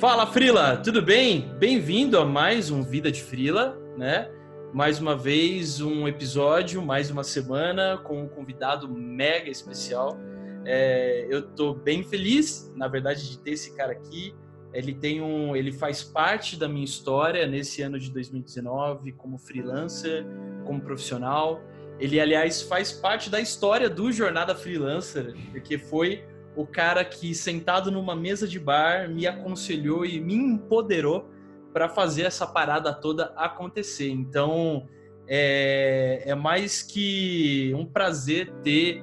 Fala 0.00 0.26
Frila, 0.26 0.78
tudo 0.78 1.02
bem? 1.02 1.54
Bem-vindo 1.58 2.18
a 2.18 2.24
mais 2.24 2.70
um 2.70 2.82
Vida 2.82 3.12
de 3.12 3.22
Frila, 3.22 3.78
né? 3.98 4.30
Mais 4.72 4.98
uma 4.98 5.14
vez 5.14 5.82
um 5.82 6.08
episódio, 6.08 6.80
mais 6.80 7.10
uma 7.10 7.22
semana 7.22 7.98
com 7.98 8.22
um 8.22 8.26
convidado 8.26 8.88
mega 8.88 9.50
especial. 9.50 10.18
É, 10.64 11.26
eu 11.28 11.42
tô 11.42 11.74
bem 11.74 12.02
feliz, 12.02 12.72
na 12.74 12.88
verdade, 12.88 13.28
de 13.28 13.40
ter 13.40 13.50
esse 13.50 13.76
cara 13.76 13.92
aqui. 13.92 14.34
Ele 14.72 14.94
tem 14.94 15.20
um, 15.20 15.54
ele 15.54 15.70
faz 15.70 16.02
parte 16.02 16.58
da 16.58 16.66
minha 16.66 16.86
história 16.86 17.46
nesse 17.46 17.82
ano 17.82 17.98
de 17.98 18.10
2019 18.10 19.12
como 19.12 19.36
freelancer, 19.36 20.24
como 20.64 20.80
profissional. 20.80 21.60
Ele, 21.98 22.18
aliás, 22.18 22.62
faz 22.62 22.90
parte 22.90 23.28
da 23.28 23.38
história 23.38 23.90
do 23.90 24.10
Jornada 24.10 24.54
Freelancer, 24.54 25.36
porque 25.52 25.76
foi 25.76 26.24
o 26.60 26.66
cara 26.66 27.04
que, 27.04 27.34
sentado 27.34 27.90
numa 27.90 28.14
mesa 28.14 28.46
de 28.46 28.58
bar, 28.58 29.08
me 29.08 29.26
aconselhou 29.26 30.04
e 30.04 30.20
me 30.20 30.34
empoderou 30.34 31.28
para 31.72 31.88
fazer 31.88 32.22
essa 32.22 32.46
parada 32.46 32.92
toda 32.92 33.32
acontecer. 33.36 34.10
Então, 34.10 34.86
é, 35.26 36.24
é 36.26 36.34
mais 36.34 36.82
que 36.82 37.72
um 37.76 37.86
prazer 37.86 38.52
ter 38.62 39.02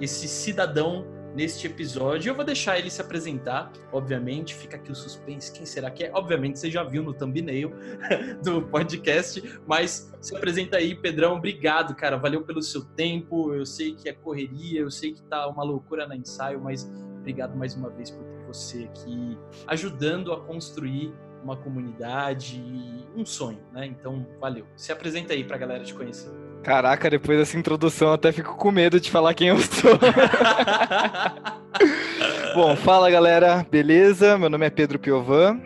esse 0.00 0.26
cidadão 0.26 1.06
neste 1.38 1.68
episódio. 1.68 2.30
Eu 2.30 2.34
vou 2.34 2.44
deixar 2.44 2.80
ele 2.80 2.90
se 2.90 3.00
apresentar, 3.00 3.70
obviamente, 3.92 4.56
fica 4.56 4.76
aqui 4.76 4.90
o 4.90 4.94
suspense, 4.94 5.52
quem 5.52 5.64
será 5.64 5.88
que 5.88 6.02
é? 6.02 6.10
Obviamente 6.12 6.58
você 6.58 6.68
já 6.68 6.82
viu 6.82 7.00
no 7.00 7.14
thumbnail 7.14 7.72
do 8.42 8.62
podcast, 8.62 9.40
mas 9.64 10.12
se 10.20 10.36
apresenta 10.36 10.78
aí, 10.78 10.96
Pedrão, 10.96 11.36
obrigado, 11.36 11.94
cara, 11.94 12.16
valeu 12.16 12.42
pelo 12.42 12.60
seu 12.60 12.84
tempo, 12.84 13.54
eu 13.54 13.64
sei 13.64 13.94
que 13.94 14.08
é 14.08 14.12
correria, 14.12 14.80
eu 14.80 14.90
sei 14.90 15.12
que 15.12 15.22
tá 15.22 15.46
uma 15.46 15.62
loucura 15.62 16.08
na 16.08 16.16
ensaio, 16.16 16.60
mas 16.60 16.90
obrigado 17.20 17.56
mais 17.56 17.72
uma 17.76 17.88
vez 17.88 18.10
por 18.10 18.24
ter 18.24 18.44
você 18.44 18.90
aqui 18.92 19.38
ajudando 19.68 20.32
a 20.32 20.40
construir 20.40 21.14
uma 21.44 21.56
comunidade 21.56 22.56
e 22.56 23.06
um 23.14 23.24
sonho, 23.24 23.60
né? 23.72 23.86
Então, 23.86 24.26
valeu. 24.40 24.66
Se 24.76 24.90
apresenta 24.90 25.34
aí 25.34 25.44
pra 25.44 25.56
galera 25.56 25.84
te 25.84 25.94
conhecer. 25.94 26.47
Caraca, 26.62 27.08
depois 27.08 27.38
dessa 27.38 27.58
introdução 27.58 28.12
até 28.12 28.32
fico 28.32 28.56
com 28.56 28.70
medo 28.70 29.00
de 29.00 29.10
falar 29.10 29.34
quem 29.34 29.48
eu 29.48 29.58
sou. 29.58 29.98
Bom, 32.54 32.76
fala 32.76 33.10
galera, 33.10 33.64
beleza? 33.70 34.36
Meu 34.36 34.50
nome 34.50 34.66
é 34.66 34.70
Pedro 34.70 34.98
Piovan. 34.98 35.60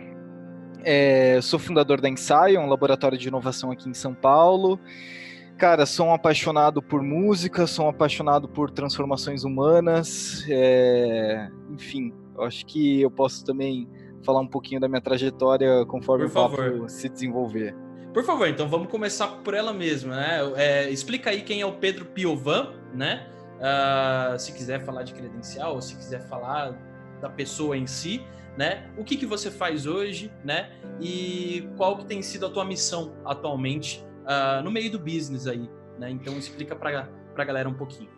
É, 0.83 1.39
sou 1.41 1.57
fundador 1.57 2.01
da 2.01 2.09
Ensaio, 2.09 2.59
um 2.59 2.67
laboratório 2.67 3.17
de 3.17 3.27
inovação 3.27 3.71
aqui 3.71 3.89
em 3.89 3.93
São 3.93 4.13
Paulo. 4.13 4.79
Cara, 5.57 5.85
sou 5.85 6.07
um 6.07 6.13
apaixonado 6.13 6.81
por 6.81 7.01
música, 7.01 7.65
sou 7.65 7.85
um 7.85 7.89
apaixonado 7.89 8.49
por 8.49 8.69
transformações 8.69 9.43
humanas. 9.43 10.45
É, 10.49 11.49
enfim, 11.71 12.13
acho 12.39 12.65
que 12.65 13.01
eu 13.01 13.09
posso 13.09 13.45
também 13.45 13.87
falar 14.23 14.41
um 14.41 14.47
pouquinho 14.47 14.81
da 14.81 14.87
minha 14.87 15.01
trajetória 15.01 15.85
conforme 15.85 16.27
por 16.27 16.31
o 16.31 16.49
papo 16.49 16.89
se 16.89 17.09
desenvolver. 17.09 17.75
Por 18.13 18.23
favor, 18.23 18.47
então 18.47 18.69
vamos 18.69 18.89
começar 18.89 19.27
por 19.27 19.55
ela 19.55 19.73
mesma, 19.73 20.15
né? 20.15 20.39
É, 20.55 20.89
explica 20.89 21.31
aí 21.31 21.41
quem 21.41 21.61
é 21.61 21.65
o 21.65 21.73
Pedro 21.73 22.05
Piovan, 22.05 22.73
né? 22.93 23.27
Uh, 23.57 24.37
se 24.37 24.51
quiser 24.51 24.85
falar 24.85 25.01
de 25.01 25.13
credencial, 25.13 25.73
ou 25.73 25.81
se 25.81 25.95
quiser 25.95 26.21
falar 26.27 26.77
da 27.19 27.29
pessoa 27.29 27.75
em 27.75 27.87
si, 27.87 28.21
né? 28.55 28.87
O 28.97 29.03
que, 29.03 29.17
que 29.17 29.25
você 29.25 29.49
faz 29.49 29.87
hoje, 29.87 30.31
né? 30.43 30.69
E 31.01 31.67
qual 31.75 31.97
que 31.97 32.05
tem 32.05 32.21
sido 32.21 32.45
a 32.45 32.49
tua 32.49 32.63
missão 32.63 33.15
atualmente 33.25 34.05
uh, 34.23 34.61
no 34.63 34.69
meio 34.69 34.91
do 34.91 34.99
business 34.99 35.47
aí, 35.47 35.67
né? 35.97 36.11
Então 36.11 36.37
explica 36.37 36.75
para 36.75 37.09
a 37.35 37.43
galera 37.43 37.67
um 37.67 37.73
pouquinho. 37.73 38.09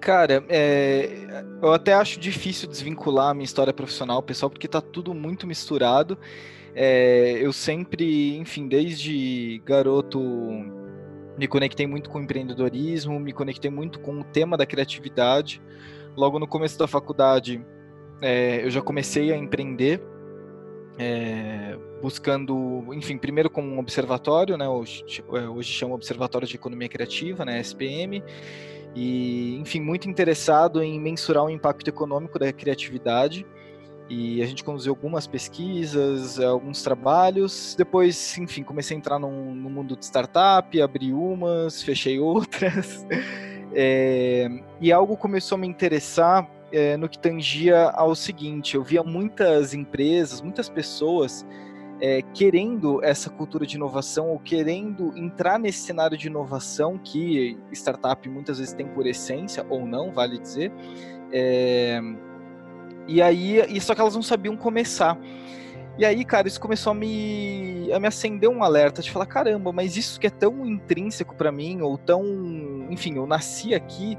Cara, 0.00 0.42
é, 0.48 1.44
eu 1.62 1.72
até 1.72 1.92
acho 1.92 2.18
difícil 2.18 2.68
desvincular 2.68 3.30
a 3.30 3.34
minha 3.34 3.44
história 3.44 3.72
profissional, 3.72 4.22
pessoal, 4.22 4.48
porque 4.48 4.66
tá 4.66 4.80
tudo 4.80 5.12
muito 5.12 5.46
misturado. 5.46 6.18
É, 6.74 7.38
eu 7.40 7.52
sempre, 7.52 8.36
enfim, 8.36 8.66
desde 8.66 9.62
garoto 9.64 10.20
me 11.38 11.46
conectei 11.46 11.86
muito 11.86 12.10
com 12.10 12.20
empreendedorismo, 12.20 13.18
me 13.18 13.32
conectei 13.32 13.70
muito 13.70 14.00
com 14.00 14.20
o 14.20 14.24
tema 14.24 14.56
da 14.56 14.66
criatividade. 14.66 15.62
Logo 16.16 16.38
no 16.38 16.46
começo 16.46 16.78
da 16.78 16.86
faculdade, 16.86 17.64
é, 18.20 18.64
eu 18.64 18.70
já 18.70 18.80
comecei 18.80 19.32
a 19.32 19.36
empreender, 19.36 20.00
é, 20.98 21.76
buscando, 22.00 22.84
enfim, 22.92 23.18
primeiro 23.18 23.50
com 23.50 23.62
um 23.62 23.78
observatório, 23.78 24.56
né, 24.56 24.68
hoje, 24.68 25.04
é, 25.32 25.48
hoje 25.48 25.72
chama 25.72 25.94
Observatório 25.94 26.46
de 26.46 26.54
Economia 26.54 26.88
Criativa, 26.88 27.44
né, 27.44 27.60
SPM, 27.60 28.22
e, 28.94 29.56
enfim, 29.56 29.80
muito 29.80 30.08
interessado 30.08 30.82
em 30.82 31.00
mensurar 31.00 31.44
o 31.44 31.50
impacto 31.50 31.88
econômico 31.88 32.38
da 32.38 32.52
criatividade 32.52 33.44
e 34.08 34.42
a 34.42 34.46
gente 34.46 34.62
conduziu 34.62 34.92
algumas 34.92 35.26
pesquisas, 35.26 36.38
alguns 36.38 36.82
trabalhos. 36.82 37.74
Depois, 37.76 38.36
enfim, 38.38 38.62
comecei 38.62 38.96
a 38.96 38.98
entrar 38.98 39.18
no, 39.18 39.54
no 39.54 39.70
mundo 39.70 39.96
de 39.96 40.04
startup, 40.04 40.80
abri 40.80 41.12
umas, 41.12 41.82
fechei 41.82 42.18
outras. 42.20 43.06
É, 43.72 44.48
e 44.80 44.92
algo 44.92 45.16
começou 45.16 45.56
a 45.56 45.58
me 45.58 45.66
interessar 45.66 46.48
é, 46.70 46.96
no 46.96 47.08
que 47.08 47.18
tangia 47.18 47.90
ao 47.90 48.14
seguinte: 48.14 48.74
eu 48.74 48.82
via 48.82 49.02
muitas 49.02 49.72
empresas, 49.72 50.40
muitas 50.40 50.68
pessoas 50.68 51.46
é, 52.00 52.20
querendo 52.34 53.02
essa 53.02 53.30
cultura 53.30 53.66
de 53.66 53.76
inovação 53.76 54.28
ou 54.28 54.38
querendo 54.38 55.16
entrar 55.16 55.58
nesse 55.58 55.78
cenário 55.78 56.18
de 56.18 56.26
inovação 56.26 56.98
que 56.98 57.58
startup 57.72 58.28
muitas 58.28 58.58
vezes 58.58 58.74
tem 58.74 58.86
por 58.86 59.06
essência, 59.06 59.64
ou 59.70 59.86
não, 59.86 60.12
vale 60.12 60.38
dizer. 60.38 60.70
É, 61.32 62.00
e 63.06 63.20
aí, 63.20 63.60
e 63.68 63.80
só 63.80 63.94
que 63.94 64.00
elas 64.00 64.14
não 64.14 64.22
sabiam 64.22 64.56
começar. 64.56 65.18
E 65.96 66.04
aí, 66.04 66.24
cara, 66.24 66.48
isso 66.48 66.60
começou 66.60 66.90
a 66.90 66.94
me, 66.94 67.88
a 67.92 68.00
me 68.00 68.08
acender 68.08 68.50
um 68.50 68.64
alerta 68.64 69.00
de 69.00 69.10
falar: 69.10 69.26
caramba, 69.26 69.72
mas 69.72 69.96
isso 69.96 70.18
que 70.18 70.26
é 70.26 70.30
tão 70.30 70.66
intrínseco 70.66 71.34
para 71.34 71.52
mim, 71.52 71.80
ou 71.82 71.96
tão. 71.96 72.24
Enfim, 72.90 73.16
eu 73.16 73.26
nasci 73.26 73.74
aqui, 73.74 74.18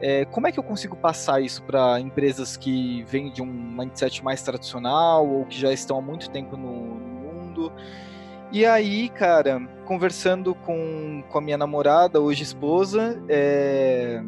é, 0.00 0.24
como 0.26 0.46
é 0.46 0.52
que 0.52 0.58
eu 0.58 0.62
consigo 0.62 0.96
passar 0.96 1.40
isso 1.40 1.62
para 1.62 1.98
empresas 1.98 2.56
que 2.56 3.02
vêm 3.04 3.32
de 3.32 3.40
um 3.40 3.46
mindset 3.46 4.22
mais 4.22 4.42
tradicional, 4.42 5.26
ou 5.26 5.46
que 5.46 5.58
já 5.58 5.72
estão 5.72 5.98
há 5.98 6.02
muito 6.02 6.28
tempo 6.30 6.56
no, 6.56 6.98
no 6.98 7.32
mundo? 7.32 7.72
E 8.52 8.66
aí, 8.66 9.08
cara, 9.08 9.66
conversando 9.86 10.54
com, 10.54 11.24
com 11.28 11.38
a 11.38 11.40
minha 11.40 11.56
namorada, 11.56 12.20
hoje 12.20 12.42
esposa, 12.42 13.20
é, 13.28 14.22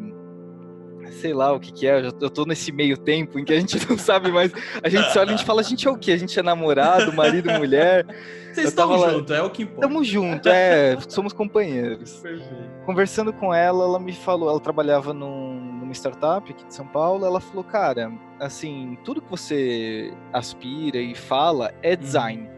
sei 1.11 1.33
lá 1.33 1.51
o 1.51 1.59
que 1.59 1.71
que 1.71 1.87
é, 1.87 1.99
eu, 1.99 2.03
já, 2.05 2.11
eu 2.21 2.29
tô 2.29 2.45
nesse 2.45 2.71
meio 2.71 2.97
tempo 2.97 3.39
em 3.39 3.45
que 3.45 3.53
a 3.53 3.59
gente 3.59 3.77
não 3.89 3.97
sabe 3.97 4.31
mais, 4.31 4.51
a 4.81 4.89
gente 4.89 5.11
só 5.11 5.21
olha 5.21 5.31
e 5.31 5.33
a 5.33 5.37
gente 5.37 5.45
fala, 5.45 5.61
a 5.61 5.63
gente 5.63 5.87
é 5.87 5.91
o 5.91 5.97
quê? 5.97 6.11
A 6.11 6.17
gente 6.17 6.37
é 6.39 6.43
namorado, 6.43 7.11
marido, 7.13 7.51
mulher? 7.53 8.05
Vocês 8.53 8.69
estão 8.69 8.97
juntos, 8.97 9.31
é 9.35 9.41
o 9.41 9.49
que 9.49 9.63
importa. 9.63 9.85
Estamos 9.85 10.07
juntos, 10.07 10.51
é, 10.51 10.97
somos 11.07 11.33
companheiros. 11.33 12.17
Perfeito. 12.17 12.53
Conversando 12.85 13.31
com 13.31 13.53
ela, 13.53 13.83
ela 13.83 13.99
me 13.99 14.13
falou, 14.13 14.49
ela 14.49 14.59
trabalhava 14.59 15.13
num, 15.13 15.79
numa 15.79 15.93
startup 15.93 16.51
aqui 16.51 16.65
de 16.65 16.73
São 16.73 16.87
Paulo, 16.87 17.25
ela 17.25 17.39
falou, 17.39 17.63
cara, 17.63 18.11
assim, 18.39 18.97
tudo 19.03 19.21
que 19.21 19.29
você 19.29 20.11
aspira 20.33 20.97
e 20.97 21.13
fala 21.13 21.71
é 21.83 21.93
hum. 21.93 21.97
design. 21.97 22.43
Hum. 22.43 22.57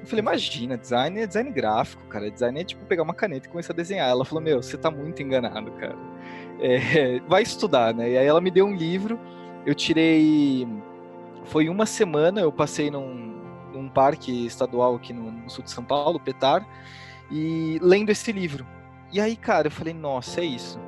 Eu 0.00 0.06
falei, 0.06 0.22
imagina, 0.22 0.78
design 0.78 1.20
é 1.20 1.26
design 1.26 1.50
gráfico, 1.50 2.06
cara. 2.06 2.30
Design 2.30 2.60
é 2.60 2.64
tipo 2.64 2.86
pegar 2.86 3.02
uma 3.02 3.12
caneta 3.14 3.48
e 3.48 3.50
começar 3.50 3.72
a 3.72 3.76
desenhar. 3.76 4.08
Ela 4.08 4.24
falou, 4.24 4.42
meu, 4.42 4.62
você 4.62 4.76
tá 4.76 4.90
muito 4.92 5.20
enganado, 5.20 5.72
cara 5.72 5.96
é, 6.60 7.20
vai 7.28 7.42
estudar, 7.42 7.94
né? 7.94 8.10
E 8.10 8.18
aí 8.18 8.26
ela 8.26 8.40
me 8.40 8.50
deu 8.50 8.66
um 8.66 8.74
livro, 8.74 9.18
eu 9.66 9.74
tirei. 9.74 10.66
Foi 11.44 11.68
uma 11.68 11.86
semana, 11.86 12.40
eu 12.40 12.52
passei 12.52 12.90
num, 12.90 13.40
num 13.72 13.88
parque 13.88 14.46
estadual 14.46 14.94
aqui 14.96 15.12
no, 15.12 15.30
no, 15.30 15.50
sul 15.50 15.64
de 15.64 15.70
São 15.70 15.84
Paulo, 15.84 16.20
Petar, 16.20 16.66
e 17.30 17.78
lendo 17.80 18.10
esse 18.10 18.32
livro. 18.32 18.66
E 19.12 19.20
aí, 19.20 19.36
cara, 19.36 19.68
eu 19.68 19.70
falei, 19.70 19.94
nossa, 19.94 20.40
é 20.40 20.44
isso. 20.44 20.78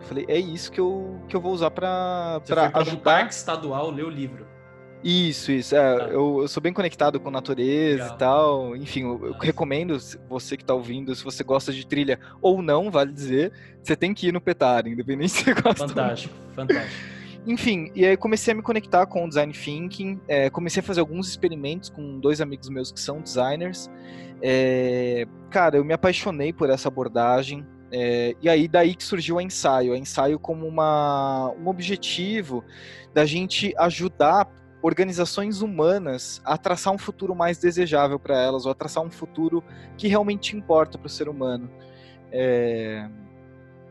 Eu 0.00 0.06
falei, 0.06 0.24
é 0.28 0.38
isso 0.38 0.70
que 0.70 0.80
eu, 0.80 1.20
que 1.28 1.34
eu 1.34 1.40
vou 1.40 1.52
usar 1.52 1.70
para 1.70 2.40
ajudar. 2.44 2.92
Um 2.92 2.96
parque 2.96 3.34
estadual, 3.34 3.90
ler 3.90 4.04
o 4.04 4.10
livro. 4.10 4.46
Isso, 5.04 5.52
isso. 5.52 5.76
É, 5.76 5.78
ah. 5.78 6.08
eu, 6.10 6.40
eu, 6.40 6.48
sou 6.48 6.62
bem 6.62 6.72
conectado 6.72 7.20
com 7.20 7.30
natureza 7.30 8.04
Legal. 8.04 8.14
e 8.14 8.18
tal. 8.18 8.76
Enfim, 8.76 9.02
eu, 9.02 9.26
eu 9.26 9.32
recomendo 9.34 9.98
você 10.26 10.56
que 10.56 10.62
está 10.62 10.72
ouvindo, 10.72 11.14
se 11.14 11.22
você 11.22 11.44
gosta 11.44 11.70
de 11.74 11.86
trilha 11.86 12.18
ou 12.40 12.62
não, 12.62 12.90
vale 12.90 13.12
dizer, 13.12 13.52
você 13.82 13.94
tem 13.94 14.14
que 14.14 14.28
ir 14.28 14.32
no 14.32 14.40
Petar, 14.40 14.88
independente 14.88 15.32
se 15.32 15.44
você 15.44 15.54
gosta. 15.54 15.86
Fantástico, 15.88 16.34
fantástico. 16.54 17.14
Enfim, 17.46 17.92
e 17.94 18.06
aí 18.06 18.16
comecei 18.16 18.54
a 18.54 18.56
me 18.56 18.62
conectar 18.62 19.04
com 19.04 19.26
o 19.26 19.28
design 19.28 19.52
thinking, 19.52 20.18
é, 20.26 20.48
comecei 20.48 20.80
a 20.80 20.82
fazer 20.82 21.00
alguns 21.00 21.28
experimentos 21.28 21.90
com 21.90 22.18
dois 22.18 22.40
amigos 22.40 22.70
meus 22.70 22.90
que 22.90 22.98
são 22.98 23.20
designers. 23.20 23.90
É, 24.40 25.26
cara, 25.50 25.76
eu 25.76 25.84
me 25.84 25.92
apaixonei 25.92 26.54
por 26.54 26.70
essa 26.70 26.88
abordagem. 26.88 27.66
É, 27.92 28.34
e 28.40 28.48
aí 28.48 28.66
daí 28.66 28.94
que 28.94 29.04
surgiu 29.04 29.36
o 29.36 29.40
ensaio, 29.40 29.92
o 29.92 29.96
ensaio 29.96 30.38
como 30.38 30.66
uma, 30.66 31.52
um 31.60 31.68
objetivo 31.68 32.64
da 33.12 33.26
gente 33.26 33.74
ajudar 33.76 34.48
organizações 34.84 35.62
humanas 35.62 36.42
a 36.44 36.58
traçar 36.58 36.92
um 36.92 36.98
futuro 36.98 37.34
mais 37.34 37.56
desejável 37.56 38.18
para 38.18 38.38
elas, 38.38 38.66
ou 38.66 38.72
a 38.72 38.74
traçar 38.74 39.02
um 39.02 39.10
futuro 39.10 39.64
que 39.96 40.06
realmente 40.06 40.54
importa 40.54 40.98
para 40.98 41.06
o 41.06 41.10
ser 41.10 41.26
humano. 41.26 41.70
É... 42.30 43.08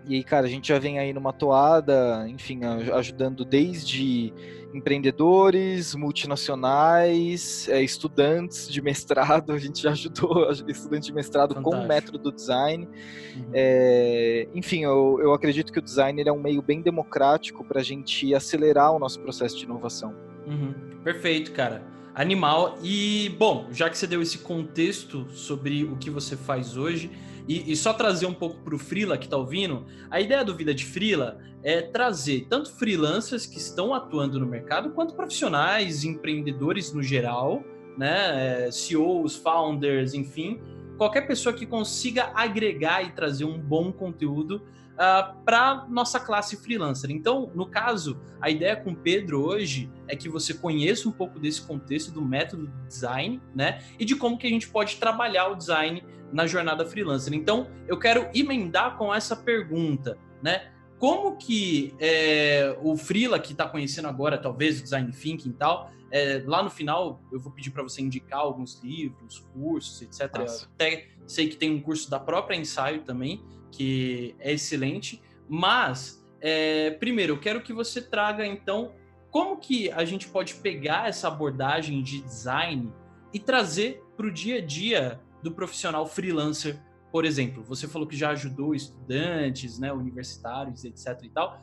E 0.05 0.15
aí, 0.15 0.23
cara, 0.23 0.45
a 0.45 0.49
gente 0.49 0.67
já 0.67 0.77
vem 0.77 0.99
aí 0.99 1.11
numa 1.11 1.33
toada, 1.33 2.27
enfim, 2.27 2.59
ajudando 2.93 3.43
desde 3.45 4.33
empreendedores, 4.73 5.95
multinacionais, 5.95 7.69
é, 7.69 7.81
estudantes 7.81 8.67
de 8.67 8.81
mestrado, 8.81 9.51
a 9.53 9.57
gente 9.57 9.81
já 9.81 9.91
ajudou 9.91 10.51
estudante 10.67 11.05
de 11.07 11.13
mestrado 11.13 11.55
Fantástico. 11.55 11.77
com 11.77 11.85
o 11.85 11.87
método 11.87 12.17
do 12.19 12.31
design. 12.31 12.85
Uhum. 12.85 13.49
É, 13.53 14.47
enfim, 14.53 14.83
eu, 14.83 15.19
eu 15.21 15.33
acredito 15.33 15.71
que 15.71 15.79
o 15.79 15.81
design 15.81 16.21
é 16.21 16.31
um 16.31 16.41
meio 16.41 16.61
bem 16.61 16.81
democrático 16.81 17.63
para 17.63 17.79
a 17.79 17.83
gente 17.83 18.35
acelerar 18.35 18.91
o 18.91 18.99
nosso 18.99 19.19
processo 19.21 19.57
de 19.57 19.63
inovação. 19.63 20.13
Uhum. 20.47 20.73
Perfeito, 21.03 21.51
cara. 21.51 21.83
Animal. 22.15 22.77
E, 22.81 23.35
bom, 23.37 23.67
já 23.71 23.89
que 23.89 23.97
você 23.97 24.07
deu 24.07 24.21
esse 24.21 24.37
contexto 24.39 25.27
sobre 25.31 25.83
o 25.83 25.97
que 25.97 26.09
você 26.09 26.37
faz 26.37 26.77
hoje, 26.77 27.11
e, 27.47 27.71
e 27.71 27.75
só 27.75 27.91
trazer 27.91 28.25
um 28.25 28.33
pouco 28.33 28.61
para 28.61 28.75
o 28.75 28.77
Freela 28.79 29.17
que 29.17 29.25
está 29.25 29.35
ouvindo, 29.35 29.85
a 30.09 30.21
ideia 30.21 30.45
do 30.45 30.55
Vida 30.55 30.73
de 30.73 30.85
Freela 30.85 31.39
é 31.61 31.81
trazer 31.81 32.47
tanto 32.49 32.71
freelancers 32.71 33.45
que 33.45 33.57
estão 33.57 33.93
atuando 33.93 34.39
no 34.39 34.45
mercado, 34.45 34.91
quanto 34.91 35.13
profissionais, 35.13 36.03
empreendedores 36.03 36.93
no 36.93 37.03
geral, 37.03 37.63
né, 37.97 38.67
é, 38.67 38.71
CEOs, 38.71 39.35
founders, 39.35 40.13
enfim, 40.13 40.61
qualquer 40.97 41.27
pessoa 41.27 41.53
que 41.53 41.65
consiga 41.65 42.31
agregar 42.33 43.03
e 43.03 43.11
trazer 43.11 43.45
um 43.45 43.57
bom 43.59 43.91
conteúdo 43.91 44.61
uh, 44.93 44.97
ah, 44.97 45.35
para 45.45 45.85
nossa 45.89 46.19
classe 46.19 46.57
freelancer. 46.57 47.11
Então, 47.11 47.51
no 47.53 47.65
caso, 47.65 48.19
a 48.41 48.49
ideia 48.49 48.75
com 48.75 48.91
o 48.91 48.95
Pedro 48.95 49.43
hoje 49.43 49.91
é 50.07 50.15
que 50.15 50.29
você 50.29 50.53
conheça 50.53 51.07
um 51.07 51.11
pouco 51.11 51.39
desse 51.39 51.61
contexto 51.61 52.11
do 52.11 52.21
método 52.21 52.71
design, 52.87 53.41
né? 53.55 53.83
E 53.99 54.05
de 54.05 54.15
como 54.15 54.37
que 54.37 54.47
a 54.47 54.49
gente 54.49 54.67
pode 54.69 54.97
trabalhar 54.97 55.47
o 55.47 55.55
design 55.55 56.03
na 56.31 56.47
jornada 56.47 56.85
freelancer. 56.85 57.33
Então, 57.33 57.67
eu 57.87 57.97
quero 57.97 58.29
emendar 58.33 58.97
com 58.97 59.13
essa 59.13 59.35
pergunta, 59.35 60.17
né? 60.41 60.71
Como 60.97 61.35
que 61.35 61.93
é, 61.99 62.77
o 62.81 62.95
Freela, 62.95 63.37
que 63.37 63.51
está 63.51 63.67
conhecendo 63.67 64.07
agora, 64.07 64.37
talvez, 64.37 64.79
o 64.79 64.83
Design 64.83 65.11
Thinking 65.11 65.49
e 65.49 65.53
tal, 65.53 65.91
é, 66.09 66.43
lá 66.45 66.61
no 66.61 66.69
final 66.69 67.19
eu 67.31 67.39
vou 67.39 67.51
pedir 67.51 67.71
para 67.71 67.81
você 67.81 68.01
indicar 68.01 68.39
alguns 68.39 68.79
livros, 68.83 69.43
cursos, 69.51 70.01
etc. 70.03 70.29
Até 70.75 71.07
sei 71.25 71.49
que 71.49 71.57
tem 71.57 71.71
um 71.71 71.81
curso 71.81 72.09
da 72.09 72.19
própria 72.19 72.55
Ensaio 72.55 73.01
também, 73.01 73.43
que 73.73 74.35
é 74.39 74.53
excelente. 74.53 75.21
Mas, 75.49 76.23
é, 76.39 76.91
primeiro, 76.91 77.33
eu 77.33 77.39
quero 77.39 77.61
que 77.61 77.73
você 77.73 78.01
traga, 78.01 78.45
então, 78.45 78.93
como 79.31 79.57
que 79.57 79.91
a 79.91 80.05
gente 80.05 80.27
pode 80.27 80.55
pegar 80.55 81.09
essa 81.09 81.27
abordagem 81.27 82.01
de 82.03 82.21
design 82.21 82.93
e 83.33 83.39
trazer 83.39 84.03
para 84.15 84.27
o 84.27 84.31
dia 84.31 84.57
a 84.57 84.61
dia 84.61 85.19
do 85.41 85.51
profissional 85.51 86.05
freelancer, 86.05 86.79
por 87.11 87.25
exemplo. 87.25 87.63
Você 87.63 87.87
falou 87.87 88.07
que 88.07 88.15
já 88.15 88.29
ajudou 88.29 88.75
estudantes, 88.75 89.79
né, 89.79 89.91
universitários, 89.91 90.85
etc. 90.85 91.19
e 91.23 91.29
tal. 91.29 91.59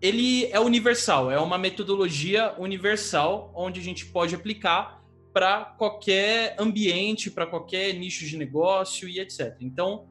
Ele 0.00 0.46
é 0.46 0.58
universal, 0.58 1.30
é 1.30 1.38
uma 1.38 1.58
metodologia 1.58 2.54
universal 2.58 3.52
onde 3.54 3.80
a 3.80 3.82
gente 3.82 4.06
pode 4.06 4.34
aplicar 4.34 5.02
para 5.32 5.64
qualquer 5.64 6.56
ambiente, 6.58 7.30
para 7.30 7.46
qualquer 7.46 7.92
nicho 7.94 8.24
de 8.24 8.36
negócio 8.36 9.08
e 9.08 9.18
etc. 9.20 9.56
Então, 9.60 10.06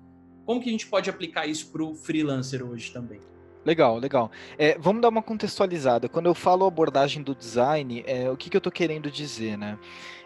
como 0.45 0.61
que 0.61 0.69
a 0.69 0.71
gente 0.71 0.87
pode 0.87 1.09
aplicar 1.09 1.47
isso 1.47 1.67
para 1.71 1.83
o 1.83 1.95
freelancer 1.95 2.65
hoje 2.65 2.91
também? 2.91 3.19
Legal, 3.65 3.97
legal. 3.97 4.29
É, 4.57 4.77
vamos 4.77 5.01
dar 5.01 5.09
uma 5.09 5.23
contextualizada. 5.23 6.09
Quando 6.09 6.25
eu 6.25 6.35
falo 6.35 6.65
abordagem 6.65 7.23
do 7.23 7.33
design, 7.33 8.03
é, 8.05 8.29
o 8.29 8.35
que, 8.35 8.49
que 8.49 8.57
eu 8.57 8.59
estou 8.59 8.71
querendo 8.71 9.09
dizer, 9.09 9.57
né? 9.57 9.79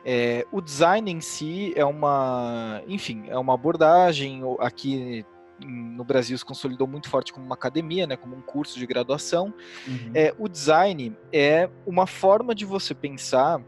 É, 0.04 0.46
o 0.52 0.60
design 0.60 1.12
em 1.12 1.22
si 1.22 1.72
é 1.76 1.86
uma, 1.86 2.82
enfim, 2.88 3.26
é 3.28 3.38
uma 3.38 3.54
abordagem 3.54 4.42
aqui 4.60 5.24
no 5.66 6.04
Brasil 6.04 6.38
se 6.38 6.46
consolidou 6.46 6.88
muito 6.88 7.10
forte 7.10 7.34
como 7.34 7.46
uma 7.46 7.56
academia, 7.56 8.06
né, 8.06 8.16
como 8.16 8.36
um 8.36 8.42
curso 8.42 8.78
de 8.78 8.86
graduação. 8.86 9.54
Uhum. 9.88 10.12
É, 10.14 10.34
o 10.38 10.48
design 10.48 11.16
é 11.34 11.70
uma 11.86 12.06
forma 12.06 12.54
de 12.54 12.64
você 12.64 12.94
pensar 12.94 13.62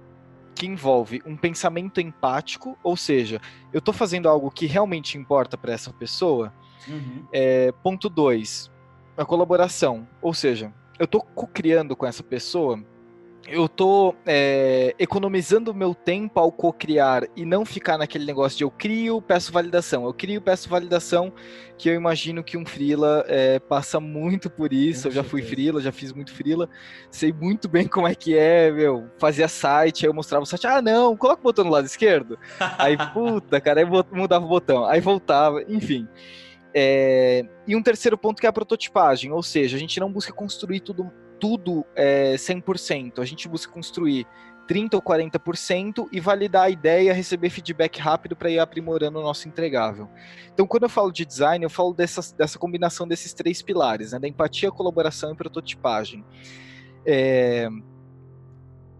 que 0.59 0.67
envolve 0.67 1.21
um 1.25 1.37
pensamento 1.37 2.01
empático, 2.01 2.77
ou 2.83 2.97
seja, 2.97 3.39
eu 3.71 3.79
estou 3.79 3.93
fazendo 3.93 4.27
algo 4.27 4.51
que 4.51 4.65
realmente 4.65 5.17
importa 5.17 5.57
para 5.57 5.71
essa 5.71 5.93
pessoa. 5.93 6.53
Uhum. 6.85 7.25
É, 7.31 7.71
ponto 7.81 8.09
2, 8.09 8.69
a 9.15 9.23
colaboração, 9.23 10.05
ou 10.21 10.33
seja, 10.33 10.73
eu 10.99 11.05
estou 11.05 11.21
co-criando 11.21 11.95
com 11.95 12.05
essa 12.05 12.21
pessoa, 12.21 12.83
eu 13.47 13.65
estou 13.65 14.15
é, 14.25 14.93
economizando 14.99 15.71
o 15.71 15.73
meu 15.73 15.95
tempo 15.95 16.39
ao 16.39 16.51
co-criar 16.51 17.23
e 17.35 17.45
não 17.45 17.65
ficar 17.65 17.97
naquele 17.97 18.25
negócio 18.25 18.57
de 18.57 18.63
eu 18.63 18.71
crio, 18.71 19.21
peço 19.21 19.51
validação, 19.51 20.05
eu 20.05 20.13
crio, 20.13 20.41
peço 20.41 20.69
validação, 20.69 21.33
que 21.77 21.89
eu 21.89 21.95
imagino 21.95 22.43
que 22.43 22.57
um 22.57 22.65
freela 22.65 23.23
é, 23.27 23.59
passa 23.59 23.99
muito 23.99 24.49
por 24.49 24.73
isso, 24.73 25.07
eu 25.07 25.11
já 25.11 25.23
fui 25.23 25.41
freela, 25.41 25.81
já 25.81 25.91
fiz 25.91 26.11
muito 26.11 26.33
freela, 26.33 26.69
sei 27.09 27.31
muito 27.31 27.67
bem 27.67 27.87
como 27.87 28.07
é 28.07 28.13
que 28.13 28.37
é, 28.37 28.71
meu, 28.71 29.09
fazia 29.17 29.47
site, 29.47 30.05
aí 30.05 30.09
eu 30.09 30.13
mostrava 30.13 30.43
o 30.43 30.47
site, 30.47 30.67
ah 30.67 30.81
não, 30.81 31.15
coloca 31.15 31.39
o 31.39 31.43
botão 31.43 31.65
no 31.65 31.71
lado 31.71 31.85
esquerdo, 31.85 32.37
aí 32.77 32.97
puta, 33.13 33.59
cara, 33.61 33.79
aí 33.79 33.85
mudava 34.11 34.45
o 34.45 34.49
botão, 34.49 34.85
aí 34.85 34.99
voltava, 34.99 35.63
enfim... 35.67 36.07
É, 36.71 37.43
e 37.67 37.75
um 37.75 37.81
terceiro 37.81 38.15
ponto 38.15 38.39
que 38.39 38.45
é 38.45 38.49
a 38.49 38.53
prototipagem, 38.53 39.31
ou 39.31 39.41
seja, 39.41 39.75
a 39.75 39.79
gente 39.79 39.99
não 39.99 40.11
busca 40.11 40.31
construir 40.31 40.81
tudo, 40.81 41.11
tudo 41.39 41.85
é, 41.95 42.35
100%, 42.35 43.19
a 43.19 43.25
gente 43.25 43.47
busca 43.47 43.71
construir 43.71 44.27
30% 44.69 44.93
ou 44.93 45.01
40% 45.01 46.07
e 46.11 46.19
validar 46.19 46.65
a 46.65 46.69
ideia, 46.69 47.11
receber 47.11 47.49
feedback 47.49 47.99
rápido 47.99 48.35
para 48.35 48.51
ir 48.51 48.59
aprimorando 48.59 49.19
o 49.19 49.23
nosso 49.23 49.47
entregável. 49.47 50.07
Então, 50.53 50.67
quando 50.67 50.83
eu 50.83 50.89
falo 50.89 51.11
de 51.11 51.25
design, 51.25 51.63
eu 51.63 51.69
falo 51.69 51.91
dessa, 51.91 52.21
dessa 52.35 52.59
combinação 52.59 53.07
desses 53.07 53.33
três 53.33 53.63
pilares, 53.63 54.11
né, 54.11 54.19
da 54.19 54.27
empatia, 54.27 54.71
colaboração 54.71 55.33
e 55.33 55.35
prototipagem. 55.35 56.23
É, 57.03 57.67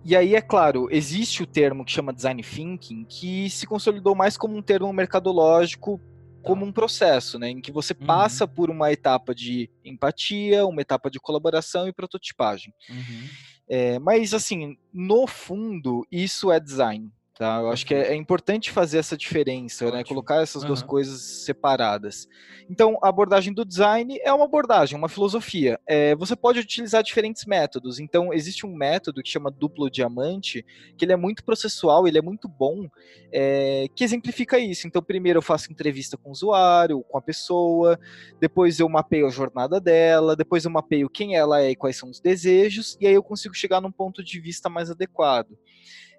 e 0.04 0.16
aí, 0.16 0.34
é 0.34 0.42
claro, 0.42 0.88
existe 0.90 1.44
o 1.44 1.46
termo 1.46 1.86
que 1.86 1.92
chama 1.92 2.14
design 2.14 2.42
thinking, 2.42 3.06
que 3.06 3.48
se 3.50 3.68
consolidou 3.68 4.16
mais 4.16 4.38
como 4.38 4.58
um 4.58 4.62
termo 4.62 4.92
mercadológico 4.92 6.02
como 6.42 6.66
um 6.66 6.72
processo, 6.72 7.38
né, 7.38 7.50
em 7.50 7.62
que 7.62 7.72
você 7.72 7.94
uhum. 8.00 8.06
passa 8.06 8.48
por 8.48 8.70
uma 8.70 8.92
etapa 8.92 9.34
de 9.34 9.70
empatia, 9.84 10.66
uma 10.66 10.82
etapa 10.82 11.10
de 11.10 11.20
colaboração 11.20 11.88
e 11.88 11.94
prototipagem. 11.94 12.74
Uhum. 12.90 13.28
É, 13.68 14.00
mas, 14.00 14.34
assim, 14.34 14.78
no 14.92 15.28
fundo, 15.28 16.06
isso 16.12 16.52
é 16.52 16.60
design. 16.60 17.12
Tá? 17.40 17.60
Eu 17.62 17.70
acho 17.70 17.86
que 17.86 17.96
é, 17.96 18.10
é 18.10 18.16
importante 18.16 18.70
fazer 18.70 18.98
essa 18.98 19.16
diferença, 19.16 19.90
né? 19.90 20.04
colocar 20.04 20.42
essas 20.42 20.62
uhum. 20.62 20.68
duas 20.68 20.84
coisas 20.84 21.22
separadas. 21.46 22.28
Então, 22.70 23.00
a 23.02 23.08
abordagem 23.08 23.54
do 23.54 23.64
design 23.64 24.20
é 24.22 24.34
uma 24.34 24.44
abordagem, 24.44 24.98
uma 24.98 25.08
filosofia. 25.08 25.80
É, 25.88 26.14
você 26.16 26.36
pode 26.36 26.60
utilizar 26.60 27.02
diferentes 27.02 27.46
métodos. 27.46 27.98
Então, 27.98 28.34
existe 28.34 28.66
um 28.66 28.76
método 28.76 29.24
que 29.24 29.30
chama 29.30 29.50
duplo 29.50 29.90
diamante, 29.90 30.66
que 30.98 31.06
ele 31.06 31.14
é 31.14 31.16
muito 31.16 31.42
processual, 31.46 32.06
ele 32.06 32.18
é 32.18 32.22
muito 32.22 32.50
bom, 32.50 32.90
é, 33.32 33.86
que 33.96 34.04
exemplifica 34.04 34.60
isso. 34.60 34.86
Então, 34.86 35.02
primeiro 35.02 35.38
eu 35.38 35.42
faço 35.42 35.72
entrevista 35.72 36.18
com 36.18 36.28
o 36.28 36.34
usuário, 36.34 37.06
com 37.08 37.18
a 37.18 37.22
pessoa, 37.22 37.98
depois 38.38 38.82
eu 38.82 38.90
mapeio 38.90 39.26
a 39.26 39.32
jornada 39.32 39.80
dela, 39.80 40.36
depois 40.36 40.66
eu 40.66 40.72
mapeio 40.72 41.10
quem 41.10 41.38
ela 41.38 41.62
é 41.62 41.72
e 41.72 41.76
quais 41.78 41.96
são 41.96 42.10
os 42.10 42.20
desejos, 42.20 42.98
e 43.00 43.08
aí 43.08 43.14
eu 43.14 43.24
consigo 43.24 43.56
chegar 43.56 43.80
num 43.80 43.94
ponto 43.94 44.22
de 44.22 44.42
vista 44.42 44.68
mais 44.68 44.92
adequado. 44.92 45.58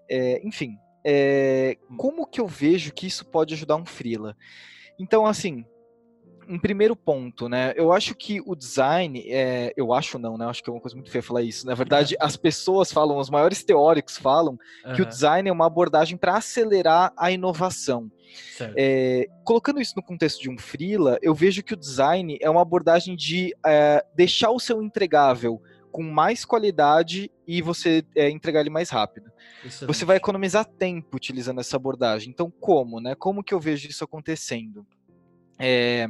É, 0.09 0.41
enfim, 0.43 0.79
é, 1.05 1.77
como 1.97 2.27
que 2.27 2.41
eu 2.41 2.47
vejo 2.47 2.93
que 2.93 3.07
isso 3.07 3.25
pode 3.27 3.55
ajudar 3.55 3.77
um 3.77 3.87
freela? 3.87 4.37
Então, 4.99 5.25
assim, 5.27 5.65
um 6.51 6.59
primeiro 6.59 6.97
ponto, 6.97 7.49
né? 7.49 7.73
Eu 7.77 7.93
acho 7.93 8.13
que 8.15 8.41
o 8.45 8.57
design, 8.57 9.25
é, 9.29 9.73
eu 9.77 9.93
acho 9.93 10.19
não, 10.19 10.37
né? 10.37 10.45
Eu 10.45 10.51
acho 10.51 10.63
que 10.63 10.69
é 10.69 10.73
uma 10.73 10.81
coisa 10.81 10.97
muito 10.97 11.11
feia 11.11 11.23
falar 11.23 11.43
isso. 11.43 11.65
Na 11.65 11.75
verdade, 11.75 12.17
as 12.21 12.37
pessoas 12.37 12.93
falam, 12.93 13.19
os 13.19 13.31
maiores 13.31 13.63
teóricos 13.63 14.19
falam 14.19 14.59
uhum. 14.85 14.93
que 14.95 15.03
o 15.03 15.07
design 15.07 15.49
é 15.49 15.53
uma 15.53 15.67
abordagem 15.67 16.19
para 16.19 16.37
acelerar 16.37 17.13
a 17.17 17.31
inovação. 17.31 18.11
É, 18.77 19.27
colocando 19.45 19.81
isso 19.81 19.95
no 19.97 20.03
contexto 20.03 20.41
de 20.41 20.51
um 20.51 20.59
freela, 20.59 21.19
eu 21.23 21.35
vejo 21.35 21.63
que 21.63 21.75
o 21.75 21.77
design 21.77 22.37
é 22.41 22.51
uma 22.51 22.63
abordagem 22.63 23.15
de 23.15 23.55
é, 23.65 24.05
deixar 24.15 24.51
o 24.51 24.61
seu 24.61 24.83
entregável 24.83 25.61
com 25.91 26.03
mais 26.03 26.45
qualidade 26.45 27.31
e 27.47 27.61
você 27.61 28.05
é, 28.17 28.31
entregar 28.31 28.61
ele 28.61 28.71
mais 28.71 28.91
rápido. 28.91 29.31
Excelente. 29.65 29.95
Você 29.95 30.05
vai 30.05 30.17
economizar 30.17 30.65
tempo 30.65 31.17
utilizando 31.17 31.61
essa 31.61 31.77
abordagem. 31.77 32.31
Então, 32.31 32.51
como, 32.51 33.01
né? 33.01 33.15
Como 33.15 33.43
que 33.43 33.53
eu 33.53 33.61
vejo 33.61 33.89
isso 33.89 34.05
acontecendo? 34.05 34.87
É, 35.59 36.09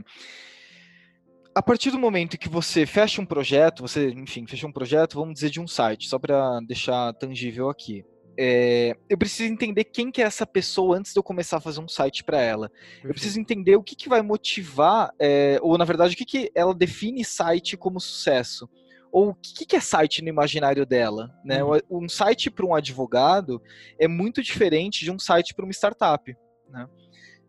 a 1.54 1.62
partir 1.62 1.90
do 1.90 1.98
momento 1.98 2.38
que 2.38 2.48
você 2.48 2.86
fecha 2.86 3.20
um 3.20 3.26
projeto, 3.26 3.80
você, 3.82 4.10
enfim, 4.10 4.46
fecha 4.46 4.66
um 4.66 4.72
projeto, 4.72 5.14
vamos 5.14 5.34
dizer 5.34 5.50
de 5.50 5.60
um 5.60 5.66
site, 5.66 6.08
só 6.08 6.18
para 6.18 6.60
deixar 6.60 7.12
tangível 7.14 7.68
aqui. 7.68 8.04
É, 8.38 8.96
eu 9.08 9.18
preciso 9.18 9.52
entender 9.52 9.84
quem 9.84 10.10
que 10.10 10.22
é 10.22 10.24
essa 10.24 10.46
pessoa 10.46 10.96
antes 10.96 11.12
de 11.12 11.18
eu 11.18 11.22
começar 11.22 11.56
a 11.56 11.60
fazer 11.60 11.80
um 11.80 11.88
site 11.88 12.22
para 12.22 12.40
ela. 12.40 12.68
Perfeito. 12.70 13.06
Eu 13.06 13.10
preciso 13.10 13.40
entender 13.40 13.76
o 13.76 13.82
que, 13.82 13.96
que 13.96 14.08
vai 14.08 14.22
motivar, 14.22 15.12
é, 15.18 15.58
ou 15.60 15.76
na 15.76 15.84
verdade, 15.84 16.14
o 16.14 16.16
que, 16.16 16.24
que 16.24 16.50
ela 16.54 16.74
define 16.74 17.24
site 17.24 17.76
como 17.76 18.00
sucesso 18.00 18.68
ou 19.12 19.30
o 19.30 19.34
que, 19.34 19.64
que 19.64 19.76
é 19.76 19.80
site 19.80 20.22
no 20.22 20.28
imaginário 20.28 20.86
dela, 20.86 21.30
né? 21.44 21.62
Uhum. 21.62 21.80
Um 21.90 22.08
site 22.08 22.50
para 22.50 22.66
um 22.66 22.74
advogado 22.74 23.60
é 23.98 24.06
muito 24.06 24.42
diferente 24.42 25.04
de 25.04 25.10
um 25.10 25.18
site 25.18 25.54
para 25.54 25.64
uma 25.64 25.72
startup, 25.72 26.36
né? 26.68 26.88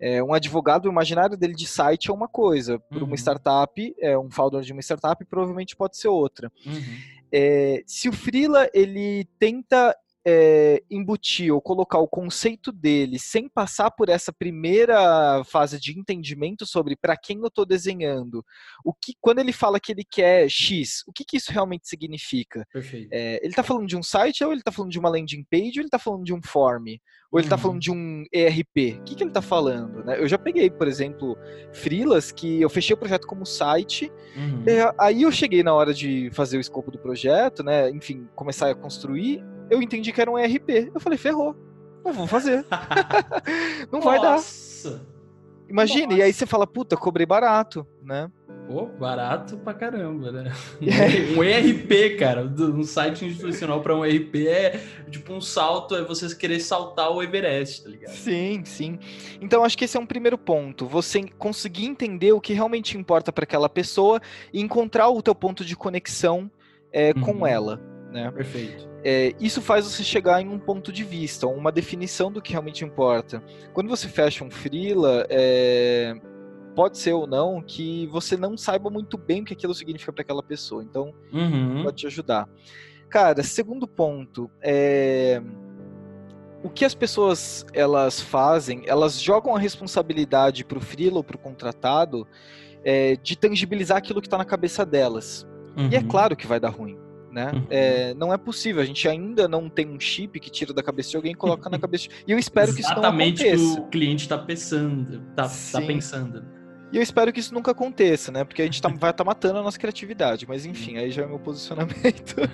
É, 0.03 0.24
um 0.24 0.34
advogado, 0.34 0.88
o 0.88 0.91
imaginário 0.91 1.38
dele 1.38 1.53
de 1.53 1.68
site 1.68 2.10
é 2.10 2.13
uma 2.13 2.27
coisa, 2.27 2.80
para 2.80 2.98
uhum. 2.98 3.06
uma 3.06 3.15
startup, 3.15 3.96
é 4.00 4.18
um 4.18 4.32
founder 4.32 4.62
de 4.62 4.72
uma 4.74 4.82
startup, 4.82 5.24
provavelmente 5.25 5.75
pode 5.75 5.96
ser 5.96 6.08
outra. 6.08 6.51
Uhum. 6.65 6.98
É, 7.32 7.84
se 7.86 8.10
o 8.10 8.12
Freela 8.12 8.68
ele 8.74 9.25
tenta 9.38 9.96
é, 10.25 10.84
embutir 10.90 11.54
ou 11.54 11.62
colocar 11.62 12.00
o 12.00 12.08
conceito 12.08 12.72
dele 12.72 13.18
sem 13.18 13.50
passar 13.50 13.90
por 13.92 14.10
essa 14.10 14.32
primeira 14.32 15.44
fase 15.46 15.80
de 15.80 15.98
entendimento 15.98 16.66
sobre 16.66 16.96
para 16.96 17.18
quem 17.18 17.40
eu 17.40 17.48
estou 17.48 17.66
desenhando, 17.66 18.46
o 18.86 18.94
que 18.94 19.13
quando 19.20 19.40
ele 19.40 19.51
fala 19.51 19.80
que 19.80 19.92
ele 19.92 20.04
quer 20.04 20.50
X, 20.50 21.04
o 21.08 21.12
que, 21.12 21.25
que 21.25 21.38
isso 21.38 21.51
realmente 21.51 21.88
significa? 21.88 22.66
É, 23.12 23.38
ele 23.38 23.51
está 23.51 23.63
falando 23.63 23.88
de 23.88 23.98
um 23.98 24.04
site 24.04 24.44
ou 24.44 24.51
ele 24.51 24.62
está 24.62 24.72
falando 24.72 24.92
de 24.92 25.00
uma 25.00 25.10
landing 25.10 25.46
page 25.50 25.74
ou 25.78 25.82
ele 25.82 25.86
está 25.86 26.00
falando 26.00 26.24
de 26.24 26.34
um 26.34 26.42
form? 26.42 27.00
Ou 27.32 27.40
ele 27.40 27.46
está 27.46 27.56
uhum. 27.56 27.62
falando 27.62 27.80
de 27.80 27.90
um 27.90 28.25
ERP? 28.32 29.00
O 29.00 29.04
que, 29.04 29.16
que 29.16 29.24
ele 29.24 29.30
está 29.30 29.42
falando? 29.42 30.04
Né? 30.04 30.20
Eu 30.20 30.28
já 30.28 30.38
peguei, 30.38 30.70
por 30.70 30.86
exemplo, 30.86 31.38
freelas 31.72 32.30
que 32.30 32.62
eu 32.62 32.70
fechei 32.70 32.94
o 32.94 32.98
projeto 32.98 33.25
como 33.25 33.46
site, 33.46 34.12
uhum. 34.36 34.66
aí 35.00 35.22
eu 35.22 35.32
cheguei 35.32 35.63
na 35.63 35.74
hora 35.74 35.94
de 35.94 36.30
fazer 36.34 36.58
o 36.58 36.60
escopo 36.60 36.92
do 36.92 37.00
projeto, 37.00 37.63
né? 37.63 37.90
enfim, 37.90 38.28
começar 38.36 38.70
a 38.70 38.75
construir, 38.75 39.42
eu 39.72 39.82
entendi 39.82 40.12
que 40.12 40.22
era 40.22 40.30
um 40.30 40.38
ERP. 40.38 40.92
Eu 40.94 41.00
falei, 41.00 41.18
ferrou. 41.18 41.56
Não 42.04 42.12
vou 42.12 42.28
fazer. 42.28 42.66
não 43.92 44.01
vai 44.01 44.20
dar. 44.22 44.38
Imagina, 45.70 46.08
Nossa. 46.08 46.18
e 46.18 46.22
aí 46.22 46.34
você 46.34 46.46
fala, 46.46 46.68
puta, 46.68 46.98
cobrei 46.98 47.25
barato, 47.25 47.88
né? 48.04 48.30
Pô, 48.68 48.86
barato 48.86 49.58
pra 49.58 49.74
caramba, 49.74 50.32
né? 50.32 50.51
É. 50.82 51.38
Um 51.38 51.44
ERP, 51.44 52.18
cara, 52.20 52.44
um 52.44 52.84
site 52.84 53.25
institucional 53.25 53.82
para 53.82 53.96
um 53.96 54.06
ERP 54.06 54.48
é 54.48 54.82
tipo 55.10 55.34
um 55.34 55.40
salto, 55.40 55.96
é 55.96 56.04
você 56.04 56.34
querer 56.36 56.60
saltar 56.60 57.10
o 57.12 57.24
Everest, 57.24 57.84
tá 57.84 57.90
ligado? 57.90 58.13
Sim, 58.13 58.63
sim. 58.66 59.00
Então 59.40 59.63
acho 59.63 59.78
que 59.78 59.86
esse 59.86 59.96
é 59.96 60.00
um 60.00 60.06
primeiro 60.06 60.38
ponto, 60.38 60.86
você 60.86 61.24
conseguir 61.38 61.86
entender 61.86 62.34
o 62.34 62.42
que 62.42 62.54
realmente 62.54 62.98
importa 62.98 63.32
para 63.32 63.46
aquela 63.46 63.70
pessoa 63.70 64.22
e 64.54 64.60
encontrar 64.60 65.08
o 65.10 65.22
teu 65.22 65.34
ponto 65.34 65.63
de 65.63 65.75
conexão 65.75 66.51
é, 66.92 67.13
uhum. 67.16 67.22
com 67.22 67.48
ela, 67.48 67.82
né? 68.12 68.30
Perfeito 68.32 68.91
é, 69.03 69.34
isso 69.39 69.62
faz 69.62 69.86
você 69.86 70.03
chegar 70.03 70.41
em 70.41 70.50
um 70.50 70.60
ponto 70.60 70.91
de 70.91 71.03
vista, 71.03 71.48
uma 71.48 71.72
definição 71.72 72.31
do 72.31 72.41
que 72.41 72.51
realmente 72.51 72.86
importa. 72.86 73.43
Quando 73.74 73.89
você 73.89 74.08
fecha 74.08 74.43
um 74.43 74.51
freela, 74.51 75.25
é, 75.29 76.13
pode 76.75 76.98
ser 76.98 77.13
ou 77.13 77.25
não 77.25 77.62
que 77.62 78.05
você 78.08 78.38
não 78.38 78.55
saiba 78.55 78.89
muito 78.89 79.17
bem 79.17 79.41
o 79.41 79.46
que 79.46 79.53
aquilo 79.53 79.74
significa 79.74 80.13
para 80.13 80.22
aquela 80.22 80.43
pessoa. 80.43 80.84
Então, 80.84 81.13
uhum. 81.34 81.84
pode 81.84 81.98
te 81.98 82.08
ajudar. 82.08 82.48
Cara, 83.10 83.41
segundo 83.41 83.88
ponto, 83.88 84.50
é, 84.62 85.41
o 86.63 86.70
que 86.70 86.86
as 86.86 86.93
pessoas 86.93 87.65
elas 87.74 88.22
fazem, 88.22 88.84
elas 88.86 89.20
jogam 89.20 89.55
a 89.55 89.60
responsabilidade 89.60 90.63
para 90.63 90.77
o 90.77 90.81
freela 90.81 91.17
ou 91.17 91.24
para 91.24 91.36
o 91.36 91.39
contratado 91.39 92.27
é, 92.86 93.15
de 93.15 93.36
tangibilizar 93.36 93.98
aquilo 93.98 94.22
que 94.22 94.27
está 94.27 94.38
na 94.38 94.46
cabeça 94.46 94.86
delas. 94.86 95.48
Uhum. 95.75 95.89
E 95.89 95.96
é 95.96 96.00
uhum. 96.00 96.08
claro 96.08 96.36
que 96.36 96.46
vai 96.46 96.60
dar 96.60 96.70
ruim 96.70 97.00
né? 97.32 97.52
Uhum. 97.54 97.68
É, 97.70 98.14
não 98.14 98.34
é 98.34 98.38
possível. 98.38 98.82
A 98.82 98.86
gente 98.86 99.08
ainda 99.08 99.48
não 99.48 99.70
tem 99.70 99.88
um 99.88 100.00
chip 100.00 100.40
que 100.40 100.50
tira 100.50 100.74
da 100.74 100.84
cabeça 100.84 101.12
de 101.12 101.16
alguém 101.16 101.32
e 101.32 101.36
coloca 101.36 101.70
na 101.70 101.78
cabeça. 101.80 102.08
De... 102.08 102.24
E 102.28 102.32
eu 102.32 102.38
espero 102.38 102.74
que 102.74 102.82
isso 102.82 102.94
não 102.94 103.04
aconteça. 103.04 103.46
Exatamente 103.46 103.80
o 103.80 103.88
cliente 103.88 104.24
está 104.24 104.38
pensando, 104.38 105.22
tá, 105.36 105.50
tá 105.72 105.82
pensando. 105.82 106.61
E 106.92 106.98
eu 106.98 107.02
espero 107.02 107.32
que 107.32 107.40
isso 107.40 107.54
nunca 107.54 107.72
aconteça, 107.72 108.32
né? 108.32 108.44
Porque 108.44 108.62
a 108.62 108.66
gente 108.66 108.82
tá, 108.82 108.90
vai 108.90 109.12
estar 109.12 109.14
tá 109.14 109.24
matando 109.24 109.60
a 109.60 109.64
nossa 109.64 109.80
criatividade. 109.80 110.46
Mas 110.48 110.66
enfim, 110.66 110.98
aí 110.98 111.12
já 111.12 111.24
é 111.24 111.26
meu 111.26 111.40
posicionamento. 111.40 112.36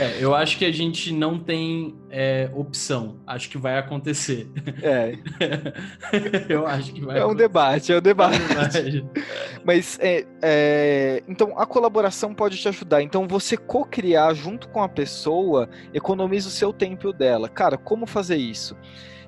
É, 0.00 0.16
eu 0.18 0.34
acho 0.34 0.58
que 0.58 0.64
a 0.64 0.72
gente 0.72 1.12
não 1.12 1.38
tem 1.38 1.94
é, 2.10 2.50
opção. 2.52 3.20
Acho 3.26 3.48
que 3.48 3.56
vai 3.56 3.78
acontecer. 3.78 4.50
É. 4.82 5.16
eu 6.48 6.66
acho 6.66 6.92
que 6.92 7.00
vai 7.00 7.18
É 7.18 7.20
um 7.20 7.26
acontecer. 7.26 7.48
debate, 7.48 7.92
é 7.92 7.98
um 7.98 8.00
debate. 8.00 9.04
mas, 9.64 9.98
é, 10.00 10.26
é, 10.42 11.22
então, 11.28 11.56
a 11.58 11.64
colaboração 11.64 12.34
pode 12.34 12.56
te 12.56 12.68
ajudar. 12.68 13.02
Então, 13.02 13.28
você 13.28 13.56
co-criar 13.56 14.34
junto 14.34 14.68
com 14.68 14.82
a 14.82 14.88
pessoa 14.88 15.68
economiza 15.92 16.48
o 16.48 16.52
seu 16.52 16.72
tempo 16.72 17.06
e 17.06 17.10
o 17.10 17.12
dela. 17.12 17.48
Cara, 17.48 17.76
como 17.76 18.06
fazer 18.06 18.36
isso? 18.36 18.76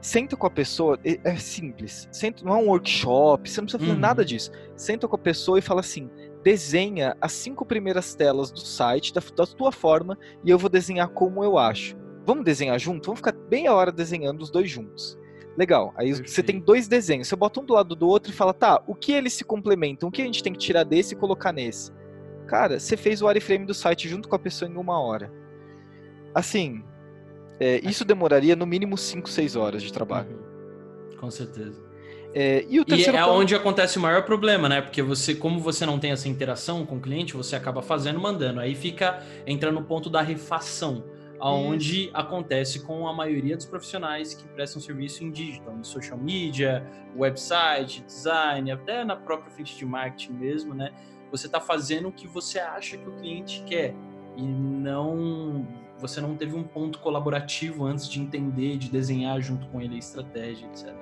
Senta 0.00 0.36
com 0.36 0.46
a 0.46 0.50
pessoa, 0.50 0.98
é 1.02 1.36
simples. 1.36 2.08
Senta, 2.12 2.44
não 2.44 2.54
é 2.54 2.56
um 2.56 2.68
workshop, 2.68 3.48
você 3.48 3.60
não 3.60 3.66
precisa 3.66 3.78
fazer 3.78 3.92
uhum. 3.92 3.98
nada 3.98 4.24
disso. 4.24 4.50
Senta 4.76 5.08
com 5.08 5.16
a 5.16 5.18
pessoa 5.18 5.58
e 5.58 5.62
fala 5.62 5.80
assim: 5.80 6.10
desenha 6.42 7.16
as 7.20 7.32
cinco 7.32 7.64
primeiras 7.64 8.14
telas 8.14 8.50
do 8.50 8.60
site 8.60 9.12
da, 9.12 9.20
da 9.34 9.46
tua 9.46 9.72
forma 9.72 10.18
e 10.44 10.50
eu 10.50 10.58
vou 10.58 10.70
desenhar 10.70 11.08
como 11.08 11.42
eu 11.42 11.58
acho. 11.58 11.96
Vamos 12.24 12.44
desenhar 12.44 12.78
junto? 12.78 13.06
Vamos 13.06 13.20
ficar 13.20 13.32
bem 13.32 13.66
a 13.66 13.74
hora 13.74 13.92
desenhando 13.92 14.42
os 14.42 14.50
dois 14.50 14.70
juntos. 14.70 15.18
Legal. 15.56 15.94
Aí 15.96 16.08
Perfeito. 16.08 16.30
você 16.30 16.42
tem 16.42 16.60
dois 16.60 16.86
desenhos. 16.86 17.28
Você 17.28 17.36
bota 17.36 17.60
um 17.60 17.64
do 17.64 17.74
lado 17.74 17.96
do 17.96 18.08
outro 18.08 18.30
e 18.30 18.34
fala, 18.34 18.52
tá, 18.52 18.82
o 18.86 18.94
que 18.94 19.12
eles 19.12 19.32
se 19.32 19.44
complementam? 19.44 20.08
O 20.08 20.12
que 20.12 20.22
a 20.22 20.24
gente 20.24 20.42
tem 20.42 20.52
que 20.52 20.58
tirar 20.58 20.84
desse 20.84 21.14
e 21.14 21.16
colocar 21.16 21.52
nesse? 21.52 21.92
Cara, 22.46 22.78
você 22.78 22.96
fez 22.96 23.22
o 23.22 23.26
wireframe 23.26 23.64
do 23.64 23.74
site 23.74 24.08
junto 24.08 24.28
com 24.28 24.36
a 24.36 24.38
pessoa 24.38 24.70
em 24.70 24.76
uma 24.76 25.00
hora. 25.00 25.32
Assim, 26.34 26.84
é, 27.58 27.80
isso 27.88 28.04
demoraria 28.04 28.54
no 28.54 28.66
mínimo 28.66 28.96
5, 28.96 29.28
6 29.28 29.56
horas 29.56 29.82
de 29.82 29.92
trabalho. 29.92 30.30
Uhum. 30.30 31.16
Com 31.18 31.30
certeza. 31.30 31.86
É, 32.34 32.66
e, 32.68 32.78
o 32.78 32.84
e 32.86 33.02
é 33.02 33.12
ponto... 33.12 33.30
onde 33.30 33.54
acontece 33.54 33.96
o 33.96 34.00
maior 34.00 34.22
problema, 34.25 34.68
né? 34.68 34.82
Porque 34.82 35.00
você, 35.00 35.34
como 35.34 35.58
você 35.58 35.86
não 35.86 35.98
tem 35.98 36.12
essa 36.12 36.28
interação 36.28 36.84
com 36.84 36.96
o 36.96 37.00
cliente, 37.00 37.34
você 37.34 37.56
acaba 37.56 37.80
fazendo, 37.80 38.20
mandando. 38.20 38.60
Aí 38.60 38.75
fica 38.75 39.22
entra 39.46 39.72
no 39.72 39.82
ponto 39.82 40.10
da 40.10 40.20
refação, 40.20 41.02
aonde 41.40 42.04
Isso. 42.04 42.10
acontece 42.12 42.80
com 42.80 43.08
a 43.08 43.12
maioria 43.14 43.56
dos 43.56 43.64
profissionais 43.64 44.34
que 44.34 44.46
prestam 44.48 44.82
serviço 44.82 45.25
em 45.25 45.30
digital, 45.30 45.75
em 45.78 45.84
social 45.84 46.18
media, 46.18 46.86
website, 47.16 48.04
design, 48.04 48.70
até 48.70 49.02
na 49.02 49.16
própria 49.16 49.50
frente 49.50 49.75
de 49.75 49.86
marketing 49.86 50.34
mesmo, 50.34 50.75
né? 50.75 50.92
Você 51.30 51.46
está 51.46 51.58
fazendo 51.58 52.08
o 52.08 52.12
que 52.12 52.26
você 52.26 52.58
acha 52.58 52.98
que 52.98 53.08
o 53.08 53.12
cliente 53.12 53.64
quer 53.66 53.94
e 54.36 54.42
não 54.42 55.66
você 55.98 56.20
não 56.20 56.36
teve 56.36 56.54
um 56.54 56.62
ponto 56.62 56.98
colaborativo 56.98 57.84
antes 57.84 58.08
de 58.08 58.20
entender, 58.20 58.76
de 58.76 58.90
desenhar 58.90 59.40
junto 59.40 59.66
com 59.68 59.80
ele 59.80 59.96
a 59.96 59.98
estratégia, 59.98 60.66
etc. 60.66 60.94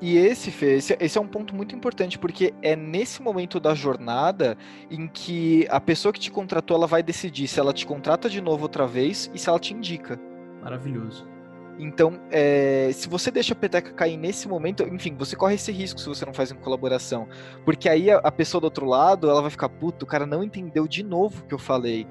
E 0.00 0.16
esse, 0.16 0.50
Fê, 0.50 0.74
esse, 0.74 0.96
esse, 0.98 1.18
é 1.18 1.20
um 1.20 1.26
ponto 1.26 1.54
muito 1.54 1.74
importante, 1.74 2.18
porque 2.18 2.52
é 2.62 2.74
nesse 2.74 3.22
momento 3.22 3.60
da 3.60 3.74
jornada 3.74 4.56
em 4.90 5.06
que 5.06 5.66
a 5.70 5.80
pessoa 5.80 6.12
que 6.12 6.20
te 6.20 6.30
contratou 6.30 6.76
ela 6.76 6.86
vai 6.86 7.02
decidir 7.02 7.46
se 7.46 7.60
ela 7.60 7.72
te 7.72 7.86
contrata 7.86 8.28
de 8.28 8.40
novo 8.40 8.62
outra 8.62 8.86
vez 8.86 9.30
e 9.34 9.38
se 9.38 9.48
ela 9.48 9.58
te 9.58 9.72
indica. 9.72 10.18
Maravilhoso. 10.62 11.26
Então, 11.78 12.20
é, 12.30 12.90
se 12.92 13.08
você 13.08 13.30
deixa 13.30 13.54
a 13.54 13.56
peteca 13.56 13.92
cair 13.92 14.18
nesse 14.18 14.46
momento, 14.46 14.82
enfim, 14.82 15.16
você 15.16 15.34
corre 15.34 15.54
esse 15.54 15.72
risco 15.72 15.98
se 15.98 16.06
você 16.06 16.26
não 16.26 16.34
faz 16.34 16.50
em 16.50 16.56
colaboração. 16.56 17.26
Porque 17.64 17.88
aí 17.88 18.10
a, 18.10 18.18
a 18.18 18.30
pessoa 18.30 18.60
do 18.60 18.64
outro 18.64 18.84
lado, 18.84 19.30
ela 19.30 19.40
vai 19.40 19.50
ficar, 19.50 19.70
puto, 19.70 20.04
o 20.04 20.08
cara 20.08 20.26
não 20.26 20.44
entendeu 20.44 20.86
de 20.86 21.02
novo 21.02 21.42
o 21.42 21.46
que 21.46 21.54
eu 21.54 21.58
falei. 21.58 22.06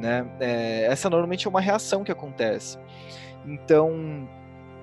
Né? 0.00 0.26
É, 0.40 0.86
essa 0.86 1.10
normalmente 1.10 1.46
é 1.46 1.50
uma 1.50 1.60
reação 1.60 2.04
que 2.04 2.12
acontece. 2.12 2.78
Então, 3.44 4.28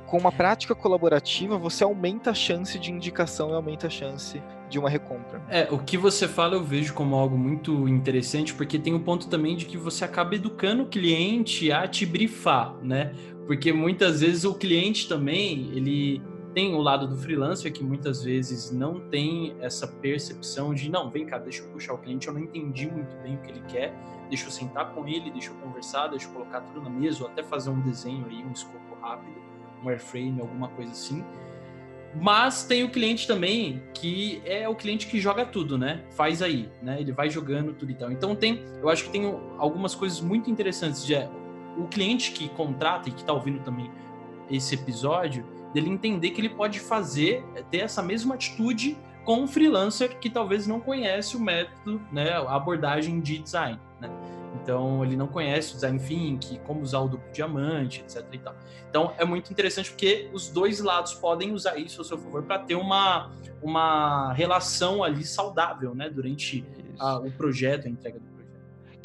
com 0.07 0.17
uma 0.17 0.31
prática 0.31 0.75
colaborativa, 0.75 1.57
você 1.57 1.83
aumenta 1.83 2.31
a 2.31 2.33
chance 2.33 2.77
de 2.77 2.91
indicação 2.91 3.49
e 3.49 3.53
aumenta 3.53 3.87
a 3.87 3.89
chance 3.89 4.41
de 4.69 4.79
uma 4.79 4.89
recompra. 4.89 5.41
É, 5.49 5.67
o 5.71 5.77
que 5.79 5.97
você 5.97 6.27
fala 6.27 6.55
eu 6.55 6.63
vejo 6.63 6.93
como 6.93 7.15
algo 7.15 7.37
muito 7.37 7.87
interessante, 7.87 8.53
porque 8.53 8.79
tem 8.79 8.93
o 8.93 8.97
um 8.97 8.99
ponto 8.99 9.27
também 9.27 9.55
de 9.55 9.65
que 9.65 9.77
você 9.77 10.03
acaba 10.03 10.35
educando 10.35 10.83
o 10.83 10.85
cliente 10.87 11.71
a 11.71 11.87
te 11.87 12.05
brifar, 12.05 12.75
né? 12.81 13.13
Porque 13.45 13.71
muitas 13.71 14.21
vezes 14.21 14.43
o 14.43 14.55
cliente 14.55 15.07
também, 15.07 15.69
ele 15.75 16.21
tem 16.55 16.73
o 16.73 16.79
lado 16.79 17.07
do 17.07 17.15
freelancer 17.15 17.71
que 17.71 17.83
muitas 17.83 18.23
vezes 18.23 18.71
não 18.71 18.99
tem 19.09 19.55
essa 19.59 19.85
percepção 19.85 20.73
de 20.73 20.89
não, 20.89 21.11
vem 21.11 21.27
cá, 21.27 21.37
deixa 21.37 21.61
eu 21.61 21.67
puxar 21.69 21.93
o 21.93 21.99
cliente, 21.99 22.27
eu 22.27 22.33
não 22.33 22.41
entendi 22.41 22.89
muito 22.89 23.15
bem 23.21 23.35
o 23.35 23.41
que 23.41 23.51
ele 23.51 23.61
quer 23.67 23.93
deixa 24.29 24.47
eu 24.47 24.51
sentar 24.51 24.93
com 24.93 25.07
ele, 25.07 25.31
deixa 25.31 25.49
eu 25.49 25.55
conversar, 25.55 26.07
deixa 26.07 26.27
eu 26.27 26.31
colocar 26.31 26.61
tudo 26.61 26.81
na 26.81 26.89
mesa, 26.89 27.23
ou 27.23 27.29
até 27.29 27.43
fazer 27.43 27.69
um 27.69 27.81
desenho 27.81 28.25
aí, 28.29 28.43
um 28.43 28.51
escopo 28.51 28.95
rápido, 29.01 29.35
um 29.83 29.89
airframe, 29.89 30.41
alguma 30.41 30.67
coisa 30.69 30.91
assim. 30.91 31.23
Mas 32.15 32.63
tem 32.63 32.83
o 32.83 32.89
cliente 32.89 33.27
também 33.27 33.83
que 33.93 34.41
é 34.45 34.69
o 34.69 34.75
cliente 34.75 35.07
que 35.07 35.19
joga 35.19 35.45
tudo, 35.45 35.77
né? 35.77 36.05
Faz 36.11 36.41
aí, 36.41 36.69
né? 36.81 36.99
Ele 36.99 37.11
vai 37.11 37.29
jogando 37.29 37.73
tudo 37.73 37.91
e 37.91 37.95
tal. 37.95 38.09
Então 38.09 38.33
tem, 38.35 38.63
eu 38.81 38.87
acho 38.87 39.03
que 39.03 39.09
tem 39.09 39.25
algumas 39.57 39.93
coisas 39.93 40.21
muito 40.21 40.49
interessantes 40.49 41.05
de 41.05 41.13
é, 41.13 41.29
o 41.77 41.87
cliente 41.87 42.31
que 42.31 42.47
contrata 42.49 43.09
e 43.09 43.11
que 43.11 43.19
está 43.19 43.33
ouvindo 43.33 43.61
também 43.63 43.91
esse 44.49 44.75
episódio, 44.75 45.45
dele 45.75 45.89
entender 45.89 46.31
que 46.31 46.39
ele 46.39 46.49
pode 46.49 46.79
fazer, 46.79 47.43
ter 47.69 47.79
essa 47.79 48.01
mesma 48.01 48.35
atitude 48.35 48.97
com 49.25 49.41
um 49.41 49.47
freelancer 49.47 50.17
que 50.19 50.29
talvez 50.29 50.65
não 50.65 50.79
conhece 50.79 51.35
o 51.35 51.39
método, 51.39 52.01
né, 52.13 52.31
a 52.31 52.55
abordagem 52.55 53.19
de 53.19 53.39
design. 53.39 53.77
Né? 53.99 54.09
Então 54.63 55.03
ele 55.03 55.17
não 55.17 55.27
conhece 55.27 55.71
o 55.71 55.75
design 55.75 55.99
thinking, 55.99 56.59
como 56.59 56.79
usar 56.79 56.99
o 56.99 57.09
duplo 57.09 57.29
diamante, 57.33 57.99
etc. 57.99 58.25
E 58.31 58.37
tal. 58.37 58.55
Então 58.89 59.13
é 59.17 59.25
muito 59.25 59.51
interessante 59.51 59.91
porque 59.91 60.29
os 60.31 60.47
dois 60.47 60.79
lados 60.79 61.13
podem 61.13 61.51
usar 61.51 61.75
isso 61.75 62.01
a 62.01 62.05
seu 62.05 62.17
favor 62.17 62.43
para 62.43 62.59
ter 62.59 62.75
uma, 62.75 63.33
uma 63.61 64.31
relação 64.31 65.03
ali 65.03 65.25
saudável, 65.25 65.93
né, 65.93 66.09
durante 66.09 66.63
a, 66.97 67.19
o 67.19 67.29
projeto, 67.31 67.87
a 67.87 67.89
entrega 67.89 68.17
do. 68.17 68.34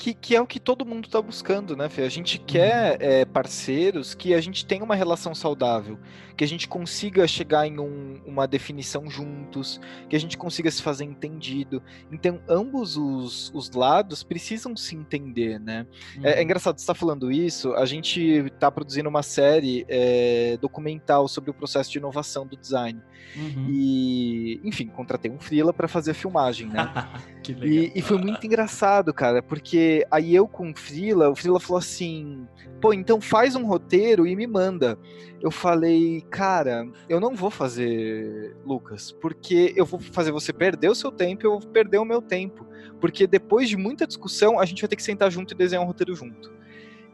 Que, 0.00 0.14
que 0.14 0.34
é 0.34 0.40
o 0.40 0.46
que 0.46 0.58
todo 0.58 0.86
mundo 0.86 1.04
está 1.04 1.20
buscando, 1.20 1.76
né, 1.76 1.86
Fê? 1.90 2.02
A 2.02 2.08
gente 2.08 2.38
quer 2.38 2.96
é, 3.02 3.24
parceiros 3.26 4.14
que 4.14 4.32
a 4.32 4.40
gente 4.40 4.64
tenha 4.64 4.82
uma 4.82 4.94
relação 4.94 5.34
saudável, 5.34 5.98
que 6.34 6.42
a 6.42 6.46
gente 6.48 6.66
consiga 6.66 7.28
chegar 7.28 7.66
em 7.66 7.78
um, 7.78 8.18
uma 8.24 8.48
definição 8.48 9.10
juntos, 9.10 9.78
que 10.08 10.16
a 10.16 10.18
gente 10.18 10.38
consiga 10.38 10.70
se 10.70 10.80
fazer 10.80 11.04
entendido. 11.04 11.82
Então, 12.10 12.40
ambos 12.48 12.96
os, 12.96 13.52
os 13.54 13.70
lados 13.72 14.22
precisam 14.22 14.74
se 14.74 14.96
entender, 14.96 15.60
né? 15.60 15.86
Uhum. 16.16 16.24
É, 16.24 16.40
é, 16.40 16.42
engraçado, 16.42 16.78
você 16.78 16.82
está 16.82 16.94
falando 16.94 17.30
isso, 17.30 17.74
a 17.74 17.84
gente 17.84 18.22
está 18.22 18.70
produzindo 18.70 19.08
uma 19.08 19.22
série 19.22 19.84
é, 19.86 20.56
documental 20.62 21.28
sobre 21.28 21.50
o 21.50 21.54
processo 21.54 21.90
de 21.92 21.98
inovação 21.98 22.46
do 22.46 22.56
design. 22.56 23.02
Uhum. 23.36 23.66
E, 23.68 24.60
enfim, 24.64 24.86
contratei 24.86 25.30
um 25.30 25.38
freela 25.38 25.74
para 25.74 25.86
fazer 25.86 26.12
a 26.12 26.14
filmagem, 26.14 26.68
né? 26.68 26.90
e, 27.62 27.92
e 27.94 28.00
foi 28.00 28.16
muito 28.16 28.46
engraçado, 28.46 29.12
cara, 29.12 29.42
porque 29.42 29.89
aí 30.10 30.34
eu 30.34 30.46
com 30.46 30.70
o 30.70 30.76
Frila, 30.76 31.30
o 31.30 31.36
Frila 31.36 31.60
falou 31.60 31.78
assim: 31.78 32.46
pô, 32.80 32.92
então 32.92 33.20
faz 33.20 33.54
um 33.54 33.64
roteiro 33.64 34.26
e 34.26 34.34
me 34.34 34.46
manda. 34.46 34.98
Eu 35.40 35.50
falei, 35.50 36.20
cara, 36.30 36.86
eu 37.08 37.18
não 37.18 37.34
vou 37.34 37.50
fazer, 37.50 38.56
Lucas, 38.64 39.12
porque 39.12 39.72
eu 39.74 39.86
vou 39.86 39.98
fazer 39.98 40.32
você 40.32 40.52
perder 40.52 40.90
o 40.90 40.94
seu 40.94 41.10
tempo 41.10 41.46
eu 41.46 41.58
vou 41.58 41.68
perder 41.70 41.98
o 41.98 42.04
meu 42.04 42.20
tempo. 42.20 42.66
Porque 43.00 43.26
depois 43.26 43.68
de 43.68 43.76
muita 43.76 44.06
discussão, 44.06 44.60
a 44.60 44.64
gente 44.64 44.82
vai 44.82 44.88
ter 44.88 44.96
que 44.96 45.02
sentar 45.02 45.30
junto 45.30 45.54
e 45.54 45.56
desenhar 45.56 45.82
um 45.82 45.86
roteiro 45.86 46.14
junto. 46.14 46.52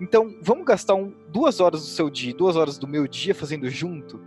Então, 0.00 0.36
vamos 0.42 0.64
gastar 0.64 0.94
um, 0.94 1.14
duas 1.28 1.60
horas 1.60 1.80
do 1.82 1.86
seu 1.86 2.10
dia, 2.10 2.34
duas 2.34 2.56
horas 2.56 2.76
do 2.76 2.88
meu 2.88 3.06
dia 3.06 3.34
fazendo 3.34 3.68
junto? 3.70 4.20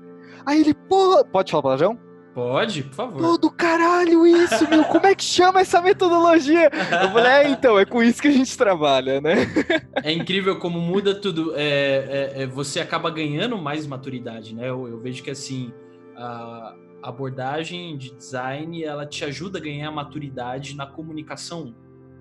Aí 0.46 0.62
ele, 0.62 0.74
pô, 0.74 1.24
pode 1.26 1.52
falar 1.52 1.64
palavrão? 1.64 2.09
Pode, 2.40 2.84
por 2.84 2.94
favor. 2.94 3.22
Todo 3.22 3.52
caralho 3.52 4.26
isso, 4.26 4.70
meu. 4.70 4.86
Como 4.86 5.06
é 5.06 5.14
que 5.14 5.26
chama 5.26 5.60
essa 5.60 5.82
metodologia? 5.82 6.72
Eu 7.04 7.12
falei, 7.12 7.32
é, 7.32 7.50
então, 7.50 7.78
é 7.78 7.84
com 7.84 8.02
isso 8.02 8.22
que 8.22 8.30
a 8.30 8.32
gente 8.32 8.58
trabalha, 8.58 9.20
né? 9.20 9.36
É 10.02 10.14
incrível 10.14 10.58
como 10.58 10.80
muda 10.80 11.14
tudo. 11.14 11.54
É, 11.56 11.60
é, 11.60 12.44
é, 12.44 12.48
você 12.48 12.80
acaba 12.80 13.12
ganhando 13.12 13.58
mais 13.58 13.86
maturidade, 13.86 14.56
né? 14.56 14.70
Eu, 14.70 14.88
eu, 14.88 15.02
vejo 15.02 15.22
que, 15.22 15.30
assim, 15.30 15.74
a 16.16 16.76
abordagem 17.04 17.98
de 17.98 18.16
design, 18.16 18.82
ela 18.86 19.06
te 19.06 19.26
ajuda 19.26 19.60
a 19.60 19.62
ganhar 19.62 19.92
maturidade 19.92 20.78
na 20.78 20.86
comunicação 20.86 21.76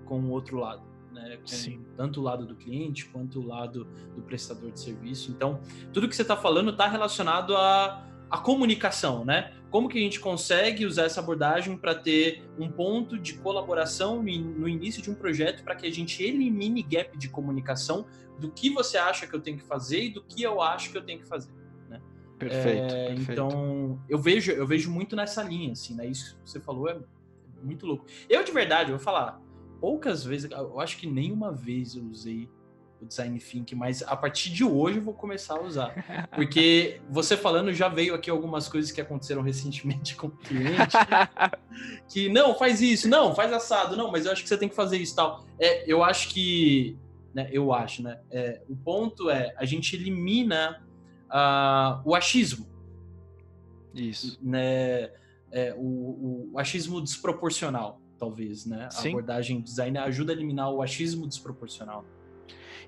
com 0.05 0.19
o 0.19 0.31
outro 0.31 0.57
lado. 0.57 0.83
Né, 1.13 1.39
Sim. 1.45 1.85
tanto 1.95 2.19
o 2.19 2.23
lado 2.23 2.45
do 2.45 2.55
cliente 2.55 3.05
quanto 3.05 3.39
o 3.39 3.47
lado 3.47 3.87
do 4.15 4.21
prestador 4.21 4.71
de 4.71 4.81
serviço. 4.81 5.31
Então, 5.31 5.61
tudo 5.93 6.09
que 6.09 6.15
você 6.15 6.23
está 6.23 6.35
falando 6.35 6.71
está 6.71 6.87
relacionado 6.87 7.55
a 7.55 8.05
a 8.29 8.37
comunicação, 8.37 9.25
né? 9.25 9.51
Como 9.69 9.87
que 9.87 9.97
a 9.97 10.01
gente 10.01 10.19
consegue 10.19 10.85
usar 10.85 11.03
essa 11.03 11.19
abordagem 11.19 11.77
para 11.77 11.93
ter 11.93 12.43
um 12.57 12.69
ponto 12.69 13.17
de 13.17 13.33
colaboração 13.35 14.21
no 14.23 14.67
início 14.67 15.01
de 15.01 15.11
um 15.11 15.15
projeto 15.15 15.63
para 15.63 15.75
que 15.75 15.85
a 15.85 15.91
gente 15.91 16.23
elimine 16.23 16.81
gap 16.81 17.17
de 17.17 17.29
comunicação 17.29 18.05
do 18.39 18.49
que 18.49 18.69
você 18.69 18.97
acha 18.97 19.27
que 19.27 19.35
eu 19.35 19.39
tenho 19.39 19.57
que 19.57 19.63
fazer 19.63 20.05
e 20.05 20.09
do 20.09 20.23
que 20.23 20.41
eu 20.41 20.61
acho 20.61 20.91
que 20.91 20.97
eu 20.97 21.03
tenho 21.03 21.19
que 21.19 21.27
fazer. 21.27 21.51
Né? 21.87 22.01
Perfeito, 22.37 22.93
é, 22.93 23.07
perfeito. 23.07 23.31
Então, 23.31 24.01
eu 24.09 24.17
vejo, 24.17 24.51
eu 24.51 24.65
vejo 24.65 24.89
muito 24.89 25.15
nessa 25.15 25.43
linha, 25.43 25.73
assim, 25.73 25.93
né? 25.93 26.07
Isso 26.07 26.35
que 26.43 26.49
você 26.49 26.59
falou 26.59 26.89
é 26.89 26.97
muito 27.61 27.85
louco. 27.85 28.05
Eu, 28.27 28.43
de 28.43 28.51
verdade, 28.51 28.91
eu 28.91 28.97
vou 28.97 29.03
falar, 29.03 29.39
poucas 29.79 30.23
vezes, 30.23 30.49
eu 30.49 30.79
acho 30.79 30.97
que 30.97 31.05
nenhuma 31.05 31.51
vez 31.51 31.95
eu 31.95 32.03
usei 32.05 32.49
o 33.01 33.05
design 33.05 33.39
thinking, 33.39 33.75
mas 33.75 34.03
a 34.03 34.15
partir 34.15 34.49
de 34.51 34.63
hoje 34.63 34.97
eu 34.97 35.03
vou 35.03 35.13
começar 35.13 35.55
a 35.55 35.61
usar. 35.61 36.27
Porque 36.35 37.01
você 37.09 37.37
falando 37.37 37.71
já 37.73 37.87
veio 37.87 38.13
aqui 38.13 38.29
algumas 38.29 38.67
coisas 38.67 38.91
que 38.91 38.99
aconteceram 38.99 39.41
recentemente 39.41 40.15
com 40.17 40.27
o 40.27 40.31
cliente. 40.31 40.97
que 42.07 42.29
não, 42.29 42.55
faz 42.55 42.81
isso, 42.81 43.07
não, 43.07 43.33
faz 43.33 43.51
assado, 43.53 43.95
não, 43.95 44.11
mas 44.11 44.25
eu 44.25 44.31
acho 44.31 44.43
que 44.43 44.49
você 44.49 44.57
tem 44.57 44.69
que 44.69 44.75
fazer 44.75 44.97
isso 44.97 45.15
tal. 45.15 45.45
É, 45.59 45.89
eu 45.91 46.03
acho 46.03 46.29
que, 46.29 46.97
né, 47.33 47.49
eu 47.51 47.73
acho, 47.73 48.03
né? 48.03 48.19
É, 48.29 48.61
o 48.67 48.75
ponto 48.75 49.29
é 49.29 49.53
a 49.57 49.65
gente 49.65 49.95
elimina 49.95 50.83
uh, 51.29 52.01
o 52.03 52.15
achismo. 52.15 52.67
Isso. 53.93 54.37
Né? 54.41 55.11
É, 55.51 55.73
o, 55.75 56.51
o 56.53 56.59
achismo 56.59 57.01
desproporcional, 57.01 57.99
talvez, 58.17 58.65
né? 58.65 58.85
A 58.85 58.91
Sim. 58.91 59.09
abordagem 59.09 59.61
design 59.61 59.97
ajuda 59.97 60.33
a 60.33 60.35
eliminar 60.35 60.71
o 60.71 60.81
achismo 60.81 61.27
desproporcional. 61.27 62.05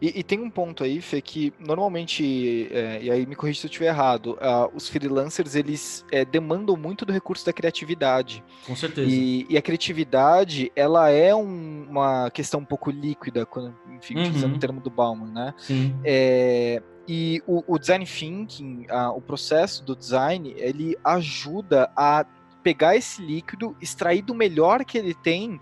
E, 0.02 0.20
e, 0.20 0.24
tem 0.24 0.40
um 0.40 0.50
ponto 0.50 0.84
aí, 0.84 1.00
Fê, 1.00 1.22
que 1.22 1.54
normalmente, 1.60 2.68
é, 2.72 3.04
e 3.04 3.12
aí 3.12 3.26
me 3.28 3.36
corrija 3.36 3.60
se 3.60 3.68
eu 3.68 3.70
estiver 3.70 3.88
errado, 3.88 4.32
uh, 4.34 4.76
os 4.76 4.90
freelancers, 4.90 5.54
eles 5.54 6.04
é, 6.12 6.26
demandam 6.26 6.76
muito 6.76 7.06
do 7.06 7.14
recurso 7.14 7.46
da 7.46 7.54
criatividade. 7.54 8.44
Com 8.66 8.76
certeza. 8.76 9.08
E, 9.08 9.46
e 9.48 9.58
a 9.58 9.62
criatividade, 9.62 10.72
ela 10.76 11.12
é 11.12 11.36
um, 11.36 11.86
uma 11.88 12.32
questão 12.32 12.62
um 12.62 12.66
pouco 12.66 12.90
líquida, 12.90 13.46
quando, 13.46 13.76
enfim, 13.96 14.16
uhum. 14.16 14.22
utilizando 14.24 14.56
o 14.56 14.60
termo 14.60 14.82
do 14.82 14.90
Bauman, 14.90 15.32
né? 15.32 15.54
Sim. 15.60 15.96
É, 16.04 16.82
e 17.08 17.44
o, 17.46 17.64
o, 17.68 17.78
design 17.78 18.06
thinking, 18.06 18.88
o 19.16 19.22
processo 19.22 19.84
do 19.84 19.96
design, 19.96 20.54
ele 20.58 20.98
ajuda 21.04 21.92
a 21.96 22.26
pegar 22.64 22.96
esse 22.96 23.22
líquido, 23.22 23.76
extrair 23.82 24.22
do 24.22 24.34
melhor 24.34 24.86
que 24.86 24.98
ele 24.98 25.14
tem 25.14 25.60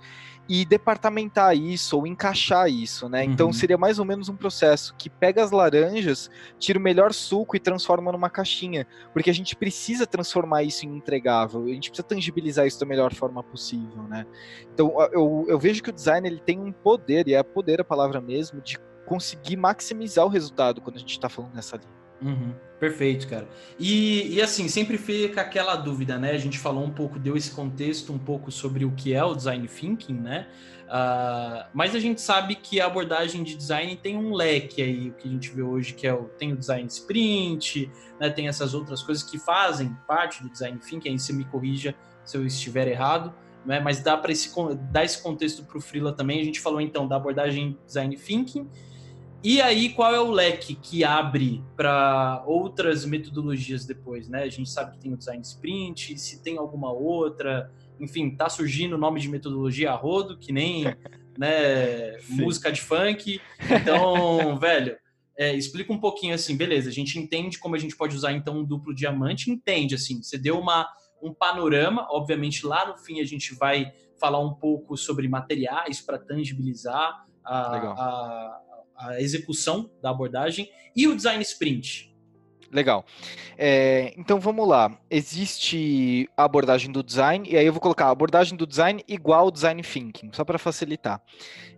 e 0.49 0.65
departamentar 0.65 1.55
isso 1.55 1.95
ou 1.95 2.07
encaixar 2.07 2.67
isso, 2.67 3.07
né? 3.07 3.23
Então, 3.23 3.29
uhum. 3.29 3.49
Então 3.49 3.53
seria 3.53 3.77
mais 3.77 3.99
ou 3.99 4.05
menos 4.05 4.27
um 4.29 4.35
processo 4.35 4.95
que 4.97 5.09
pega 5.09 5.43
as 5.43 5.51
laranjas, 5.51 6.29
tira 6.57 6.79
o 6.79 6.81
melhor 6.81 7.13
suco 7.13 7.55
e 7.55 7.59
transforma 7.59 8.11
numa 8.11 8.29
caixinha, 8.29 8.87
porque 9.13 9.29
a 9.29 9.33
gente 9.33 9.55
precisa 9.55 10.07
transformar 10.07 10.63
isso 10.63 10.85
em 10.85 10.95
entregável, 10.95 11.63
a 11.63 11.69
gente 11.69 11.89
precisa 11.89 12.07
tangibilizar 12.07 12.65
isso 12.65 12.79
da 12.79 12.85
melhor 12.85 13.13
forma 13.13 13.43
possível, 13.43 14.03
né? 14.03 14.25
Então 14.73 14.93
eu, 15.13 15.45
eu 15.47 15.59
vejo 15.59 15.83
que 15.83 15.91
o 15.91 15.93
design 15.93 16.27
ele 16.27 16.39
tem 16.39 16.59
um 16.59 16.71
poder, 16.71 17.27
e 17.27 17.35
é 17.35 17.43
poder 17.43 17.79
a 17.79 17.83
palavra 17.83 18.19
mesmo, 18.19 18.59
de 18.59 18.79
conseguir 19.05 19.55
maximizar 19.55 20.25
o 20.25 20.29
resultado 20.29 20.81
quando 20.81 20.95
a 20.95 20.99
gente 20.99 21.11
está 21.11 21.29
falando 21.29 21.53
nessa 21.53 21.77
linha. 21.77 21.98
Uhum, 22.21 22.53
perfeito, 22.79 23.27
cara. 23.27 23.47
E, 23.77 24.35
e 24.35 24.41
assim, 24.41 24.67
sempre 24.67 24.97
fica 24.97 25.41
aquela 25.41 25.75
dúvida, 25.75 26.17
né? 26.17 26.31
A 26.31 26.37
gente 26.37 26.57
falou 26.57 26.83
um 26.83 26.91
pouco, 26.91 27.17
deu 27.17 27.37
esse 27.37 27.51
contexto 27.51 28.11
um 28.11 28.19
pouco 28.19 28.51
sobre 28.51 28.83
o 28.83 28.91
que 28.91 29.13
é 29.13 29.23
o 29.23 29.33
design 29.33 29.67
thinking, 29.67 30.13
né? 30.13 30.47
Uh, 30.85 31.69
mas 31.73 31.95
a 31.95 31.99
gente 31.99 32.19
sabe 32.19 32.55
que 32.55 32.81
a 32.81 32.87
abordagem 32.87 33.43
de 33.43 33.55
design 33.55 33.95
tem 33.95 34.17
um 34.17 34.33
leque 34.33 34.81
aí, 34.81 35.09
o 35.09 35.13
que 35.13 35.27
a 35.27 35.31
gente 35.31 35.49
vê 35.51 35.61
hoje, 35.61 35.93
que 35.93 36.07
é 36.07 36.13
o, 36.13 36.25
tem 36.25 36.51
o 36.51 36.57
design 36.57 36.87
sprint, 36.87 37.89
né? 38.19 38.29
Tem 38.29 38.47
essas 38.47 38.73
outras 38.73 39.01
coisas 39.01 39.23
que 39.23 39.37
fazem 39.37 39.95
parte 40.07 40.43
do 40.43 40.49
design 40.49 40.77
thinking, 40.79 41.09
aí 41.09 41.19
você 41.19 41.31
me 41.31 41.45
corrija 41.45 41.95
se 42.25 42.35
eu 42.35 42.45
estiver 42.45 42.87
errado, 42.87 43.33
né? 43.65 43.79
Mas 43.79 44.01
dá 44.01 44.17
para 44.17 44.31
esse, 44.31 44.51
esse 45.03 45.21
contexto 45.21 45.63
para 45.63 45.77
o 45.77 45.81
Freela 45.81 46.11
também. 46.11 46.41
A 46.41 46.43
gente 46.43 46.59
falou 46.59 46.81
então 46.81 47.07
da 47.07 47.15
abordagem 47.15 47.77
design 47.85 48.17
thinking 48.17 48.67
e 49.41 49.61
aí, 49.61 49.89
qual 49.89 50.13
é 50.13 50.19
o 50.19 50.31
leque 50.31 50.75
que 50.75 51.03
abre 51.03 51.63
para 51.75 52.43
outras 52.45 53.05
metodologias 53.05 53.85
depois, 53.85 54.27
né? 54.27 54.43
A 54.43 54.49
gente 54.49 54.69
sabe 54.69 54.91
que 54.91 54.99
tem 54.99 55.13
o 55.13 55.17
design 55.17 55.41
sprint, 55.41 56.17
se 56.17 56.43
tem 56.43 56.57
alguma 56.57 56.91
outra, 56.91 57.71
enfim, 57.99 58.35
tá 58.35 58.49
surgindo 58.49 58.95
o 58.95 58.97
nome 58.97 59.19
de 59.19 59.29
metodologia 59.29 59.91
a 59.91 59.95
rodo, 59.95 60.37
que 60.37 60.51
nem 60.51 60.83
né, 61.39 62.17
música 62.27 62.69
de 62.69 62.81
funk. 62.81 63.39
Então, 63.69 64.57
velho, 64.59 64.97
é, 65.37 65.55
explica 65.55 65.93
um 65.93 65.99
pouquinho 65.99 66.35
assim, 66.35 66.57
beleza, 66.57 66.89
a 66.89 66.93
gente 66.93 67.17
entende 67.17 67.57
como 67.57 67.75
a 67.75 67.79
gente 67.79 67.95
pode 67.95 68.13
usar 68.13 68.33
então 68.33 68.57
um 68.57 68.65
duplo 68.65 68.93
diamante, 68.93 69.49
entende 69.49 69.95
assim, 69.95 70.21
você 70.21 70.37
deu 70.37 70.59
uma, 70.59 70.85
um 71.23 71.33
panorama, 71.33 72.05
obviamente 72.09 72.67
lá 72.67 72.85
no 72.85 72.97
fim 72.97 73.21
a 73.21 73.25
gente 73.25 73.55
vai 73.55 73.93
falar 74.19 74.39
um 74.41 74.53
pouco 74.53 74.97
sobre 74.97 75.29
materiais 75.29 76.01
para 76.01 76.19
tangibilizar 76.19 77.25
a, 77.41 77.77
a, 77.77 78.61
a 78.99 79.21
execução 79.21 79.89
da 80.01 80.09
abordagem 80.09 80.69
e 80.95 81.07
o 81.07 81.15
design 81.15 81.41
sprint. 81.41 82.09
Legal. 82.71 83.03
É, 83.57 84.13
então 84.15 84.39
vamos 84.39 84.67
lá. 84.67 84.99
Existe 85.09 86.29
a 86.37 86.43
abordagem 86.43 86.91
do 86.91 87.03
design, 87.03 87.49
e 87.49 87.57
aí 87.57 87.65
eu 87.65 87.73
vou 87.73 87.81
colocar 87.81 88.05
a 88.05 88.11
abordagem 88.11 88.55
do 88.55 88.67
design 88.67 89.03
igual 89.07 89.49
design 89.49 89.81
thinking, 89.81 90.29
só 90.33 90.45
para 90.45 90.59
facilitar. 90.59 91.21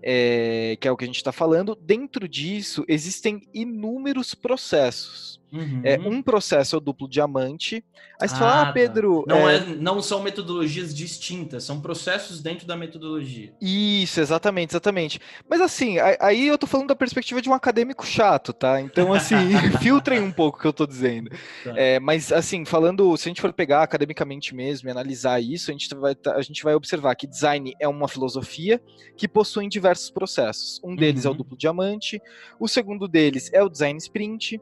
É, 0.03 0.77
que 0.79 0.87
é 0.87 0.91
o 0.91 0.97
que 0.97 1.05
a 1.05 1.07
gente 1.07 1.17
está 1.17 1.31
falando. 1.31 1.75
Dentro 1.75 2.27
disso, 2.27 2.83
existem 2.87 3.41
inúmeros 3.53 4.35
processos. 4.35 5.40
Uhum. 5.51 5.81
É, 5.83 5.99
um 5.99 6.21
processo 6.21 6.75
é 6.75 6.77
o 6.77 6.81
duplo 6.81 7.09
diamante. 7.09 7.83
Aí 8.19 8.27
você 8.27 8.35
ah, 8.35 8.37
fala, 8.37 8.61
ah, 8.61 8.65
tá. 8.67 8.71
Pedro. 8.71 9.23
Não, 9.27 9.49
é... 9.49 9.57
é... 9.57 9.65
não 9.65 10.01
são 10.01 10.21
metodologias 10.21 10.93
distintas, 10.93 11.63
são 11.63 11.81
processos 11.81 12.41
dentro 12.41 12.65
da 12.65 12.77
metodologia. 12.77 13.53
Isso, 13.59 14.19
exatamente, 14.21 14.71
exatamente. 14.71 15.19
Mas 15.49 15.59
assim, 15.59 15.97
aí 16.19 16.47
eu 16.47 16.57
tô 16.57 16.67
falando 16.67 16.87
da 16.87 16.95
perspectiva 16.95 17.41
de 17.41 17.49
um 17.49 17.53
acadêmico 17.53 18.05
chato, 18.05 18.53
tá? 18.53 18.79
Então, 18.79 19.13
assim, 19.13 19.35
filtrem 19.81 20.19
um 20.21 20.31
pouco 20.31 20.57
o 20.57 20.61
que 20.61 20.67
eu 20.67 20.73
tô 20.73 20.85
dizendo. 20.85 21.29
Tá. 21.63 21.73
É, 21.75 21.99
mas, 21.99 22.31
assim, 22.31 22.63
falando, 22.63 23.15
se 23.17 23.27
a 23.27 23.29
gente 23.29 23.41
for 23.41 23.51
pegar 23.51 23.83
academicamente 23.83 24.55
mesmo 24.55 24.87
e 24.87 24.91
analisar 24.91 25.41
isso, 25.41 25.69
a 25.69 25.73
gente, 25.73 25.93
vai, 25.95 26.15
a 26.27 26.41
gente 26.41 26.63
vai 26.63 26.75
observar 26.75 27.15
que 27.15 27.27
design 27.27 27.73
é 27.79 27.87
uma 27.87 28.07
filosofia 28.07 28.81
que 29.17 29.27
possui 29.27 29.67
diversos 29.67 30.09
processos. 30.09 30.79
Um 30.83 30.95
deles 30.95 31.25
uhum. 31.25 31.27
é 31.27 31.29
o 31.29 31.31
uhum. 31.31 31.37
duplo 31.37 31.57
diamante, 31.57 32.21
o 32.59 32.67
segundo 32.67 33.07
deles 33.07 33.49
é 33.53 33.61
o 33.63 33.69
design 33.69 33.97
sprint. 33.97 34.61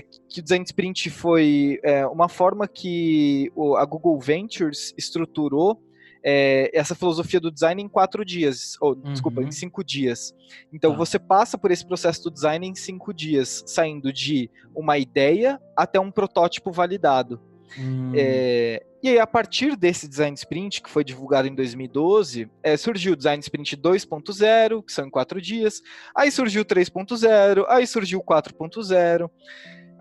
É, 0.00 0.18
que 0.28 0.40
o 0.40 0.42
Design 0.42 0.64
Sprint 0.64 1.10
foi 1.10 1.78
é, 1.82 2.06
uma 2.06 2.28
forma 2.28 2.66
que 2.66 3.50
o, 3.54 3.76
a 3.76 3.84
Google 3.84 4.18
Ventures 4.18 4.94
estruturou 4.96 5.82
é, 6.22 6.70
essa 6.74 6.94
filosofia 6.94 7.40
do 7.40 7.50
design 7.50 7.82
em 7.82 7.88
quatro 7.88 8.24
dias, 8.24 8.76
ou 8.80 8.94
uhum. 8.94 9.12
desculpa, 9.12 9.42
em 9.42 9.50
cinco 9.50 9.82
dias. 9.84 10.34
Então 10.72 10.92
tá. 10.92 10.96
você 10.96 11.18
passa 11.18 11.56
por 11.56 11.70
esse 11.70 11.86
processo 11.86 12.22
do 12.24 12.30
design 12.30 12.66
em 12.66 12.74
cinco 12.74 13.12
dias, 13.12 13.62
saindo 13.66 14.12
de 14.12 14.50
uma 14.74 14.98
ideia 14.98 15.60
até 15.76 15.98
um 15.98 16.10
protótipo 16.10 16.70
validado. 16.70 17.40
Hum. 17.78 18.12
É, 18.14 18.84
e 19.02 19.08
aí, 19.08 19.18
a 19.18 19.26
partir 19.26 19.76
desse 19.76 20.06
design 20.06 20.34
sprint, 20.34 20.82
que 20.82 20.90
foi 20.90 21.02
divulgado 21.02 21.48
em 21.48 21.54
2012, 21.54 22.50
é, 22.62 22.76
surgiu 22.76 23.14
o 23.14 23.16
design 23.16 23.40
sprint 23.40 23.76
2.0, 23.76 24.84
que 24.84 24.92
são 24.92 25.06
em 25.06 25.10
quatro 25.10 25.40
dias, 25.40 25.80
aí 26.14 26.30
surgiu 26.30 26.62
o 26.62 26.64
3.0, 26.66 27.64
aí 27.68 27.86
surgiu 27.86 28.18
o 28.18 28.22
4.0, 28.22 29.30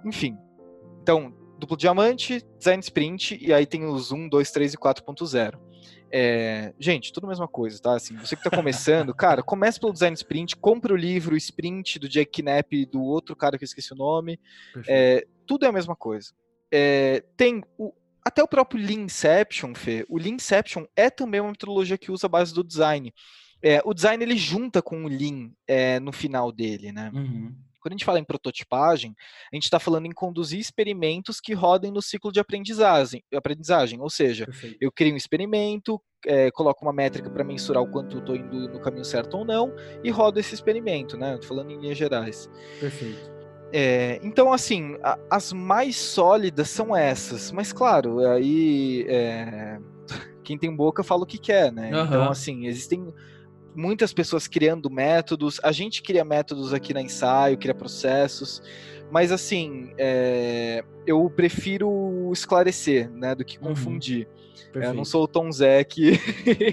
enfim. 0.05 0.37
Então, 1.01 1.33
duplo 1.57 1.75
diamante, 1.75 2.45
design 2.57 2.81
sprint, 2.81 3.37
e 3.41 3.53
aí 3.53 3.65
tem 3.65 3.85
os 3.85 4.11
1, 4.11 4.29
2, 4.29 4.51
3 4.51 4.73
e 4.73 4.77
4.0. 4.77 5.59
É, 6.11 6.73
gente, 6.79 7.13
tudo 7.13 7.25
a 7.25 7.29
mesma 7.29 7.47
coisa, 7.47 7.79
tá? 7.79 7.95
Assim, 7.95 8.15
você 8.17 8.35
que 8.35 8.45
está 8.45 8.55
começando, 8.55 9.13
cara, 9.15 9.43
comece 9.43 9.79
pelo 9.79 9.93
design 9.93 10.15
sprint, 10.15 10.55
compre 10.55 10.91
o 10.91 10.95
livro 10.95 11.37
Sprint 11.37 11.99
do 11.99 12.09
Jack 12.09 12.41
Knapp 12.41 12.75
e 12.75 12.85
do 12.85 13.01
outro 13.01 13.35
cara 13.35 13.57
que 13.57 13.63
eu 13.63 13.67
esqueci 13.67 13.93
o 13.93 13.97
nome. 13.97 14.39
É, 14.87 15.27
tudo 15.45 15.65
é 15.65 15.69
a 15.69 15.73
mesma 15.73 15.95
coisa. 15.95 16.33
É, 16.71 17.23
tem 17.37 17.63
o, 17.77 17.93
até 18.25 18.41
o 18.41 18.47
próprio 18.47 18.83
Leanception, 18.83 19.73
Fê. 19.75 20.05
O 20.09 20.17
Leanception 20.17 20.85
é 20.95 21.09
também 21.09 21.41
uma 21.41 21.51
metodologia 21.51 21.97
que 21.97 22.11
usa 22.11 22.27
a 22.27 22.29
base 22.29 22.53
do 22.53 22.63
design. 22.63 23.13
É, 23.61 23.81
o 23.83 23.93
design 23.93 24.23
ele 24.23 24.37
junta 24.37 24.81
com 24.81 25.03
o 25.03 25.07
Lean 25.07 25.51
é, 25.67 25.99
no 25.99 26.11
final 26.11 26.51
dele, 26.51 26.91
né? 26.91 27.11
Uhum. 27.13 27.55
Quando 27.79 27.93
a 27.93 27.95
gente 27.95 28.05
fala 28.05 28.19
em 28.19 28.23
prototipagem, 28.23 29.15
a 29.51 29.55
gente 29.55 29.63
está 29.63 29.79
falando 29.79 30.05
em 30.05 30.11
conduzir 30.11 30.59
experimentos 30.59 31.39
que 31.39 31.53
rodem 31.53 31.91
no 31.91 32.01
ciclo 32.01 32.31
de 32.31 32.39
aprendizagem, 32.39 33.23
aprendizagem. 33.33 33.99
ou 34.01 34.09
seja, 34.09 34.45
Perfeito. 34.45 34.77
eu 34.81 34.91
crio 34.91 35.13
um 35.13 35.17
experimento, 35.17 36.01
é, 36.25 36.51
coloco 36.51 36.83
uma 36.83 36.93
métrica 36.93 37.29
para 37.29 37.43
mensurar 37.43 37.81
o 37.81 37.89
quanto 37.89 38.19
estou 38.19 38.35
indo 38.35 38.67
no 38.69 38.79
caminho 38.79 39.05
certo 39.05 39.37
ou 39.37 39.45
não, 39.45 39.73
e 40.03 40.09
rodo 40.09 40.39
esse 40.39 40.53
experimento, 40.53 41.17
né? 41.17 41.35
Estou 41.35 41.49
falando 41.49 41.71
em 41.71 41.79
linhas 41.79 41.97
gerais. 41.97 42.49
Perfeito. 42.79 43.39
É, 43.71 44.19
então, 44.23 44.51
assim, 44.51 44.97
a, 45.03 45.17
as 45.29 45.53
mais 45.53 45.95
sólidas 45.95 46.69
são 46.69 46.95
essas, 46.95 47.51
mas 47.51 47.71
claro, 47.71 48.19
aí 48.27 49.05
é, 49.07 49.79
quem 50.43 50.57
tem 50.57 50.75
boca 50.75 51.03
fala 51.03 51.23
o 51.23 51.27
que 51.27 51.37
quer, 51.37 51.71
né? 51.71 51.91
Uhum. 51.93 52.05
Então, 52.05 52.29
assim, 52.29 52.65
existem 52.65 53.13
muitas 53.75 54.13
pessoas 54.13 54.47
criando 54.47 54.89
métodos, 54.89 55.59
a 55.63 55.71
gente 55.71 56.01
cria 56.01 56.23
métodos 56.23 56.73
aqui 56.73 56.93
na 56.93 57.01
ensaio, 57.01 57.57
cria 57.57 57.73
processos, 57.73 58.61
mas 59.11 59.31
assim, 59.31 59.91
é, 59.97 60.83
eu 61.05 61.29
prefiro 61.29 62.29
esclarecer, 62.31 63.09
né, 63.11 63.33
do 63.33 63.43
que 63.43 63.57
uhum. 63.57 63.69
confundir. 63.69 64.27
Uhum. 64.75 64.83
Eu 64.83 64.93
não 64.93 65.05
sou 65.05 65.23
o 65.23 65.27
Tom 65.27 65.51
Zé 65.51 65.83
que... 65.83 66.11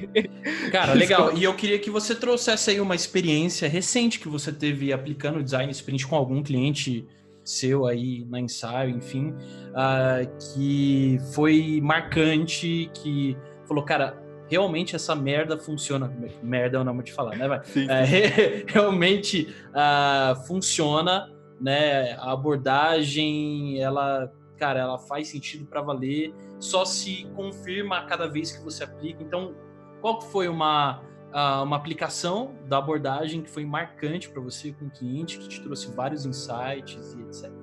Cara, 0.70 0.92
legal. 0.92 1.32
E 1.36 1.44
eu 1.44 1.54
queria 1.54 1.78
que 1.78 1.90
você 1.90 2.14
trouxesse 2.14 2.70
aí 2.70 2.80
uma 2.80 2.94
experiência 2.94 3.68
recente 3.68 4.20
que 4.20 4.28
você 4.28 4.52
teve 4.52 4.92
aplicando 4.92 5.38
o 5.38 5.42
Design 5.42 5.70
Sprint 5.72 6.06
com 6.06 6.16
algum 6.16 6.42
cliente 6.42 7.06
seu 7.46 7.86
aí 7.86 8.26
na 8.28 8.40
ensaio, 8.40 8.90
enfim, 8.90 9.28
uh, 9.28 10.54
que 10.54 11.18
foi 11.32 11.80
marcante, 11.82 12.90
que 12.92 13.36
falou, 13.66 13.84
cara, 13.84 14.20
realmente 14.48 14.94
essa 14.94 15.14
merda 15.14 15.58
funciona. 15.58 16.12
Merda 16.42 16.78
é 16.78 16.80
o 16.80 16.84
nome 16.84 17.02
de 17.02 17.12
falar, 17.12 17.36
né? 17.36 17.62
É, 17.88 18.64
realmente 18.68 19.54
uh, 19.70 20.46
funciona, 20.46 21.32
né? 21.60 22.12
A 22.12 22.32
abordagem, 22.32 23.80
ela, 23.80 24.32
cara, 24.56 24.80
ela 24.80 24.98
faz 24.98 25.28
sentido 25.28 25.66
para 25.66 25.80
valer, 25.82 26.32
só 26.58 26.84
se 26.84 27.26
confirma 27.34 27.98
a 27.98 28.04
cada 28.04 28.26
vez 28.26 28.52
que 28.52 28.62
você 28.62 28.84
aplica. 28.84 29.22
Então, 29.22 29.54
qual 30.00 30.20
foi 30.20 30.48
uma, 30.48 31.00
uh, 31.32 31.62
uma 31.62 31.76
aplicação 31.76 32.54
da 32.68 32.78
abordagem 32.78 33.42
que 33.42 33.50
foi 33.50 33.64
marcante 33.64 34.28
para 34.28 34.40
você 34.40 34.72
com 34.72 34.86
o 34.86 34.90
cliente, 34.90 35.38
que 35.38 35.48
te 35.48 35.62
trouxe 35.62 35.90
vários 35.92 36.24
insights 36.24 37.14
e 37.14 37.22
etc? 37.22 37.55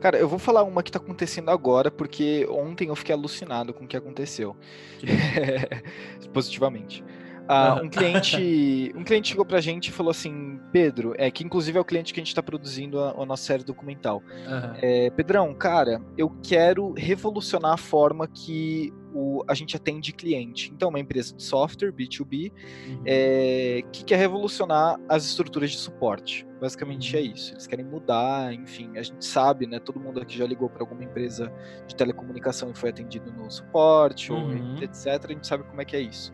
Cara, 0.00 0.18
eu 0.18 0.28
vou 0.28 0.38
falar 0.38 0.62
uma 0.64 0.82
que 0.82 0.90
tá 0.90 0.98
acontecendo 0.98 1.50
agora, 1.50 1.90
porque 1.90 2.46
ontem 2.50 2.88
eu 2.88 2.96
fiquei 2.96 3.14
alucinado 3.14 3.72
com 3.72 3.84
o 3.84 3.88
que 3.88 3.96
aconteceu. 3.96 4.56
Positivamente. 6.32 7.04
Uh, 7.42 7.84
um 7.84 7.88
cliente 7.88 8.92
um 8.96 9.04
cliente 9.04 9.28
chegou 9.28 9.44
pra 9.44 9.60
gente 9.60 9.88
e 9.88 9.92
falou 9.92 10.10
assim, 10.10 10.60
Pedro, 10.72 11.14
é 11.18 11.30
que 11.30 11.44
inclusive 11.44 11.76
é 11.76 11.80
o 11.80 11.84
cliente 11.84 12.12
que 12.12 12.20
a 12.20 12.22
gente 12.22 12.28
está 12.28 12.42
produzindo 12.42 13.00
a, 13.00 13.10
a, 13.10 13.26
nossa 13.26 13.42
série 13.42 13.64
documental. 13.64 14.22
Uhum. 14.26 14.72
É, 14.80 15.10
Pedrão, 15.10 15.52
cara, 15.54 16.00
eu 16.16 16.30
quero 16.42 16.92
revolucionar 16.92 17.72
a 17.72 17.76
forma 17.76 18.26
que 18.28 18.92
o, 19.14 19.44
a 19.46 19.54
gente 19.54 19.76
atende 19.76 20.12
cliente. 20.12 20.70
Então, 20.74 20.88
uma 20.88 20.98
empresa 20.98 21.34
de 21.34 21.42
software, 21.42 21.92
B2B, 21.92 22.52
uhum. 22.88 23.02
é, 23.04 23.82
que 23.92 24.04
quer 24.04 24.16
revolucionar 24.16 24.98
as 25.08 25.24
estruturas 25.24 25.70
de 25.70 25.78
suporte. 25.78 26.46
Basicamente 26.60 27.14
uhum. 27.14 27.22
é 27.22 27.24
isso. 27.24 27.52
Eles 27.52 27.66
querem 27.66 27.84
mudar, 27.84 28.52
enfim, 28.54 28.90
a 28.96 29.02
gente 29.02 29.24
sabe, 29.24 29.66
né? 29.66 29.78
Todo 29.78 30.00
mundo 30.00 30.20
aqui 30.20 30.36
já 30.36 30.46
ligou 30.46 30.68
para 30.68 30.82
alguma 30.82 31.04
empresa 31.04 31.52
de 31.86 31.94
telecomunicação 31.94 32.70
e 32.70 32.74
foi 32.74 32.90
atendido 32.90 33.32
no 33.32 33.50
suporte, 33.50 34.32
uhum. 34.32 34.76
ou 34.76 34.82
etc. 34.82 35.06
A 35.24 35.32
gente 35.32 35.46
sabe 35.46 35.64
como 35.64 35.80
é 35.80 35.84
que 35.84 35.96
é 35.96 36.00
isso. 36.00 36.32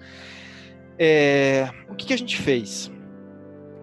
É, 0.98 1.70
o 1.88 1.94
que, 1.94 2.06
que, 2.06 2.12
a 2.12 2.16
gente 2.16 2.36
fez? 2.36 2.90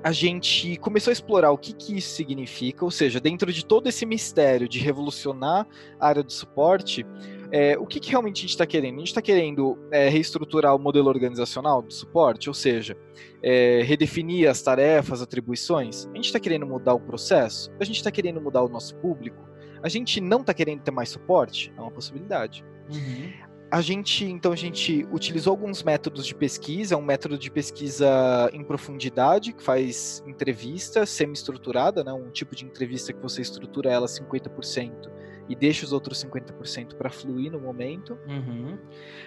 A 0.04 0.12
gente 0.12 0.76
começou 0.78 1.12
a 1.12 1.14
explorar 1.14 1.52
o 1.52 1.58
que, 1.58 1.74
que 1.74 1.98
isso 1.98 2.14
significa, 2.14 2.84
ou 2.84 2.92
seja, 2.92 3.20
dentro 3.20 3.52
de 3.52 3.66
todo 3.66 3.88
esse 3.88 4.06
mistério 4.06 4.68
de 4.68 4.80
revolucionar 4.80 5.66
a 6.00 6.08
área 6.08 6.22
do 6.22 6.32
suporte, 6.32 7.06
é, 7.52 7.78
o 7.78 7.86
que, 7.86 8.00
que, 8.00 8.10
realmente 8.10 8.40
a 8.40 8.42
gente 8.42 8.50
está 8.50 8.66
querendo? 8.66 8.96
A 8.96 9.00
gente 9.00 9.08
está 9.08 9.22
querendo 9.22 9.80
é, 9.92 10.10
reestruturar 10.10 10.76
o 10.76 10.80
modelo 10.80 11.08
organizacional 11.08 11.82
do 11.82 11.94
suporte, 11.94 12.50
ou 12.50 12.54
seja, 12.54 12.98
é, 13.42 13.82
redefinir 13.84 14.50
as 14.50 14.62
tarefas, 14.62 15.22
atribuições. 15.22 16.08
A 16.08 16.16
gente 16.16 16.26
está 16.26 16.40
querendo 16.40 16.68
mudar 16.68 16.94
o 16.94 17.00
processo? 17.00 17.72
A 17.80 17.86
gente 17.86 17.98
está 17.98 18.12
querendo 18.12 18.42
mudar 18.42 18.62
o 18.62 18.68
nosso 18.68 18.96
público? 18.98 19.48
A 19.82 19.88
gente 19.88 20.20
não 20.20 20.42
está 20.42 20.54
querendo 20.54 20.82
ter 20.82 20.92
mais 20.92 21.10
suporte? 21.10 21.72
É 21.78 21.82
uma 21.82 21.92
possibilidade. 21.92 22.66
Uhum 22.92 23.55
a 23.76 23.82
gente, 23.82 24.24
então, 24.24 24.54
a 24.54 24.56
gente 24.56 25.06
utilizou 25.12 25.52
alguns 25.52 25.84
métodos 25.84 26.26
de 26.26 26.34
pesquisa, 26.34 26.96
um 26.96 27.02
método 27.02 27.38
de 27.38 27.52
pesquisa 27.52 28.50
em 28.54 28.64
profundidade, 28.64 29.52
que 29.52 29.62
faz 29.62 30.24
entrevista 30.26 31.06
semi-estruturada, 31.06 32.02
né, 32.02 32.14
um 32.14 32.30
tipo 32.30 32.56
de 32.56 32.64
entrevista 32.64 33.12
que 33.12 33.22
você 33.22 33.42
estrutura 33.42 33.92
ela 33.92 34.08
50% 34.08 35.12
e 35.50 35.56
deixa 35.58 35.84
os 35.84 35.92
outros 35.92 36.24
50% 36.24 36.96
para 36.96 37.10
fluir 37.10 37.52
no 37.52 37.60
momento. 37.60 38.18
Uhum. 38.26 38.78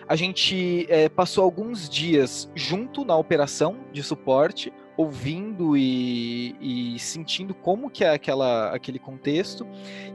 A 0.09 0.17
gente 0.17 0.87
é, 0.89 1.11
passou 1.11 1.45
alguns 1.45 1.87
dias 1.87 2.51
junto 2.55 3.05
na 3.05 3.15
operação 3.19 3.85
de 3.93 4.03
suporte, 4.03 4.73
ouvindo 4.99 5.77
e, 5.77 6.57
e, 6.61 6.99
sentindo 6.99 7.55
como 7.55 7.89
que 7.89 8.03
é 8.03 8.11
aquela, 8.11 8.75
aquele 8.75 8.99
contexto, 8.99 9.65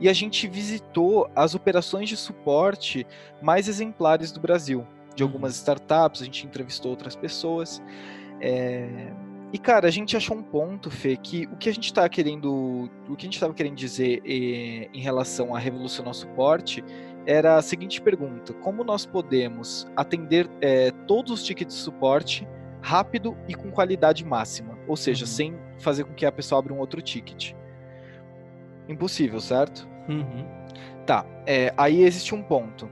e 0.01 0.09
a 0.09 0.13
gente 0.13 0.45
visitou 0.45 1.29
as 1.33 1.55
operações 1.55 2.09
de 2.09 2.17
suporte 2.17 3.07
mais 3.41 3.69
exemplares 3.69 4.29
do 4.29 4.41
Brasil, 4.41 4.85
de 5.15 5.23
uhum. 5.23 5.29
algumas 5.29 5.55
startups, 5.55 6.21
a 6.21 6.25
gente 6.25 6.45
entrevistou 6.45 6.91
outras 6.91 7.15
pessoas. 7.15 7.81
É... 8.41 9.13
E, 9.53 9.57
cara, 9.57 9.87
a 9.87 9.91
gente 9.91 10.17
achou 10.17 10.35
um 10.35 10.43
ponto, 10.43 10.91
Fê, 10.91 11.15
que 11.15 11.45
o 11.45 11.55
que 11.55 11.69
a 11.69 11.73
gente 11.73 11.85
está 11.85 12.09
querendo, 12.09 12.89
o 13.07 13.15
que 13.15 13.25
a 13.25 13.27
gente 13.27 13.35
estava 13.35 13.53
querendo 13.53 13.75
dizer 13.75 14.21
eh, 14.25 14.89
em 14.91 14.99
relação 14.99 15.55
a 15.55 15.59
revolucionar 15.59 16.11
o 16.11 16.15
suporte 16.15 16.83
era 17.27 17.55
a 17.55 17.61
seguinte 17.61 18.01
pergunta: 18.01 18.51
como 18.51 18.83
nós 18.83 19.05
podemos 19.05 19.85
atender 19.95 20.49
eh, 20.59 20.89
todos 21.07 21.31
os 21.31 21.43
tickets 21.43 21.75
de 21.75 21.81
suporte 21.81 22.47
rápido 22.83 23.35
e 23.47 23.55
com 23.55 23.71
qualidade 23.71 24.25
máxima, 24.25 24.77
ou 24.85 24.97
seja, 24.97 25.23
uhum. 25.23 25.31
sem 25.31 25.55
fazer 25.79 26.03
com 26.03 26.13
que 26.13 26.25
a 26.25 26.31
pessoa 26.31 26.59
abra 26.59 26.73
um 26.73 26.79
outro 26.79 27.01
ticket. 27.01 27.53
Impossível, 28.87 29.39
certo? 29.39 29.87
Uhum. 30.09 30.45
Tá, 31.05 31.25
é, 31.47 31.73
aí 31.77 32.03
existe 32.03 32.35
um 32.35 32.43
ponto. 32.43 32.89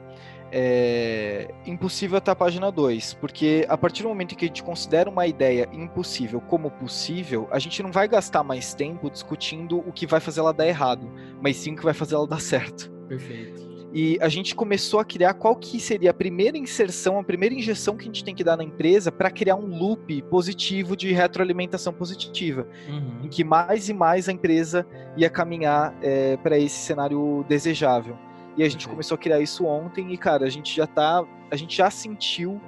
É, 0.53 1.49
impossível 1.65 2.17
até 2.17 2.31
a 2.31 2.35
página 2.35 2.71
2, 2.71 3.13
porque 3.15 3.65
a 3.69 3.77
partir 3.77 4.03
do 4.03 4.09
momento 4.09 4.33
em 4.33 4.35
que 4.35 4.45
a 4.45 4.47
gente 4.47 4.63
considera 4.63 5.09
uma 5.09 5.25
ideia 5.25 5.67
impossível 5.71 6.41
como 6.41 6.69
possível, 6.71 7.47
a 7.51 7.59
gente 7.59 7.81
não 7.83 7.91
vai 7.91 8.07
gastar 8.07 8.43
mais 8.43 8.73
tempo 8.73 9.09
discutindo 9.09 9.79
o 9.79 9.93
que 9.93 10.05
vai 10.05 10.19
fazer 10.19 10.41
ela 10.41 10.53
dar 10.53 10.67
errado, 10.67 11.09
mas 11.41 11.57
sim 11.57 11.73
o 11.73 11.75
que 11.75 11.83
vai 11.83 11.93
fazer 11.93 12.15
ela 12.15 12.27
dar 12.27 12.41
certo. 12.41 12.91
Perfeito. 13.07 13.70
E 13.93 14.17
a 14.21 14.29
gente 14.29 14.55
começou 14.55 15.01
a 15.01 15.05
criar 15.05 15.33
qual 15.33 15.55
que 15.55 15.79
seria 15.79 16.11
a 16.11 16.13
primeira 16.13 16.57
inserção, 16.57 17.19
a 17.19 17.23
primeira 17.23 17.53
injeção 17.53 17.97
que 17.97 18.03
a 18.03 18.05
gente 18.05 18.23
tem 18.23 18.33
que 18.33 18.43
dar 18.43 18.55
na 18.55 18.63
empresa 18.63 19.11
para 19.11 19.29
criar 19.29 19.55
um 19.55 19.65
loop 19.65 20.21
positivo 20.23 20.95
de 20.95 21.11
retroalimentação 21.11 21.91
positiva, 21.91 22.65
uhum. 22.87 23.25
em 23.25 23.27
que 23.27 23.43
mais 23.43 23.89
e 23.89 23.93
mais 23.93 24.29
a 24.29 24.31
empresa 24.31 24.87
ia 25.17 25.29
caminhar 25.29 25.93
é, 26.01 26.37
para 26.37 26.57
esse 26.57 26.77
cenário 26.77 27.45
desejável. 27.49 28.17
E 28.55 28.63
a 28.63 28.69
gente 28.69 28.85
uhum. 28.85 28.93
começou 28.93 29.15
a 29.15 29.17
criar 29.17 29.41
isso 29.41 29.65
ontem 29.65 30.13
e, 30.13 30.17
cara, 30.17 30.45
a 30.45 30.49
gente 30.49 30.73
já 30.73 30.87
tá, 30.87 31.25
a 31.49 31.55
gente 31.57 31.75
já 31.75 31.91
sentiu 31.91 32.61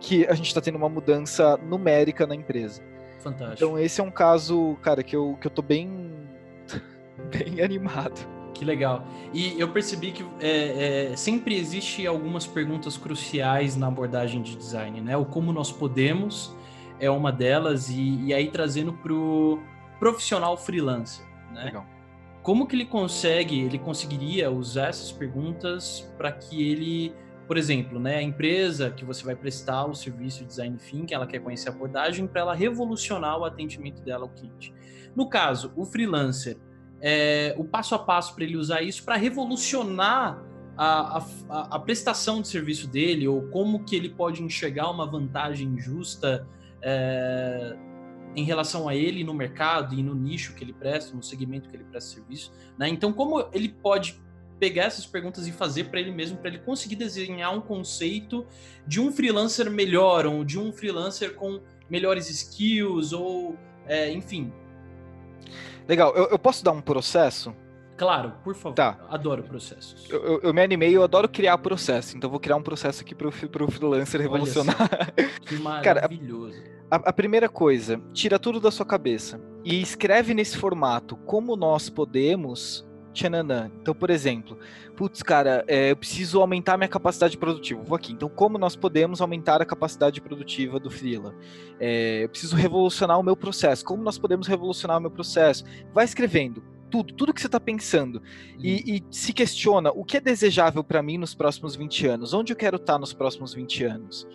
que 0.00 0.26
a 0.26 0.34
gente 0.34 0.46
está 0.46 0.62
tendo 0.62 0.76
uma 0.76 0.88
mudança 0.88 1.58
numérica 1.58 2.26
na 2.26 2.34
empresa. 2.34 2.82
Fantástico. 3.18 3.64
Então 3.64 3.78
esse 3.78 4.00
é 4.00 4.04
um 4.04 4.10
caso, 4.10 4.78
cara, 4.80 5.02
que 5.02 5.14
eu, 5.14 5.36
que 5.38 5.46
eu 5.46 5.50
tô 5.50 5.60
bem, 5.60 6.10
bem 7.30 7.60
animado. 7.60 8.39
Que 8.54 8.64
legal. 8.64 9.04
E 9.32 9.58
eu 9.58 9.68
percebi 9.68 10.12
que 10.12 10.24
é, 10.40 11.12
é, 11.12 11.16
sempre 11.16 11.56
existe 11.56 12.06
algumas 12.06 12.46
perguntas 12.46 12.96
cruciais 12.96 13.76
na 13.76 13.86
abordagem 13.86 14.42
de 14.42 14.56
design, 14.56 15.00
né? 15.00 15.16
O 15.16 15.24
como 15.24 15.52
nós 15.52 15.70
podemos 15.70 16.54
é 16.98 17.10
uma 17.10 17.32
delas 17.32 17.88
e, 17.88 18.26
e 18.26 18.34
aí 18.34 18.50
trazendo 18.50 18.92
para 18.92 19.12
o 19.12 19.58
profissional 19.98 20.56
freelancer, 20.56 21.24
né? 21.52 21.64
Legal. 21.64 21.86
Como 22.42 22.66
que 22.66 22.74
ele 22.74 22.86
consegue, 22.86 23.60
ele 23.60 23.78
conseguiria 23.78 24.50
usar 24.50 24.88
essas 24.88 25.12
perguntas 25.12 26.10
para 26.16 26.32
que 26.32 26.70
ele, 26.70 27.14
por 27.46 27.58
exemplo, 27.58 28.00
né, 28.00 28.16
a 28.16 28.22
empresa 28.22 28.90
que 28.90 29.04
você 29.04 29.22
vai 29.22 29.36
prestar 29.36 29.84
o 29.84 29.94
serviço 29.94 30.40
de 30.40 30.46
design 30.46 30.78
thinking, 30.78 31.12
ela 31.12 31.26
quer 31.26 31.40
conhecer 31.40 31.68
a 31.68 31.72
abordagem 31.72 32.26
para 32.26 32.40
ela 32.40 32.54
revolucionar 32.54 33.38
o 33.38 33.44
atendimento 33.44 34.00
dela 34.02 34.24
ao 34.24 34.30
cliente. 34.30 34.72
No 35.14 35.28
caso, 35.28 35.70
o 35.76 35.84
freelancer, 35.84 36.56
é, 37.00 37.54
o 37.56 37.64
passo 37.64 37.94
a 37.94 37.98
passo 37.98 38.34
para 38.34 38.44
ele 38.44 38.56
usar 38.56 38.82
isso 38.82 39.02
para 39.04 39.16
revolucionar 39.16 40.42
a, 40.76 41.18
a, 41.48 41.76
a, 41.76 41.78
prestação 41.78 42.40
de 42.40 42.48
serviço 42.48 42.86
dele 42.86 43.26
ou 43.28 43.42
como 43.48 43.84
que 43.84 43.96
ele 43.96 44.08
pode 44.08 44.42
enxergar 44.42 44.90
uma 44.90 45.06
vantagem 45.06 45.78
justa 45.78 46.46
é, 46.82 47.76
em 48.34 48.44
relação 48.44 48.88
a 48.88 48.94
ele 48.94 49.24
no 49.24 49.34
mercado 49.34 49.94
e 49.94 50.02
no 50.02 50.14
nicho 50.14 50.54
que 50.54 50.64
ele 50.64 50.72
presta, 50.72 51.14
no 51.14 51.22
segmento 51.22 51.68
que 51.68 51.76
ele 51.76 51.84
presta 51.84 52.14
serviço. 52.14 52.52
Né? 52.78 52.88
Então, 52.88 53.12
como 53.12 53.46
ele 53.52 53.68
pode 53.68 54.20
pegar 54.58 54.84
essas 54.84 55.06
perguntas 55.06 55.46
e 55.46 55.52
fazer 55.52 55.84
para 55.84 56.00
ele 56.00 56.12
mesmo, 56.12 56.36
para 56.36 56.50
ele 56.50 56.58
conseguir 56.58 56.96
desenhar 56.96 57.54
um 57.56 57.60
conceito 57.60 58.46
de 58.86 59.00
um 59.00 59.10
freelancer 59.10 59.70
melhor, 59.70 60.26
ou 60.26 60.44
de 60.44 60.58
um 60.58 60.70
freelancer 60.72 61.34
com 61.34 61.60
melhores 61.88 62.28
skills, 62.28 63.12
ou 63.12 63.56
é, 63.86 64.12
enfim. 64.12 64.52
Legal, 65.90 66.14
eu, 66.14 66.28
eu, 66.28 66.38
posso 66.38 66.64
dar 66.64 66.70
um 66.70 66.80
processo? 66.80 67.52
Claro, 67.96 68.32
por 68.44 68.54
favor. 68.54 68.76
Tá. 68.76 68.96
Adoro 69.08 69.42
processos. 69.42 70.08
Eu, 70.08 70.22
eu, 70.22 70.40
eu, 70.40 70.54
me 70.54 70.62
animei, 70.62 70.96
eu 70.96 71.02
adoro 71.02 71.28
criar 71.28 71.58
processo, 71.58 72.16
então 72.16 72.30
vou 72.30 72.38
criar 72.38 72.54
um 72.54 72.62
processo 72.62 73.02
aqui 73.02 73.12
para 73.12 73.26
o 73.26 73.32
freelancer 73.32 74.20
revolucionar. 74.20 74.76
Que 75.44 75.56
maravilhoso. 75.58 76.54
Cara, 76.62 76.70
a, 77.04 77.10
a, 77.10 77.12
primeira 77.12 77.48
coisa, 77.48 78.00
tira 78.12 78.38
tudo 78.38 78.60
da 78.60 78.70
sua 78.70 78.86
cabeça 78.86 79.40
e 79.64 79.82
escreve 79.82 80.32
nesse 80.32 80.56
formato 80.56 81.16
como 81.16 81.56
nós 81.56 81.90
podemos. 81.90 82.88
Tchananã. 83.12 83.70
Então, 83.80 83.94
por 83.94 84.10
exemplo, 84.10 84.58
putz, 84.96 85.22
cara, 85.22 85.64
é, 85.66 85.90
eu 85.90 85.96
preciso 85.96 86.40
aumentar 86.40 86.76
minha 86.76 86.88
capacidade 86.88 87.36
produtiva. 87.36 87.82
Vou 87.82 87.96
aqui. 87.96 88.12
Então, 88.12 88.28
como 88.28 88.58
nós 88.58 88.76
podemos 88.76 89.20
aumentar 89.20 89.60
a 89.60 89.64
capacidade 89.64 90.20
produtiva 90.20 90.78
do 90.78 90.90
Freela? 90.90 91.34
É, 91.78 92.24
eu 92.24 92.28
preciso 92.28 92.56
revolucionar 92.56 93.18
o 93.18 93.22
meu 93.22 93.36
processo. 93.36 93.84
Como 93.84 94.02
nós 94.02 94.18
podemos 94.18 94.46
revolucionar 94.46 94.98
o 94.98 95.00
meu 95.00 95.10
processo? 95.10 95.64
Vai 95.92 96.04
escrevendo 96.04 96.62
tudo, 96.90 97.14
tudo 97.14 97.32
que 97.32 97.40
você 97.40 97.46
está 97.46 97.60
pensando. 97.60 98.20
E, 98.58 98.72
uhum. 98.72 98.80
e, 98.86 99.04
se 99.10 99.32
questiona 99.32 99.90
o 99.90 100.04
que 100.04 100.16
é 100.16 100.20
desejável 100.20 100.82
para 100.82 101.02
mim 101.02 101.16
nos 101.16 101.34
próximos 101.34 101.76
20 101.76 102.06
anos? 102.06 102.34
Onde 102.34 102.52
eu 102.52 102.56
quero 102.56 102.76
estar 102.76 102.94
tá 102.94 102.98
nos 102.98 103.12
próximos 103.12 103.54
20 103.54 103.84
anos? 103.84 104.26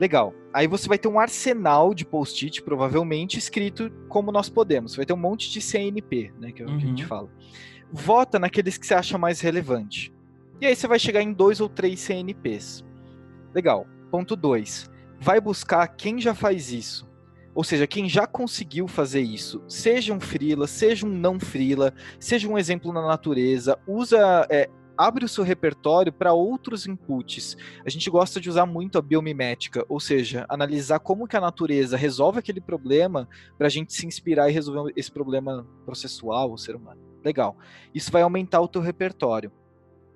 Legal. 0.00 0.32
Aí 0.50 0.66
você 0.66 0.88
vai 0.88 0.96
ter 0.96 1.08
um 1.08 1.20
arsenal 1.20 1.92
de 1.92 2.06
post-it, 2.06 2.62
provavelmente, 2.62 3.38
escrito 3.38 3.90
como 4.08 4.32
nós 4.32 4.48
podemos. 4.48 4.92
Você 4.92 4.96
vai 4.96 5.04
ter 5.04 5.12
um 5.12 5.18
monte 5.18 5.50
de 5.50 5.60
CNP, 5.60 6.32
né? 6.40 6.52
Que 6.52 6.62
é 6.62 6.64
o 6.64 6.70
uhum. 6.70 6.78
que 6.78 6.84
a 6.84 6.88
gente 6.88 7.02
uhum. 7.02 7.08
fala. 7.08 7.28
Vota 7.92 8.38
naqueles 8.38 8.78
que 8.78 8.86
você 8.86 8.94
acha 8.94 9.18
mais 9.18 9.40
relevante. 9.40 10.12
E 10.60 10.66
aí 10.66 10.76
você 10.76 10.86
vai 10.86 10.98
chegar 10.98 11.22
em 11.22 11.32
dois 11.32 11.60
ou 11.60 11.68
três 11.68 12.00
CNPs. 12.00 12.84
Legal. 13.54 13.86
Ponto 14.10 14.36
2. 14.36 14.90
Vai 15.18 15.40
buscar 15.40 15.86
quem 15.88 16.20
já 16.20 16.34
faz 16.34 16.72
isso. 16.72 17.08
Ou 17.54 17.64
seja, 17.64 17.86
quem 17.86 18.08
já 18.08 18.26
conseguiu 18.26 18.86
fazer 18.86 19.20
isso, 19.20 19.62
seja 19.68 20.14
um 20.14 20.20
freela, 20.20 20.66
seja 20.68 21.04
um 21.04 21.10
não 21.10 21.38
freela, 21.38 21.92
seja 22.18 22.48
um 22.48 22.56
exemplo 22.56 22.92
na 22.92 23.04
natureza, 23.04 23.76
usa 23.88 24.46
é, 24.48 24.70
abre 24.96 25.24
o 25.24 25.28
seu 25.28 25.42
repertório 25.42 26.12
para 26.12 26.32
outros 26.32 26.86
inputs. 26.86 27.56
A 27.84 27.90
gente 27.90 28.08
gosta 28.08 28.40
de 28.40 28.48
usar 28.48 28.66
muito 28.66 28.98
a 28.98 29.02
biomimética, 29.02 29.84
ou 29.88 29.98
seja, 29.98 30.46
analisar 30.48 31.00
como 31.00 31.26
que 31.26 31.36
a 31.36 31.40
natureza 31.40 31.96
resolve 31.96 32.38
aquele 32.38 32.60
problema 32.60 33.28
para 33.58 33.66
a 33.66 33.70
gente 33.70 33.92
se 33.94 34.06
inspirar 34.06 34.48
e 34.48 34.52
resolver 34.52 34.92
esse 34.94 35.10
problema 35.10 35.66
processual, 35.84 36.52
o 36.52 36.58
ser 36.58 36.76
humano. 36.76 37.09
Legal. 37.24 37.56
Isso 37.94 38.10
vai 38.10 38.22
aumentar 38.22 38.60
o 38.60 38.68
teu 38.68 38.80
repertório. 38.80 39.52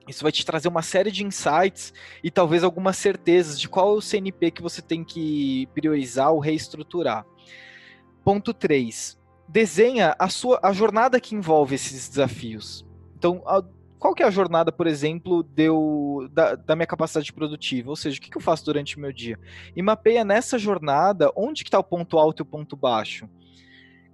Isso 0.06 0.22
vai 0.22 0.32
te 0.32 0.44
trazer 0.44 0.68
uma 0.68 0.82
série 0.82 1.10
de 1.10 1.24
insights 1.24 1.92
e 2.22 2.30
talvez 2.30 2.62
algumas 2.62 2.96
certezas 2.96 3.58
de 3.58 3.68
qual 3.68 3.94
é 3.94 3.98
o 3.98 4.02
CNP 4.02 4.50
que 4.50 4.62
você 4.62 4.82
tem 4.82 5.02
que 5.02 5.66
priorizar 5.74 6.30
ou 6.30 6.40
reestruturar. 6.40 7.24
Ponto 8.22 8.52
3. 8.52 9.18
Desenha 9.48 10.14
a 10.18 10.28
sua 10.28 10.58
a 10.62 10.72
jornada 10.72 11.20
que 11.20 11.34
envolve 11.34 11.74
esses 11.74 12.08
desafios. 12.08 12.86
Então, 13.16 13.42
qual 13.98 14.14
que 14.14 14.22
é 14.22 14.26
a 14.26 14.30
jornada, 14.30 14.70
por 14.70 14.86
exemplo, 14.86 15.42
deu, 15.42 16.28
da, 16.30 16.54
da 16.54 16.76
minha 16.76 16.86
capacidade 16.86 17.32
produtiva? 17.32 17.88
Ou 17.88 17.96
seja, 17.96 18.18
o 18.18 18.20
que, 18.20 18.30
que 18.30 18.36
eu 18.36 18.42
faço 18.42 18.62
durante 18.62 18.98
o 18.98 19.00
meu 19.00 19.10
dia? 19.12 19.38
E 19.74 19.80
mapeia 19.80 20.22
nessa 20.22 20.58
jornada 20.58 21.30
onde 21.34 21.64
que 21.64 21.68
está 21.68 21.78
o 21.78 21.84
ponto 21.84 22.18
alto 22.18 22.40
e 22.40 22.42
o 22.42 22.46
ponto 22.46 22.76
baixo. 22.76 23.26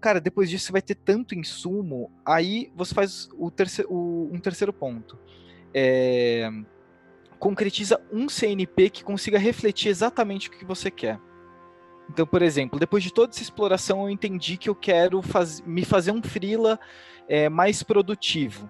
Cara, 0.01 0.21
depois 0.21 0.49
disso 0.49 0.67
você 0.67 0.73
vai 0.73 0.83
ter 0.83 0.95
tanto 0.95 1.35
insumo, 1.35 2.11
aí 2.25 2.73
você 2.75 2.95
faz 2.95 3.29
o 3.39 3.51
terceiro, 3.51 3.93
o, 3.93 4.31
um 4.33 4.41
terceiro 4.41 4.73
ponto. 4.73 5.19
É, 5.75 6.51
concretiza 7.39 8.01
um 8.13 8.29
CNP 8.29 8.91
que 8.91 9.05
consiga 9.05 9.39
refletir 9.39 9.89
exatamente 9.89 10.49
o 10.49 10.53
que 10.53 10.65
você 10.65 10.91
quer. 10.91 11.21
Então, 12.09 12.27
por 12.27 12.43
exemplo, 12.43 12.79
depois 12.79 13.05
de 13.05 13.13
toda 13.13 13.31
essa 13.31 13.43
exploração, 13.43 14.03
eu 14.03 14.11
entendi 14.11 14.57
que 14.57 14.69
eu 14.69 14.75
quero 14.75 15.23
faz, 15.23 15.61
me 15.61 15.85
fazer 15.85 16.11
um 16.11 16.23
freela 16.23 16.79
é, 17.29 17.49
mais 17.49 17.83
produtivo. 17.83 18.69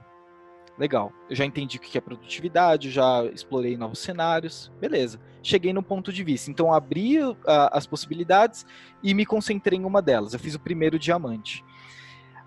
Legal. 0.80 1.12
Eu 1.28 1.36
já 1.36 1.44
entendi 1.44 1.76
o 1.76 1.80
que 1.80 1.98
é 1.98 2.00
produtividade, 2.00 2.90
já 2.90 3.26
explorei 3.26 3.76
novos 3.76 3.98
cenários. 3.98 4.72
Beleza. 4.80 5.20
Cheguei 5.42 5.74
no 5.74 5.82
ponto 5.82 6.10
de 6.10 6.24
vista. 6.24 6.50
Então, 6.50 6.72
abri 6.72 7.22
uh, 7.22 7.36
as 7.70 7.86
possibilidades 7.86 8.64
e 9.02 9.12
me 9.12 9.26
concentrei 9.26 9.78
em 9.78 9.84
uma 9.84 10.00
delas. 10.00 10.32
Eu 10.32 10.40
fiz 10.40 10.54
o 10.54 10.58
primeiro 10.58 10.98
diamante. 10.98 11.62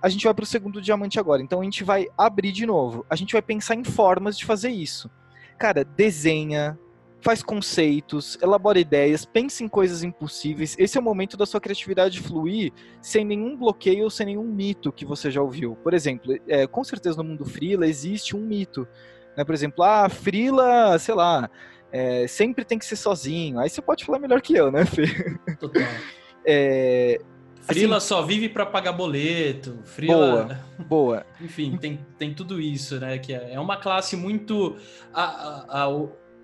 A 0.01 0.09
gente 0.09 0.23
vai 0.23 0.33
para 0.33 0.41
o 0.41 0.47
segundo 0.47 0.81
diamante 0.81 1.19
agora. 1.19 1.43
Então, 1.43 1.61
a 1.61 1.63
gente 1.63 1.83
vai 1.83 2.07
abrir 2.17 2.51
de 2.51 2.65
novo. 2.65 3.05
A 3.07 3.15
gente 3.15 3.33
vai 3.33 3.41
pensar 3.41 3.75
em 3.75 3.83
formas 3.83 4.35
de 4.35 4.45
fazer 4.45 4.71
isso. 4.71 5.11
Cara, 5.59 5.85
desenha, 5.85 6.75
faz 7.23 7.41
conceitos, 7.41 8.37
elabora 8.41 8.77
ideias, 8.77 9.23
pensa 9.23 9.63
em 9.63 9.69
coisas 9.69 10.03
impossíveis. 10.03 10.75
Esse 10.77 10.97
é 10.97 11.01
o 11.01 11.03
momento 11.03 11.37
da 11.37 11.45
sua 11.45 11.61
criatividade 11.61 12.19
fluir 12.19 12.73
sem 13.01 13.23
nenhum 13.23 13.55
bloqueio 13.55 14.03
ou 14.03 14.09
sem 14.09 14.25
nenhum 14.25 14.43
mito 14.43 14.91
que 14.91 15.05
você 15.05 15.31
já 15.31 15.41
ouviu. 15.41 15.77
Por 15.81 15.93
exemplo, 15.93 16.37
é, 16.49 16.67
com 16.67 16.83
certeza 16.83 17.17
no 17.17 17.23
mundo 17.23 17.45
freela 17.45 17.87
existe 17.87 18.35
um 18.35 18.41
mito. 18.41 18.85
Né? 19.37 19.45
Por 19.45 19.55
exemplo, 19.55 19.85
ah, 19.85 20.09
freela, 20.09 20.99
sei 20.99 21.15
lá, 21.15 21.49
é, 21.93 22.27
sempre 22.27 22.65
tem 22.65 22.77
que 22.77 22.85
ser 22.85 22.97
sozinho. 22.97 23.57
Aí 23.57 23.69
você 23.69 23.81
pode 23.81 24.03
falar 24.03 24.19
melhor 24.19 24.41
que 24.41 24.53
eu, 24.53 24.69
né, 24.69 24.85
Fê? 24.85 25.07
Total. 25.59 25.81
É, 26.45 27.21
Frila 27.65 27.97
assim, 27.97 28.07
só 28.07 28.21
vive 28.21 28.49
para 28.49 28.65
pagar 28.65 28.91
boleto. 28.91 29.79
Frila... 29.85 30.43
Boa, 30.43 30.59
boa. 30.85 31.25
Enfim, 31.39 31.77
tem, 31.77 32.05
tem 32.17 32.33
tudo 32.33 32.59
isso, 32.59 32.99
né? 32.99 33.17
Que 33.17 33.33
é, 33.33 33.53
é 33.53 33.59
uma 33.59 33.77
classe 33.77 34.17
muito. 34.17 34.75
A, 35.13 35.23
a, 35.23 35.83
a, 35.83 35.89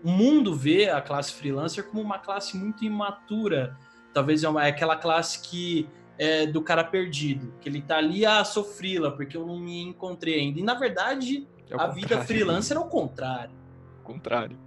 o 0.03 0.09
mundo 0.09 0.55
vê 0.55 0.89
a 0.89 1.01
classe 1.01 1.33
freelancer 1.33 1.85
como 1.85 2.01
uma 2.01 2.19
classe 2.19 2.57
muito 2.57 2.83
imatura. 2.85 3.77
Talvez 4.13 4.43
é, 4.43 4.49
uma, 4.49 4.65
é 4.65 4.69
aquela 4.69 4.95
classe 4.95 5.39
que 5.41 5.87
é 6.17 6.45
do 6.45 6.61
cara 6.61 6.83
perdido, 6.83 7.53
que 7.61 7.69
ele 7.69 7.81
tá 7.81 7.97
ali, 7.97 8.25
ah, 8.25 8.43
sou 8.43 8.63
freela, 8.63 9.11
porque 9.11 9.37
eu 9.37 9.45
não 9.45 9.57
me 9.57 9.81
encontrei 9.81 10.39
ainda. 10.39 10.59
E 10.59 10.63
na 10.63 10.73
verdade, 10.73 11.47
é 11.69 11.75
a 11.81 11.87
vida 11.87 12.21
freelancer 12.23 12.75
é 12.75 12.79
o 12.79 12.85
contrário. 12.85 13.53
O 14.01 14.03
contrário. 14.03 14.57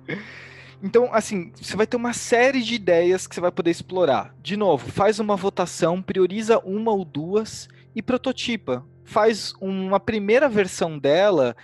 Então, 0.83 1.13
assim, 1.13 1.53
você 1.55 1.77
vai 1.77 1.87
ter 1.87 1.97
uma 1.97 2.13
série 2.13 2.63
de 2.63 2.75
ideias 2.75 3.27
que 3.27 3.35
você 3.35 3.41
vai 3.41 3.53
poder 3.53 3.71
explorar. 3.71 4.35
De 4.41 4.57
novo, 4.57 4.91
faz 4.91 5.21
uma 5.21 5.37
votação, 5.37 6.03
prioriza 6.03 6.59
uma 6.61 6.91
ou 6.91 7.05
duas 7.05 7.69
e 7.95 8.03
prototipa. 8.03 8.85
Faz 9.05 9.53
uma 9.61 10.01
primeira 10.01 10.49
versão 10.49 10.99
dela 10.99 11.55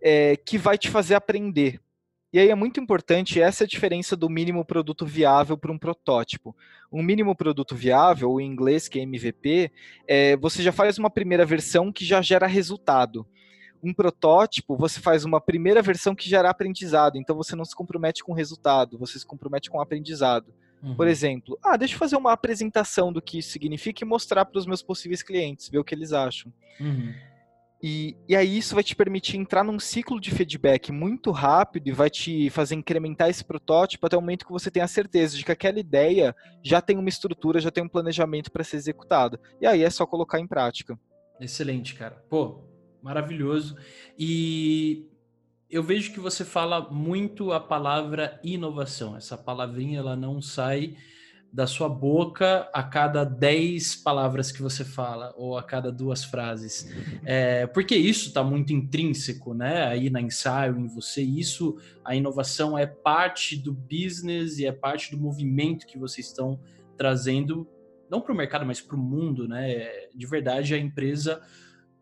é, 0.00 0.36
que 0.36 0.56
vai 0.56 0.78
te 0.78 0.88
fazer 0.88 1.14
aprender. 1.14 1.80
E 2.32 2.38
aí 2.38 2.50
é 2.50 2.54
muito 2.54 2.80
importante 2.80 3.40
essa 3.40 3.66
diferença 3.66 4.16
do 4.16 4.28
mínimo 4.28 4.64
produto 4.64 5.06
viável 5.06 5.56
para 5.56 5.72
um 5.72 5.78
protótipo. 5.78 6.54
Um 6.92 7.02
mínimo 7.02 7.34
produto 7.34 7.74
viável, 7.74 8.30
ou 8.30 8.40
em 8.40 8.46
inglês 8.46 8.88
que 8.88 8.98
é 8.98 9.02
MVP, 9.02 9.70
é, 10.06 10.36
você 10.36 10.62
já 10.62 10.72
faz 10.72 10.98
uma 10.98 11.08
primeira 11.08 11.46
versão 11.46 11.92
que 11.92 12.04
já 12.04 12.20
gera 12.20 12.46
resultado. 12.46 13.26
Um 13.82 13.94
protótipo, 13.94 14.76
você 14.76 15.00
faz 15.00 15.24
uma 15.24 15.40
primeira 15.40 15.80
versão 15.80 16.14
que 16.14 16.28
gera 16.28 16.50
aprendizado, 16.50 17.16
então 17.16 17.36
você 17.36 17.54
não 17.54 17.64
se 17.64 17.74
compromete 17.74 18.24
com 18.24 18.32
o 18.32 18.34
resultado, 18.34 18.98
você 18.98 19.18
se 19.18 19.26
compromete 19.26 19.70
com 19.70 19.78
o 19.78 19.80
aprendizado. 19.80 20.52
Uhum. 20.82 20.96
Por 20.96 21.06
exemplo, 21.06 21.58
ah, 21.62 21.76
deixa 21.76 21.94
eu 21.94 21.98
fazer 21.98 22.16
uma 22.16 22.32
apresentação 22.32 23.12
do 23.12 23.22
que 23.22 23.38
isso 23.38 23.50
significa 23.50 24.04
e 24.04 24.06
mostrar 24.06 24.44
para 24.44 24.58
os 24.58 24.66
meus 24.66 24.82
possíveis 24.82 25.22
clientes, 25.22 25.68
ver 25.68 25.78
o 25.78 25.84
que 25.84 25.94
eles 25.94 26.12
acham. 26.12 26.52
Uhum. 26.80 27.14
E, 27.82 28.16
e 28.28 28.34
aí 28.34 28.56
isso 28.56 28.74
vai 28.74 28.82
te 28.82 28.96
permitir 28.96 29.36
entrar 29.36 29.62
num 29.62 29.78
ciclo 29.78 30.20
de 30.20 30.30
feedback 30.30 30.90
muito 30.90 31.30
rápido 31.30 31.88
e 31.88 31.92
vai 31.92 32.08
te 32.08 32.48
fazer 32.50 32.74
incrementar 32.74 33.28
esse 33.28 33.44
protótipo 33.44 34.06
até 34.06 34.16
o 34.16 34.20
momento 34.20 34.46
que 34.46 34.52
você 34.52 34.70
tem 34.70 34.82
a 34.82 34.88
certeza 34.88 35.36
de 35.36 35.44
que 35.44 35.52
aquela 35.52 35.78
ideia 35.78 36.34
já 36.62 36.80
tem 36.80 36.96
uma 36.96 37.08
estrutura, 37.08 37.60
já 37.60 37.70
tem 37.70 37.84
um 37.84 37.88
planejamento 37.88 38.50
para 38.50 38.64
ser 38.64 38.76
executado. 38.76 39.38
E 39.60 39.66
aí 39.66 39.82
é 39.82 39.90
só 39.90 40.06
colocar 40.06 40.40
em 40.40 40.46
prática. 40.46 40.98
Excelente, 41.38 41.94
cara. 41.94 42.24
Pô, 42.30 42.64
Maravilhoso. 43.06 43.76
E 44.18 45.06
eu 45.70 45.80
vejo 45.80 46.12
que 46.12 46.18
você 46.18 46.44
fala 46.44 46.90
muito 46.90 47.52
a 47.52 47.60
palavra 47.60 48.40
inovação. 48.42 49.16
Essa 49.16 49.38
palavrinha 49.38 50.00
ela 50.00 50.16
não 50.16 50.42
sai 50.42 50.96
da 51.56 51.66
sua 51.66 51.88
boca 51.88 52.68
a 52.70 52.82
cada 52.82 53.24
10 53.24 53.96
palavras 53.96 54.52
que 54.52 54.60
você 54.60 54.84
fala, 54.84 55.32
ou 55.38 55.56
a 55.56 55.62
cada 55.62 55.90
duas 55.90 56.22
frases. 56.22 56.86
É, 57.24 57.66
porque 57.66 57.96
isso 57.96 58.28
está 58.28 58.44
muito 58.44 58.74
intrínseco, 58.74 59.54
né? 59.54 59.86
Aí 59.86 60.10
na 60.10 60.20
ensaio, 60.20 60.76
em 60.76 60.86
você. 60.86 61.22
Isso, 61.22 61.78
a 62.04 62.14
inovação 62.14 62.76
é 62.76 62.84
parte 62.84 63.56
do 63.56 63.72
business 63.72 64.58
e 64.58 64.66
é 64.66 64.72
parte 64.72 65.10
do 65.10 65.16
movimento 65.16 65.86
que 65.86 65.98
vocês 65.98 66.26
estão 66.26 66.60
trazendo, 66.94 67.66
não 68.10 68.20
para 68.20 68.34
o 68.34 68.36
mercado, 68.36 68.66
mas 68.66 68.82
para 68.82 68.94
o 68.94 69.00
mundo, 69.00 69.48
né? 69.48 69.88
De 70.14 70.26
verdade, 70.26 70.74
a 70.74 70.78
empresa 70.78 71.40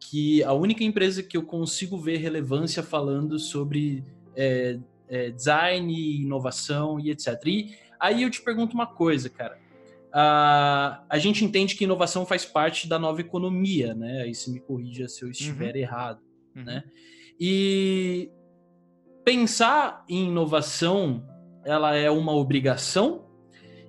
que 0.00 0.42
a 0.42 0.52
única 0.52 0.82
empresa 0.82 1.22
que 1.22 1.36
eu 1.36 1.44
consigo 1.44 1.96
ver 1.96 2.16
relevância 2.16 2.82
falando 2.82 3.38
sobre 3.38 4.04
é, 4.34 4.80
é, 5.08 5.30
design, 5.30 6.22
inovação 6.22 6.98
e 6.98 7.12
etc. 7.12 7.28
E 7.46 7.83
aí 8.00 8.22
eu 8.22 8.30
te 8.30 8.42
pergunto 8.42 8.74
uma 8.74 8.86
coisa, 8.86 9.28
cara. 9.28 9.58
Uh, 10.14 11.02
a 11.08 11.18
gente 11.18 11.44
entende 11.44 11.74
que 11.74 11.84
inovação 11.84 12.24
faz 12.24 12.44
parte 12.44 12.88
da 12.88 12.98
nova 12.98 13.20
economia, 13.20 13.94
né? 13.94 14.22
Aí 14.22 14.34
se 14.34 14.50
me 14.50 14.60
corrija 14.60 15.08
se 15.08 15.24
eu 15.24 15.30
estiver 15.30 15.74
uhum. 15.74 15.80
errado, 15.80 16.20
uhum. 16.54 16.64
né? 16.64 16.84
E 17.38 18.30
pensar 19.24 20.04
em 20.08 20.28
inovação, 20.28 21.26
ela 21.64 21.96
é 21.96 22.08
uma 22.10 22.32
obrigação 22.32 23.26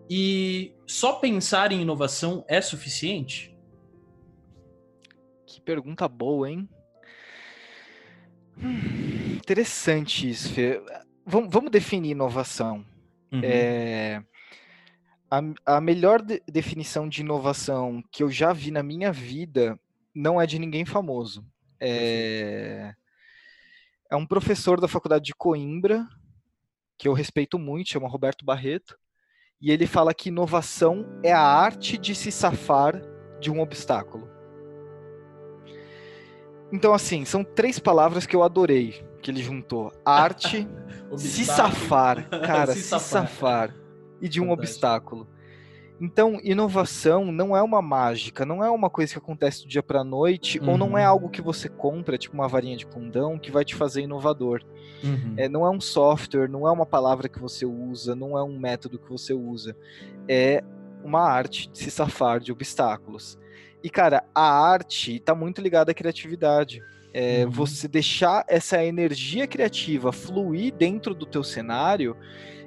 e 0.09 0.73
só 0.87 1.13
pensar 1.13 1.71
em 1.71 1.81
inovação 1.81 2.43
é 2.47 2.59
suficiente? 2.61 3.55
Que 5.45 5.61
pergunta 5.61 6.07
boa, 6.07 6.49
hein? 6.49 6.67
Hum, 8.57 9.35
interessante 9.35 10.29
isso, 10.29 10.51
Fê. 10.53 10.81
Vamos, 11.25 11.51
vamos 11.51 11.71
definir 11.71 12.11
inovação. 12.11 12.85
Uhum. 13.35 13.41
É, 13.43 14.23
a, 15.29 15.75
a, 15.77 15.81
melhor 15.81 16.21
de, 16.21 16.41
definição 16.47 17.07
de 17.09 17.21
inovação 17.21 18.03
que 18.11 18.23
eu 18.23 18.29
já 18.29 18.53
vi 18.53 18.71
na 18.71 18.83
minha 18.83 19.11
vida 19.11 19.79
não 20.13 20.41
é 20.41 20.45
de 20.45 20.57
ninguém 20.59 20.85
famoso. 20.85 21.45
É, 21.79 22.93
é 24.09 24.15
um 24.15 24.25
professor 24.25 24.79
da 24.79 24.87
faculdade 24.87 25.25
de 25.25 25.35
Coimbra, 25.35 26.07
que 26.97 27.07
eu 27.07 27.13
respeito 27.13 27.59
muito, 27.59 27.89
chama 27.89 28.07
Roberto 28.07 28.45
Barreto, 28.45 28.97
e 29.59 29.71
ele 29.71 29.85
fala 29.85 30.13
que 30.13 30.29
inovação 30.29 31.05
é 31.23 31.33
a 31.33 31.41
arte 31.41 31.97
de 31.97 32.15
se 32.15 32.31
safar 32.31 33.01
de 33.39 33.51
um 33.51 33.59
obstáculo. 33.59 34.29
Então, 36.71 36.93
assim, 36.93 37.25
são 37.25 37.43
três 37.43 37.79
palavras 37.79 38.25
que 38.25 38.35
eu 38.35 38.43
adorei 38.43 39.05
que 39.25 39.31
ele 39.31 39.41
juntou: 39.41 39.91
arte, 40.05 40.67
se 41.17 41.43
safar, 41.43 42.29
cara, 42.29 42.73
se, 42.73 42.83
se 42.83 42.99
safar. 42.99 43.75
e 44.21 44.29
de 44.29 44.39
um 44.39 44.43
Fantástico. 44.43 44.61
obstáculo. 44.61 45.27
Então, 45.99 46.39
inovação 46.43 47.31
não 47.31 47.57
é 47.57 47.63
uma 47.63 47.81
mágica, 47.81 48.45
não 48.45 48.63
é 48.63 48.69
uma 48.69 48.89
coisa 48.89 49.13
que 49.13 49.17
acontece 49.17 49.63
do 49.63 49.69
dia 49.69 49.81
para 49.81 50.03
noite, 50.03 50.59
uhum. 50.59 50.71
ou 50.71 50.77
não 50.77 50.97
é 50.97 51.03
uhum. 51.03 51.09
algo 51.09 51.29
que 51.29 51.41
você 51.41 51.69
compra, 51.69 52.17
tipo 52.17 52.35
uma 52.35 52.47
varinha 52.47 52.77
de 52.77 52.85
condão, 52.85 53.39
que 53.39 53.49
vai 53.49 53.65
te 53.65 53.73
fazer 53.73 54.01
inovador. 54.01 54.61
Uhum. 55.03 55.33
É, 55.37 55.49
não 55.49 55.65
é 55.65 55.69
um 55.71 55.81
software, 55.81 56.49
não 56.49 56.67
é 56.67 56.71
uma 56.71 56.85
palavra 56.85 57.27
que 57.27 57.39
você 57.39 57.65
usa, 57.65 58.13
não 58.13 58.37
é 58.37 58.43
um 58.43 58.59
método 58.59 58.99
que 58.99 59.09
você 59.09 59.33
usa. 59.33 59.75
É 60.27 60.63
uma 61.03 61.21
arte 61.21 61.71
de 61.71 61.79
se 61.79 61.89
safar 61.89 62.39
de 62.39 62.51
obstáculos. 62.51 63.39
E, 63.81 63.89
cara, 63.89 64.23
a 64.35 64.43
arte 64.43 65.15
está 65.15 65.33
muito 65.33 65.61
ligada 65.61 65.91
à 65.91 65.95
criatividade. 65.95 66.81
É, 67.17 67.45
uhum. 67.45 67.51
Você 67.51 67.87
deixar 67.87 68.43
essa 68.45 68.83
energia 68.83 69.47
criativa 69.47 70.11
fluir 70.11 70.73
dentro 70.73 71.15
do 71.15 71.25
teu 71.25 71.45
cenário 71.45 72.17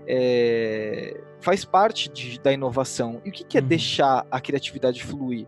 é, 0.06 1.20
faz 1.38 1.66
parte 1.66 2.08
de, 2.08 2.40
da 2.40 2.50
inovação. 2.50 3.20
E 3.26 3.28
o 3.28 3.32
que, 3.32 3.44
que 3.44 3.58
é 3.58 3.60
uhum. 3.60 3.66
deixar 3.66 4.26
a 4.30 4.40
criatividade 4.40 5.04
fluir? 5.04 5.46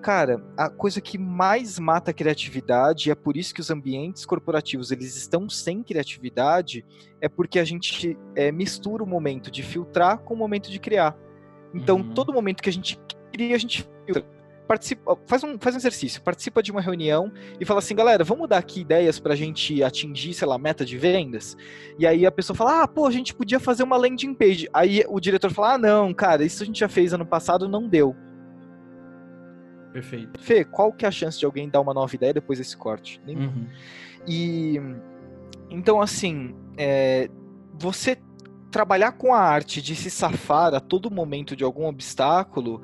Cara, 0.00 0.42
a 0.56 0.70
coisa 0.70 0.98
que 0.98 1.18
mais 1.18 1.78
mata 1.78 2.10
a 2.10 2.14
criatividade, 2.14 3.10
e 3.10 3.12
é 3.12 3.14
por 3.14 3.36
isso 3.36 3.52
que 3.52 3.60
os 3.60 3.70
ambientes 3.70 4.24
corporativos 4.24 4.90
eles 4.90 5.14
estão 5.14 5.46
sem 5.46 5.82
criatividade, 5.82 6.86
é 7.20 7.28
porque 7.28 7.58
a 7.58 7.64
gente 7.64 8.18
é, 8.34 8.50
mistura 8.50 9.04
o 9.04 9.06
momento 9.06 9.50
de 9.50 9.62
filtrar 9.62 10.20
com 10.20 10.32
o 10.32 10.38
momento 10.38 10.70
de 10.70 10.80
criar. 10.80 11.14
Então, 11.74 11.98
uhum. 11.98 12.14
todo 12.14 12.32
momento 12.32 12.62
que 12.62 12.70
a 12.70 12.72
gente 12.72 12.98
cria, 13.30 13.54
a 13.54 13.58
gente 13.58 13.86
filtra 14.06 14.24
participa, 14.66 15.16
faz 15.26 15.44
um, 15.44 15.58
faz 15.58 15.74
um 15.74 15.78
exercício, 15.78 16.22
participa 16.22 16.62
de 16.62 16.70
uma 16.70 16.80
reunião 16.80 17.32
e 17.60 17.64
fala 17.64 17.78
assim, 17.78 17.94
galera, 17.94 18.24
vamos 18.24 18.48
dar 18.48 18.58
aqui 18.58 18.80
ideias 18.80 19.18
para 19.18 19.32
a 19.32 19.36
gente 19.36 19.82
atingir, 19.82 20.34
sei 20.34 20.46
lá, 20.46 20.58
meta 20.58 20.84
de 20.84 20.96
vendas? 20.96 21.56
E 21.98 22.06
aí 22.06 22.24
a 22.24 22.32
pessoa 22.32 22.56
fala, 22.56 22.82
ah, 22.82 22.88
pô, 22.88 23.06
a 23.06 23.10
gente 23.10 23.34
podia 23.34 23.60
fazer 23.60 23.82
uma 23.82 23.96
landing 23.96 24.34
page. 24.34 24.68
Aí 24.72 25.04
o 25.08 25.20
diretor 25.20 25.52
fala, 25.52 25.74
ah, 25.74 25.78
não, 25.78 26.14
cara, 26.14 26.44
isso 26.44 26.62
a 26.62 26.66
gente 26.66 26.80
já 26.80 26.88
fez 26.88 27.12
ano 27.12 27.26
passado, 27.26 27.68
não 27.68 27.88
deu. 27.88 28.16
Perfeito. 29.92 30.40
Fê, 30.40 30.64
qual 30.64 30.92
que 30.92 31.04
é 31.04 31.08
a 31.08 31.12
chance 31.12 31.38
de 31.38 31.44
alguém 31.44 31.68
dar 31.68 31.80
uma 31.80 31.92
nova 31.92 32.14
ideia 32.14 32.32
depois 32.32 32.58
desse 32.58 32.76
corte? 32.76 33.20
Uhum. 33.26 33.66
E 34.26 34.80
então, 35.68 36.00
assim, 36.00 36.54
é, 36.76 37.28
você 37.78 38.18
trabalhar 38.70 39.12
com 39.12 39.34
a 39.34 39.38
arte 39.38 39.82
de 39.82 39.94
se 39.94 40.10
safar 40.10 40.74
a 40.74 40.80
todo 40.80 41.10
momento 41.10 41.54
de 41.54 41.62
algum 41.62 41.86
obstáculo 41.86 42.80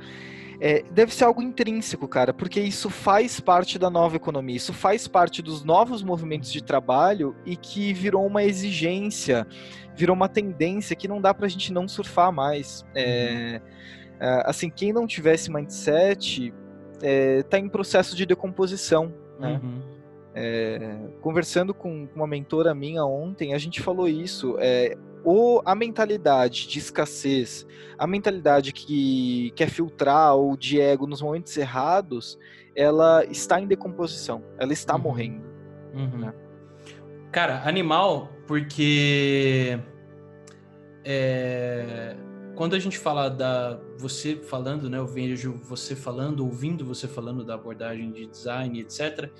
é, 0.60 0.82
deve 0.90 1.14
ser 1.14 1.24
algo 1.24 1.40
intrínseco, 1.40 2.08
cara, 2.08 2.34
porque 2.34 2.60
isso 2.60 2.90
faz 2.90 3.38
parte 3.38 3.78
da 3.78 3.88
nova 3.88 4.16
economia, 4.16 4.56
isso 4.56 4.72
faz 4.72 5.06
parte 5.06 5.40
dos 5.40 5.62
novos 5.62 6.02
movimentos 6.02 6.52
de 6.52 6.62
trabalho 6.62 7.36
e 7.46 7.56
que 7.56 7.92
virou 7.92 8.26
uma 8.26 8.42
exigência, 8.42 9.46
virou 9.94 10.16
uma 10.16 10.28
tendência 10.28 10.96
que 10.96 11.06
não 11.06 11.20
dá 11.20 11.32
pra 11.32 11.46
gente 11.46 11.72
não 11.72 11.86
surfar 11.86 12.32
mais. 12.32 12.84
É, 12.94 13.60
uhum. 13.62 14.16
é, 14.20 14.42
assim, 14.46 14.68
quem 14.68 14.92
não 14.92 15.06
tiver 15.06 15.34
esse 15.34 15.50
mindset 15.50 16.52
é, 17.02 17.42
tá 17.44 17.58
em 17.58 17.68
processo 17.68 18.16
de 18.16 18.26
decomposição, 18.26 19.14
né? 19.38 19.60
Uhum. 19.62 19.98
É, 20.34 20.98
conversando 21.20 21.74
com 21.74 22.08
uma 22.14 22.26
mentora 22.26 22.72
minha 22.72 23.04
ontem, 23.04 23.54
a 23.54 23.58
gente 23.58 23.80
falou 23.80 24.06
isso. 24.06 24.56
É, 24.60 24.96
ou 25.30 25.60
a 25.62 25.74
mentalidade 25.74 26.66
de 26.66 26.78
escassez, 26.78 27.66
a 27.98 28.06
mentalidade 28.06 28.72
que 28.72 29.52
quer 29.54 29.68
filtrar 29.68 30.34
ou 30.34 30.56
de 30.56 30.80
ego 30.80 31.06
nos 31.06 31.20
momentos 31.20 31.54
errados, 31.54 32.38
ela 32.74 33.22
está 33.26 33.60
em 33.60 33.66
decomposição, 33.66 34.42
ela 34.56 34.72
está 34.72 34.94
uhum. 34.94 35.02
morrendo. 35.02 35.44
Uhum. 35.92 36.18
Né? 36.20 36.34
Cara, 37.30 37.62
animal, 37.68 38.32
porque 38.46 39.78
é, 41.04 42.16
quando 42.56 42.74
a 42.74 42.78
gente 42.78 42.96
fala 42.96 43.28
da 43.28 43.78
você 43.98 44.34
falando, 44.34 44.88
né, 44.88 44.96
eu 44.96 45.06
vejo 45.06 45.60
você 45.62 45.94
falando, 45.94 46.42
ouvindo 46.42 46.86
você 46.86 47.06
falando 47.06 47.44
da 47.44 47.52
abordagem 47.52 48.10
de 48.12 48.26
design, 48.28 48.80
etc 48.80 49.30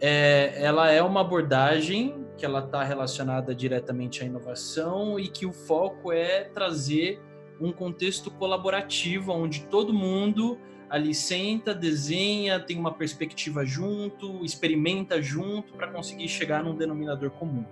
é, 0.00 0.62
ela 0.62 0.90
é 0.90 1.02
uma 1.02 1.20
abordagem 1.20 2.24
que 2.36 2.44
ela 2.44 2.60
está 2.60 2.84
relacionada 2.84 3.54
diretamente 3.54 4.22
à 4.22 4.26
inovação 4.26 5.18
e 5.18 5.28
que 5.28 5.44
o 5.44 5.52
foco 5.52 6.12
é 6.12 6.44
trazer 6.44 7.20
um 7.60 7.72
contexto 7.72 8.30
colaborativo 8.30 9.32
onde 9.32 9.62
todo 9.64 9.92
mundo 9.92 10.58
ali 10.88 11.14
senta, 11.14 11.74
desenha, 11.74 12.60
tem 12.60 12.78
uma 12.78 12.92
perspectiva 12.92 13.64
junto, 13.66 14.44
experimenta 14.44 15.20
junto 15.20 15.74
para 15.74 15.88
conseguir 15.88 16.28
chegar 16.28 16.62
num 16.62 16.74
denominador 16.74 17.30
comum, 17.30 17.64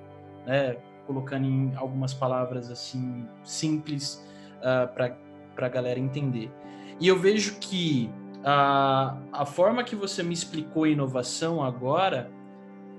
né? 0.45 0.77
Colocando 1.07 1.47
em 1.47 1.75
algumas 1.77 2.13
palavras 2.13 2.71
assim 2.71 3.27
simples 3.45 4.17
uh, 4.59 4.85
ah, 4.85 4.87
para 5.55 5.67
a 5.67 5.69
galera 5.69 5.99
entender. 5.99 6.51
E 7.01 7.07
eu 7.09 7.19
vejo 7.19 7.59
que 7.61 8.11
a, 8.49 9.19
a 9.33 9.45
forma 9.45 9.83
que 9.83 9.97
você 9.97 10.23
me 10.23 10.33
explicou 10.33 10.87
inovação 10.87 11.61
agora, 11.61 12.31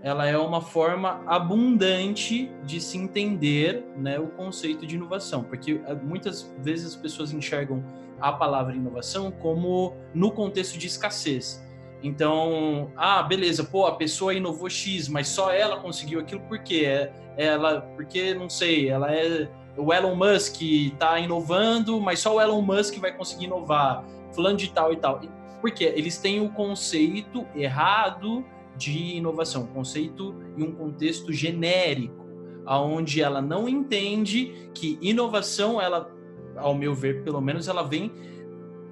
ela 0.03 0.27
é 0.27 0.37
uma 0.37 0.59
forma 0.59 1.23
abundante 1.25 2.51
de 2.65 2.81
se 2.81 2.97
entender 2.97 3.85
né, 3.95 4.19
o 4.19 4.27
conceito 4.27 4.85
de 4.85 4.95
inovação, 4.95 5.43
porque 5.43 5.79
eh, 5.85 5.95
muitas 5.95 6.53
vezes 6.59 6.87
as 6.87 6.95
pessoas 6.97 7.31
enxergam 7.31 7.81
a 8.19 8.33
palavra 8.33 8.75
inovação 8.75 9.31
como 9.31 9.95
no 10.13 10.31
contexto 10.31 10.77
de 10.77 10.85
escassez. 10.85 11.65
Então, 12.03 12.91
ah, 12.97 13.23
beleza, 13.23 13.63
pô, 13.63 13.85
a 13.85 13.95
pessoa 13.95 14.33
inovou 14.33 14.69
X, 14.69 15.07
mas 15.07 15.29
só 15.29 15.49
ela 15.49 15.77
conseguiu 15.77 16.19
aquilo 16.19 16.41
por 16.41 16.59
quê? 16.59 16.83
É, 16.85 17.11
ela, 17.37 17.81
porque, 17.95 18.33
não 18.33 18.49
sei, 18.49 18.89
ela 18.89 19.11
é 19.13 19.49
o 19.77 19.93
Elon 19.93 20.15
Musk 20.15 20.61
está 20.61 21.19
inovando, 21.19 22.01
mas 22.01 22.19
só 22.19 22.35
o 22.35 22.41
Elon 22.41 22.61
Musk 22.61 22.97
vai 22.97 23.15
conseguir 23.15 23.45
inovar, 23.45 24.03
fulano 24.37 24.57
de 24.57 24.71
tal 24.71 24.93
e 24.93 24.97
tal. 24.97 25.19
Porque 25.59 25.83
eles 25.83 26.17
têm 26.17 26.39
o 26.39 26.49
conceito 26.49 27.45
errado 27.55 28.45
de 28.75 29.15
inovação, 29.15 29.63
um 29.63 29.67
conceito 29.67 30.35
e 30.55 30.63
um 30.63 30.71
contexto 30.71 31.33
genérico, 31.33 32.25
aonde 32.65 33.21
ela 33.21 33.41
não 33.41 33.67
entende 33.67 34.69
que 34.73 34.99
inovação, 35.01 35.81
ela, 35.81 36.13
ao 36.55 36.75
meu 36.75 36.93
ver, 36.93 37.23
pelo 37.23 37.41
menos, 37.41 37.67
ela 37.67 37.81
vem 37.81 38.11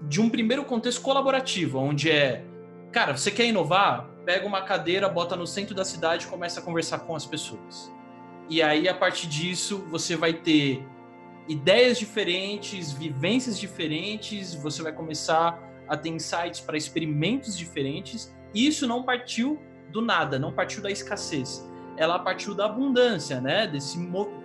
de 0.09 0.19
um 0.19 0.29
primeiro 0.29 0.65
contexto 0.65 1.01
colaborativo, 1.01 1.77
onde 1.77 2.09
é, 2.09 2.43
cara, 2.91 3.15
você 3.15 3.29
quer 3.29 3.45
inovar? 3.45 4.15
pega 4.25 4.45
uma 4.45 4.61
cadeira, 4.61 5.07
bota 5.07 5.35
no 5.35 5.45
centro 5.45 5.75
da 5.75 5.85
cidade 5.85 6.25
e 6.25 6.27
começa 6.27 6.59
a 6.59 6.63
conversar 6.63 6.99
com 6.99 7.15
as 7.15 7.25
pessoas. 7.25 7.91
E 8.49 8.61
aí, 8.61 8.89
a 8.89 8.93
partir 8.93 9.27
disso, 9.27 9.85
você 9.89 10.15
vai 10.15 10.33
ter 10.33 10.83
ideias 11.47 11.97
diferentes, 11.97 12.91
vivências 12.91 13.59
diferentes, 13.59 14.53
você 14.55 14.81
vai 14.81 14.91
começar 14.91 15.61
a 15.87 15.95
ter 15.95 16.09
insights 16.09 16.59
para 16.59 16.77
experimentos 16.77 17.57
diferentes. 17.57 18.35
E 18.53 18.67
isso 18.67 18.87
não 18.87 19.03
partiu 19.03 19.61
do 19.91 20.01
nada, 20.01 20.39
não 20.39 20.51
partiu 20.51 20.81
da 20.81 20.89
escassez. 20.89 21.67
Ela 21.97 22.19
partiu 22.19 22.53
da 22.53 22.65
abundância, 22.65 23.39
né? 23.39 23.67
Desse, 23.67 23.97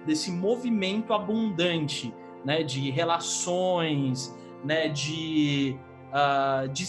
desse 0.07 0.30
movimento 0.30 1.12
abundante, 1.12 2.14
né? 2.44 2.62
De 2.62 2.90
relações, 2.90 4.34
né? 4.64 4.88
De, 4.88 5.76
uh, 6.12 6.68
de, 6.68 6.86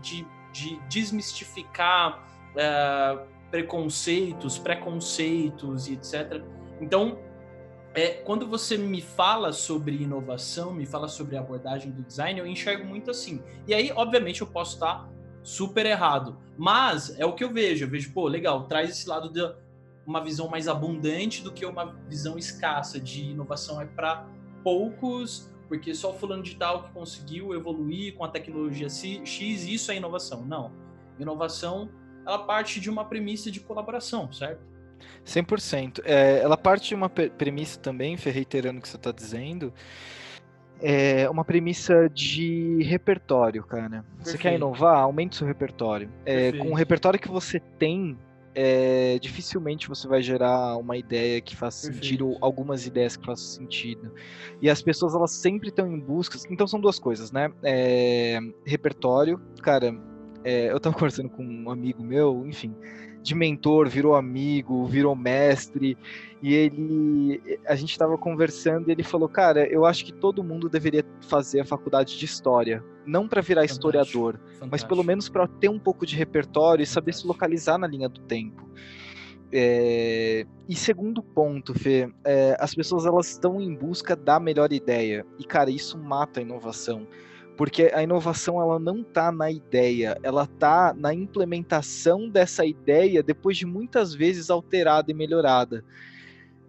de, 0.00 0.26
de 0.52 0.80
desmistificar 0.88 2.26
uh, 2.52 3.26
preconceitos, 3.50 4.58
preconceitos 4.58 5.88
e 5.88 5.94
etc. 5.94 6.42
Então, 6.80 7.18
é, 7.94 8.08
quando 8.24 8.46
você 8.46 8.78
me 8.78 9.02
fala 9.02 9.52
sobre 9.52 10.02
inovação, 10.02 10.72
me 10.72 10.86
fala 10.86 11.08
sobre 11.08 11.36
abordagem 11.36 11.90
do 11.90 12.02
design, 12.02 12.40
eu 12.40 12.46
enxergo 12.46 12.84
muito 12.86 13.10
assim. 13.10 13.42
E 13.66 13.74
aí, 13.74 13.92
obviamente, 13.94 14.40
eu 14.40 14.46
posso 14.46 14.74
estar 14.74 15.10
super 15.42 15.84
errado. 15.84 16.38
Mas 16.56 17.18
é 17.18 17.26
o 17.26 17.34
que 17.34 17.44
eu 17.44 17.52
vejo. 17.52 17.84
Eu 17.84 17.90
vejo, 17.90 18.12
pô, 18.12 18.28
legal, 18.28 18.66
traz 18.66 18.90
esse 18.90 19.08
lado 19.08 19.28
de 19.30 19.40
uma 20.06 20.22
visão 20.22 20.48
mais 20.48 20.68
abundante 20.68 21.42
do 21.42 21.52
que 21.52 21.66
uma 21.66 21.94
visão 22.08 22.38
escassa 22.38 22.98
de 22.98 23.30
inovação 23.30 23.80
é 23.80 23.86
para 23.86 24.26
poucos, 24.64 25.50
porque 25.68 25.94
só 25.94 26.10
o 26.10 26.14
fulano 26.14 26.42
de 26.42 26.56
tal 26.56 26.84
que 26.84 26.92
conseguiu 26.92 27.54
evoluir 27.54 28.14
com 28.14 28.24
a 28.24 28.28
tecnologia 28.28 28.88
X, 28.88 29.64
isso 29.64 29.92
é 29.92 29.96
inovação. 29.96 30.44
Não. 30.44 30.72
Inovação, 31.18 31.90
ela 32.26 32.38
parte 32.38 32.80
de 32.80 32.88
uma 32.88 33.04
premissa 33.04 33.50
de 33.50 33.60
colaboração, 33.60 34.32
certo? 34.32 34.71
100%. 35.24 36.00
É, 36.04 36.40
ela 36.40 36.56
parte 36.56 36.88
de 36.88 36.94
uma 36.94 37.08
premissa 37.08 37.78
também, 37.78 38.16
reiterando 38.16 38.78
o 38.78 38.82
que 38.82 38.88
você 38.88 38.96
está 38.96 39.12
dizendo, 39.12 39.72
é 40.80 41.30
uma 41.30 41.44
premissa 41.44 42.10
de 42.12 42.82
repertório, 42.82 43.62
cara. 43.62 44.02
Perfeito. 44.02 44.24
Você 44.24 44.38
quer 44.38 44.54
inovar? 44.54 44.98
Aumente 44.98 45.36
seu 45.36 45.46
repertório. 45.46 46.10
É, 46.26 46.52
com 46.52 46.70
o 46.70 46.74
repertório 46.74 47.20
que 47.20 47.28
você 47.28 47.60
tem, 47.60 48.18
é, 48.52 49.16
dificilmente 49.20 49.88
você 49.88 50.08
vai 50.08 50.20
gerar 50.20 50.76
uma 50.76 50.96
ideia 50.96 51.40
que 51.40 51.56
faça 51.56 51.86
Perfeito. 51.86 52.04
sentido, 52.04 52.28
ou 52.28 52.38
algumas 52.40 52.84
ideias 52.84 53.16
que 53.16 53.24
façam 53.24 53.46
sentido. 53.46 54.12
E 54.60 54.68
as 54.68 54.82
pessoas, 54.82 55.14
elas 55.14 55.30
sempre 55.30 55.68
estão 55.68 55.86
em 55.86 56.00
busca. 56.00 56.36
Então, 56.50 56.66
são 56.66 56.80
duas 56.80 56.98
coisas, 56.98 57.30
né? 57.30 57.52
É, 57.62 58.40
repertório, 58.66 59.40
cara. 59.62 59.94
É, 60.44 60.72
eu 60.72 60.78
estava 60.78 60.94
conversando 60.98 61.30
com 61.30 61.44
um 61.44 61.70
amigo 61.70 62.02
meu, 62.02 62.44
enfim 62.44 62.74
de 63.22 63.34
mentor, 63.34 63.88
virou 63.88 64.14
amigo, 64.14 64.84
virou 64.86 65.14
mestre. 65.14 65.96
E 66.42 66.52
ele, 66.52 67.40
a 67.66 67.76
gente 67.76 67.92
estava 67.92 68.18
conversando 68.18 68.88
e 68.88 68.92
ele 68.92 69.02
falou: 69.02 69.28
Cara, 69.28 69.66
eu 69.66 69.86
acho 69.86 70.04
que 70.04 70.12
todo 70.12 70.42
mundo 70.42 70.68
deveria 70.68 71.04
fazer 71.28 71.60
a 71.60 71.64
faculdade 71.64 72.18
de 72.18 72.24
história. 72.24 72.84
Não 73.06 73.28
para 73.28 73.40
virar 73.40 73.62
Fantástico. 73.62 73.88
historiador, 73.88 74.34
Fantástico. 74.34 74.68
mas 74.70 74.84
pelo 74.84 75.02
menos 75.02 75.28
para 75.28 75.46
ter 75.46 75.68
um 75.68 75.78
pouco 75.78 76.04
de 76.04 76.16
repertório 76.16 76.82
e 76.82 76.86
saber 76.86 77.14
se 77.14 77.26
localizar 77.26 77.78
na 77.78 77.86
linha 77.86 78.08
do 78.08 78.20
tempo. 78.22 78.68
É... 79.52 80.46
E 80.68 80.74
segundo 80.74 81.22
ponto, 81.22 81.74
Fê, 81.74 82.08
é, 82.24 82.56
as 82.58 82.74
pessoas 82.74 83.04
elas 83.04 83.28
estão 83.28 83.60
em 83.60 83.74
busca 83.74 84.16
da 84.16 84.40
melhor 84.40 84.72
ideia. 84.72 85.26
E, 85.38 85.44
cara, 85.44 85.70
isso 85.70 85.98
mata 85.98 86.40
a 86.40 86.42
inovação 86.42 87.06
porque 87.62 87.92
a 87.94 88.02
inovação 88.02 88.60
ela 88.60 88.76
não 88.76 89.02
está 89.02 89.30
na 89.30 89.48
ideia, 89.48 90.18
ela 90.24 90.42
está 90.42 90.92
na 90.92 91.14
implementação 91.14 92.28
dessa 92.28 92.66
ideia 92.66 93.22
depois 93.22 93.56
de 93.56 93.64
muitas 93.64 94.12
vezes 94.12 94.50
alterada 94.50 95.12
e 95.12 95.14
melhorada. 95.14 95.84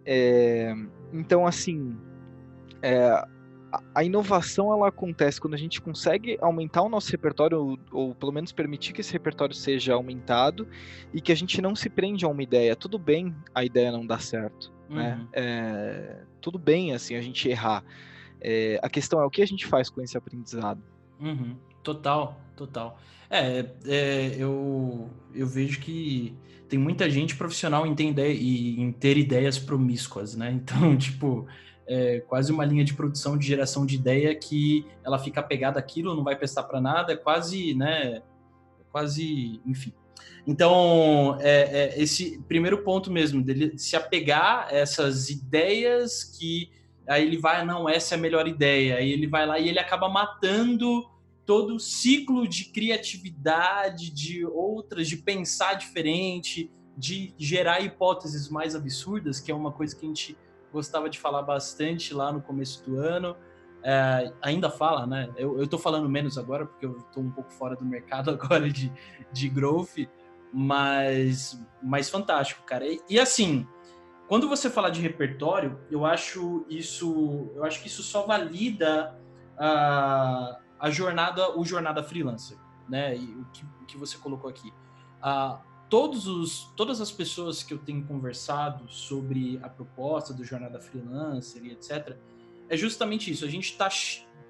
É, 0.05 0.71
então, 1.11 1.47
assim, 1.47 1.97
é, 2.79 3.25
a 3.95 4.03
inovação 4.03 4.71
ela 4.71 4.89
acontece 4.89 5.41
quando 5.41 5.55
a 5.55 5.57
gente 5.57 5.81
consegue 5.81 6.37
aumentar 6.39 6.83
o 6.83 6.89
nosso 6.89 7.09
repertório, 7.09 7.57
ou, 7.59 7.79
ou, 7.91 8.13
pelo 8.13 8.31
menos 8.31 8.51
permitir 8.51 8.93
que 8.93 9.01
esse 9.01 9.13
repertório 9.13 9.55
seja 9.55 9.95
aumentado, 9.95 10.67
e 11.11 11.19
que 11.19 11.31
a 11.31 11.35
gente 11.35 11.59
não 11.59 11.75
se 11.75 11.89
prende 11.89 12.23
a 12.23 12.27
uma 12.27 12.43
ideia. 12.43 12.75
Tudo 12.75 12.99
bem 12.99 13.35
a 13.55 13.65
ideia 13.65 13.91
não 13.91 14.05
dar 14.05 14.21
certo, 14.21 14.71
né? 14.87 15.15
uhum. 15.15 15.23
né? 15.23 15.27
É, 15.33 16.21
tudo 16.39 16.59
bem, 16.59 16.93
assim, 16.93 17.15
a 17.15 17.21
gente 17.21 17.49
errar. 17.49 17.83
É, 18.43 18.77
a 18.83 18.89
questão 18.89 19.21
é 19.21 19.25
o 19.25 19.29
que 19.29 19.41
a 19.41 19.47
gente 19.47 19.65
faz 19.65 19.89
com 19.89 20.01
esse 20.01 20.17
aprendizado. 20.17 20.83
Uhum. 21.19 21.55
Total, 21.81 22.37
total. 22.55 22.99
É, 23.29 23.65
é, 23.87 24.35
eu, 24.37 25.09
eu 25.33 25.47
vejo 25.47 25.79
que 25.79 26.35
tem 26.67 26.77
muita 26.77 27.09
gente 27.09 27.35
profissional 27.35 27.85
em 27.87 27.95
ter, 27.95 28.09
ideia, 28.09 28.33
em 28.33 28.91
ter 28.91 29.17
ideias 29.17 29.57
promíscuas, 29.57 30.35
né? 30.35 30.51
Então, 30.63 30.97
tipo, 30.97 31.47
é 31.87 32.19
quase 32.21 32.51
uma 32.51 32.65
linha 32.65 32.83
de 32.83 32.93
produção 32.93 33.37
de 33.37 33.47
geração 33.47 33.85
de 33.85 33.95
ideia 33.95 34.33
que 34.35 34.85
ela 35.03 35.17
fica 35.17 35.39
apegada 35.39 35.79
àquilo, 35.79 36.15
não 36.15 36.23
vai 36.23 36.35
prestar 36.35 36.63
para 36.63 36.81
nada, 36.81 37.13
é 37.13 37.15
quase, 37.15 37.73
né? 37.73 38.21
Quase, 38.91 39.61
enfim. 39.65 39.93
Então, 40.45 41.37
é, 41.39 41.93
é, 41.95 42.01
esse 42.01 42.39
primeiro 42.47 42.83
ponto 42.83 43.09
mesmo, 43.09 43.41
dele 43.41 43.77
se 43.77 43.95
apegar 43.95 44.67
a 44.67 44.75
essas 44.75 45.29
ideias 45.29 46.23
que 46.23 46.69
aí 47.07 47.25
ele 47.25 47.37
vai, 47.37 47.65
não, 47.65 47.87
essa 47.87 48.15
é 48.15 48.17
a 48.17 48.21
melhor 48.21 48.47
ideia, 48.47 48.97
aí 48.97 49.11
ele 49.11 49.27
vai 49.27 49.45
lá 49.45 49.59
e 49.59 49.69
ele 49.69 49.79
acaba 49.79 50.07
matando 50.09 51.03
todo 51.45 51.75
o 51.75 51.79
ciclo 51.79 52.47
de 52.47 52.65
criatividade, 52.65 54.11
de 54.11 54.45
outras, 54.45 55.07
de 55.07 55.17
pensar 55.17 55.73
diferente, 55.73 56.71
de 56.97 57.33
gerar 57.37 57.81
hipóteses 57.81 58.49
mais 58.49 58.75
absurdas, 58.75 59.39
que 59.39 59.51
é 59.51 59.55
uma 59.55 59.71
coisa 59.71 59.95
que 59.95 60.05
a 60.05 60.07
gente 60.07 60.37
gostava 60.71 61.09
de 61.09 61.19
falar 61.19 61.41
bastante 61.41 62.13
lá 62.13 62.31
no 62.31 62.41
começo 62.41 62.83
do 62.85 62.97
ano. 62.97 63.35
É, 63.83 64.31
ainda 64.41 64.69
fala, 64.69 65.05
né? 65.05 65.29
Eu, 65.35 65.59
eu 65.59 65.67
tô 65.67 65.77
falando 65.77 66.07
menos 66.07 66.37
agora, 66.37 66.65
porque 66.65 66.85
eu 66.85 66.93
tô 67.13 67.19
um 67.19 67.29
pouco 67.29 67.51
fora 67.51 67.75
do 67.75 67.83
mercado 67.83 68.31
agora 68.31 68.69
de, 68.69 68.91
de 69.31 69.49
growth, 69.49 70.07
mas, 70.53 71.59
mas 71.81 72.09
fantástico, 72.09 72.63
cara. 72.63 72.87
E, 72.87 73.01
e 73.09 73.19
assim, 73.19 73.67
quando 74.27 74.47
você 74.47 74.69
fala 74.69 74.89
de 74.89 75.01
repertório, 75.01 75.79
eu 75.91 76.05
acho 76.05 76.65
isso, 76.69 77.51
eu 77.55 77.63
acho 77.63 77.81
que 77.81 77.87
isso 77.87 78.01
só 78.01 78.25
valida 78.25 79.19
a, 79.57 80.59
a 80.79 80.89
jornada, 80.89 81.57
o 81.57 81.65
jornada 81.65 82.03
freelancer, 82.03 82.57
né? 82.87 83.15
E 83.15 83.23
o 83.23 83.45
que, 83.51 83.65
o 83.81 83.85
que 83.85 83.97
você 83.97 84.17
colocou 84.17 84.49
aqui. 84.49 84.73
todos 85.89 86.27
os, 86.27 86.71
todas 86.75 87.01
as 87.01 87.11
pessoas 87.11 87.63
que 87.63 87.73
eu 87.73 87.77
tenho 87.77 88.05
conversado 88.05 88.89
sobre 88.89 89.59
a 89.61 89.69
proposta 89.69 90.33
do 90.33 90.43
jornada 90.43 90.79
freelancer 90.79 91.63
e 91.63 91.71
etc, 91.71 92.17
é 92.69 92.77
justamente 92.77 93.31
isso. 93.31 93.45
A 93.45 93.49
gente 93.49 93.71
está 93.71 93.89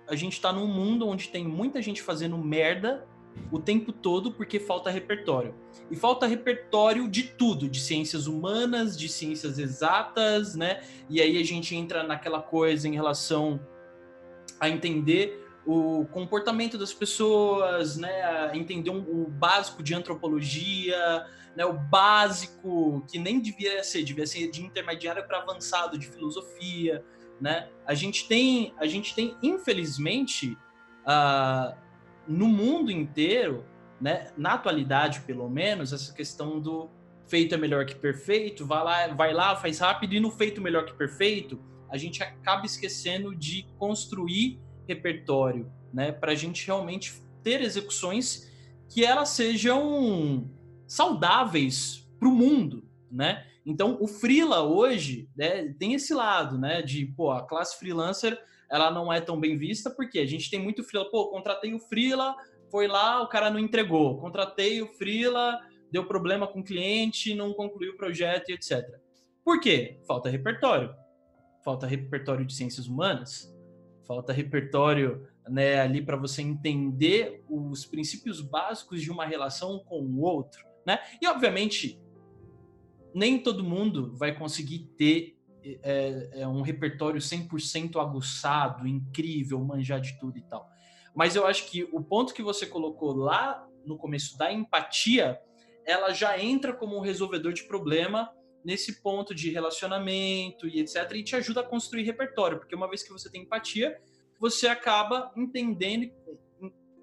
a 0.07 0.15
gente 0.15 0.39
tá 0.41 0.51
num 0.51 0.67
mundo 0.67 1.07
onde 1.07 1.29
tem 1.29 1.47
muita 1.47 1.81
gente 1.81 2.01
fazendo 2.01 2.37
merda 2.37 3.07
o 3.51 3.59
tempo 3.59 3.91
todo 3.91 4.31
porque 4.31 4.59
falta 4.59 4.89
repertório. 4.89 5.53
E 5.91 5.95
falta 5.95 6.25
repertório 6.25 7.07
de 7.07 7.23
tudo, 7.23 7.69
de 7.69 7.79
ciências 7.79 8.25
humanas, 8.27 8.97
de 8.97 9.07
ciências 9.07 9.59
exatas, 9.59 10.55
né? 10.55 10.81
E 11.09 11.21
aí 11.21 11.39
a 11.39 11.45
gente 11.45 11.75
entra 11.75 12.03
naquela 12.03 12.41
coisa 12.41 12.87
em 12.87 12.93
relação 12.93 13.59
a 14.59 14.69
entender 14.69 15.39
o 15.65 16.05
comportamento 16.05 16.77
das 16.77 16.93
pessoas, 16.93 17.97
né? 17.97 18.55
Entender 18.55 18.89
o 18.89 19.29
básico 19.29 19.83
de 19.83 19.93
antropologia, 19.93 21.25
né? 21.55 21.65
O 21.65 21.73
básico 21.73 23.05
que 23.09 23.19
nem 23.19 23.39
devia 23.39 23.83
ser, 23.83 24.03
devia 24.03 24.25
ser 24.25 24.49
de 24.49 24.63
intermediário 24.63 25.25
para 25.27 25.39
avançado 25.39 25.97
de 25.97 26.07
filosofia, 26.07 27.03
né? 27.39 27.69
A 27.85 27.93
gente 27.93 28.27
tem, 28.27 28.73
a 28.77 28.87
gente 28.87 29.13
tem 29.13 29.37
infelizmente 29.41 30.57
uh, 31.03 31.82
no 32.27 32.47
mundo 32.47 32.91
inteiro, 32.91 33.65
né, 33.99 34.27
na 34.37 34.53
atualidade 34.53 35.21
pelo 35.21 35.49
menos, 35.49 35.93
essa 35.93 36.13
questão 36.13 36.59
do 36.59 36.89
feito 37.27 37.55
é 37.55 37.57
melhor 37.57 37.85
que 37.85 37.95
perfeito, 37.95 38.65
vai 38.65 38.83
lá, 38.83 39.07
vai 39.13 39.33
lá, 39.33 39.55
faz 39.55 39.79
rápido 39.79 40.13
e 40.13 40.19
no 40.19 40.29
feito 40.29 40.61
melhor 40.61 40.85
que 40.85 40.93
perfeito, 40.93 41.59
a 41.89 41.97
gente 41.97 42.21
acaba 42.21 42.65
esquecendo 42.65 43.35
de 43.35 43.67
construir 43.77 44.59
repertório, 44.87 45.71
né, 45.93 46.11
para 46.11 46.31
a 46.31 46.35
gente 46.35 46.65
realmente 46.65 47.13
ter 47.43 47.61
execuções 47.61 48.51
que 48.89 49.03
elas 49.03 49.29
sejam 49.29 50.49
saudáveis 50.87 52.07
para 52.19 52.27
o 52.27 52.31
mundo, 52.31 52.87
né? 53.11 53.45
Então 53.65 53.97
o 53.99 54.07
freela 54.07 54.61
hoje 54.63 55.29
né, 55.35 55.73
tem 55.79 55.93
esse 55.93 56.13
lado, 56.13 56.57
né, 56.57 56.81
de 56.81 57.05
pô, 57.05 57.31
a 57.31 57.41
classe 57.41 57.77
freelancer 57.79 58.39
ela 58.73 58.89
não 58.89 59.13
é 59.13 59.21
tão 59.21 59.39
bem 59.39 59.55
vista, 59.55 59.91
porque 59.91 60.17
a 60.17 60.25
gente 60.25 60.49
tem 60.49 60.59
muito 60.59 60.83
freela, 60.83 61.07
pô, 61.11 61.27
contratei 61.27 61.75
o 61.75 61.79
freela, 61.79 62.35
foi 62.71 62.87
lá, 62.87 63.21
o 63.21 63.27
cara 63.27 63.51
não 63.51 63.59
entregou, 63.59 64.17
contratei 64.17 64.81
o 64.81 64.87
freela, 64.87 65.59
deu 65.91 66.07
problema 66.07 66.47
com 66.47 66.61
o 66.61 66.63
cliente, 66.63 67.35
não 67.35 67.53
concluiu 67.53 67.93
o 67.93 67.97
projeto 67.97 68.49
e 68.49 68.53
etc. 68.53 68.83
Por 69.45 69.59
quê? 69.59 69.99
Falta 70.07 70.27
repertório. 70.27 70.91
Falta 71.63 71.85
repertório 71.85 72.43
de 72.43 72.55
ciências 72.55 72.87
humanas, 72.87 73.55
falta 74.07 74.33
repertório 74.33 75.27
né, 75.47 75.79
ali 75.79 76.01
para 76.01 76.17
você 76.17 76.41
entender 76.41 77.43
os 77.47 77.85
princípios 77.85 78.41
básicos 78.41 79.03
de 79.03 79.11
uma 79.11 79.23
relação 79.23 79.77
com 79.85 80.01
o 80.01 80.21
outro, 80.21 80.65
né? 80.85 80.97
E 81.21 81.27
obviamente 81.27 82.01
nem 83.13 83.37
todo 83.37 83.63
mundo 83.63 84.15
vai 84.15 84.35
conseguir 84.35 84.79
ter 84.97 85.37
é, 85.81 86.41
é 86.41 86.47
um 86.47 86.61
repertório 86.61 87.19
100% 87.19 88.01
aguçado, 88.01 88.87
incrível, 88.87 89.59
manjar 89.63 90.01
de 90.01 90.17
tudo 90.19 90.37
e 90.37 90.41
tal. 90.41 90.69
Mas 91.15 91.35
eu 91.35 91.45
acho 91.45 91.69
que 91.69 91.83
o 91.91 92.01
ponto 92.01 92.33
que 92.33 92.41
você 92.41 92.65
colocou 92.65 93.13
lá 93.13 93.67
no 93.85 93.97
começo 93.97 94.37
da 94.37 94.51
empatia, 94.51 95.39
ela 95.85 96.13
já 96.13 96.39
entra 96.39 96.73
como 96.73 96.97
um 96.97 97.01
resolvedor 97.01 97.53
de 97.53 97.63
problema 97.63 98.31
nesse 98.63 99.01
ponto 99.01 99.35
de 99.35 99.51
relacionamento 99.51 100.67
e 100.67 100.79
etc. 100.79 101.11
E 101.13 101.23
te 101.23 101.35
ajuda 101.35 101.61
a 101.61 101.63
construir 101.63 102.03
repertório, 102.03 102.57
porque 102.57 102.75
uma 102.75 102.87
vez 102.87 103.03
que 103.03 103.11
você 103.11 103.29
tem 103.29 103.43
empatia, 103.43 103.99
você 104.39 104.67
acaba 104.67 105.31
entendendo, 105.35 106.11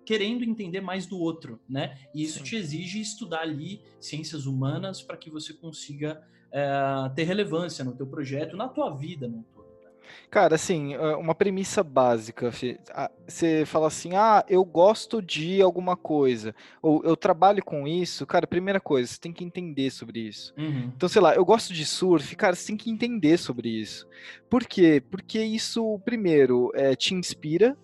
querendo 0.05 0.43
entender 0.43 0.81
mais 0.81 1.07
do 1.07 1.19
outro, 1.19 1.61
né? 1.69 1.99
E 2.15 2.23
isso 2.23 2.39
Sim. 2.39 2.45
te 2.45 2.57
exige 2.57 3.01
estudar 3.01 3.41
ali 3.41 3.83
ciências 4.01 4.47
humanas 4.47 5.03
para 5.03 5.17
que 5.17 5.31
você 5.31 5.53
consiga 5.53 6.23
é, 6.53 7.11
ter 7.15 7.25
relevância 7.25 7.85
no 7.85 7.93
teu 7.93 8.07
projeto, 8.07 8.57
na 8.57 8.69
tua 8.69 8.91
vida 8.91 9.29
no 9.29 9.45
todo. 9.55 9.67
Né? 9.83 9.91
Cara, 10.31 10.55
assim, 10.55 10.95
é, 10.95 11.17
uma 11.17 11.35
premissa 11.35 11.83
básica, 11.83 12.51
você 12.51 13.65
fala 13.67 13.87
assim, 13.87 14.15
ah, 14.15 14.45
eu 14.49 14.65
gosto 14.65 15.23
de 15.23 15.61
alguma 15.63 15.97
coisa, 15.97 16.55
ou 16.83 17.03
eu 17.05 17.17
trabalho 17.17 17.65
com 17.65 17.87
isso, 17.87 18.27
cara, 18.27 18.47
primeira 18.47 18.81
coisa, 18.81 19.13
você 19.13 19.21
tem 19.21 19.33
que 19.33 19.45
entender 19.45 19.91
sobre 19.91 20.21
isso. 20.21 20.55
Uhum. 20.57 20.93
Então, 20.97 21.09
sei 21.09 21.23
lá, 21.23 21.35
eu 21.35 21.45
gosto 21.45 21.73
de 21.73 21.85
surf, 21.87 22.35
cara, 22.37 22.55
você 22.55 22.69
tem 22.69 22.77
que 22.77 22.91
entender 22.91 23.39
sobre 23.39 23.69
isso. 23.69 24.07
Por 24.49 24.65
quê? 24.65 25.03
Porque 25.11 25.41
isso, 25.41 25.99
primeiro, 26.05 26.71
é, 26.75 26.95
te 26.95 27.15
inspira, 27.15 27.77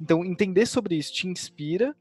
então, 0.00 0.24
entender 0.24 0.64
sobre 0.64 0.94
isso 0.94 1.12
te 1.12 1.26
inspira, 1.26 1.94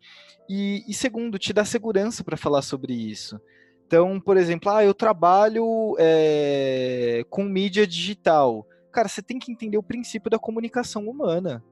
e, 0.49 0.83
e 0.87 0.93
segundo, 0.93 1.37
te 1.37 1.51
dá 1.51 1.65
segurança 1.65 2.23
para 2.23 2.37
falar 2.37 2.61
sobre 2.61 2.93
isso. 2.93 3.39
Então, 3.87 4.19
por 4.19 4.35
exemplo, 4.35 4.69
ah, 4.69 4.83
eu 4.83 4.93
trabalho 4.93 5.95
é, 5.97 7.25
com 7.29 7.45
mídia 7.45 7.87
digital. 7.87 8.67
Cara, 8.91 9.07
você 9.07 9.21
tem 9.21 9.39
que 9.39 9.49
entender 9.49 9.77
o 9.77 9.83
princípio 9.83 10.29
da 10.29 10.37
comunicação 10.37 11.07
humana. 11.07 11.63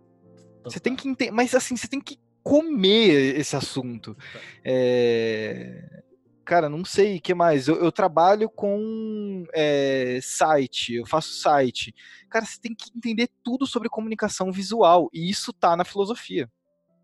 Você 0.63 0.79
tem 0.79 0.95
que 0.95 1.09
entender, 1.09 1.31
mas 1.31 1.53
assim, 1.53 1.75
você 1.75 1.89
tem 1.89 1.99
que 1.99 2.17
comer 2.41 3.37
esse 3.37 3.53
assunto. 3.53 4.15
É, 4.63 6.03
cara, 6.45 6.69
não 6.69 6.85
sei 6.85 7.17
o 7.17 7.21
que 7.21 7.33
mais. 7.33 7.67
Eu, 7.67 7.83
eu 7.83 7.91
trabalho 7.91 8.49
com 8.49 9.45
é, 9.53 10.17
site, 10.21 10.93
eu 10.93 11.05
faço 11.05 11.33
site. 11.33 11.93
Cara, 12.29 12.45
você 12.45 12.61
tem 12.61 12.73
que 12.73 12.89
entender 12.95 13.29
tudo 13.43 13.67
sobre 13.67 13.89
comunicação 13.89 14.53
visual. 14.53 15.09
E 15.13 15.29
isso 15.29 15.51
tá 15.51 15.75
na 15.75 15.83
filosofia. 15.83 16.49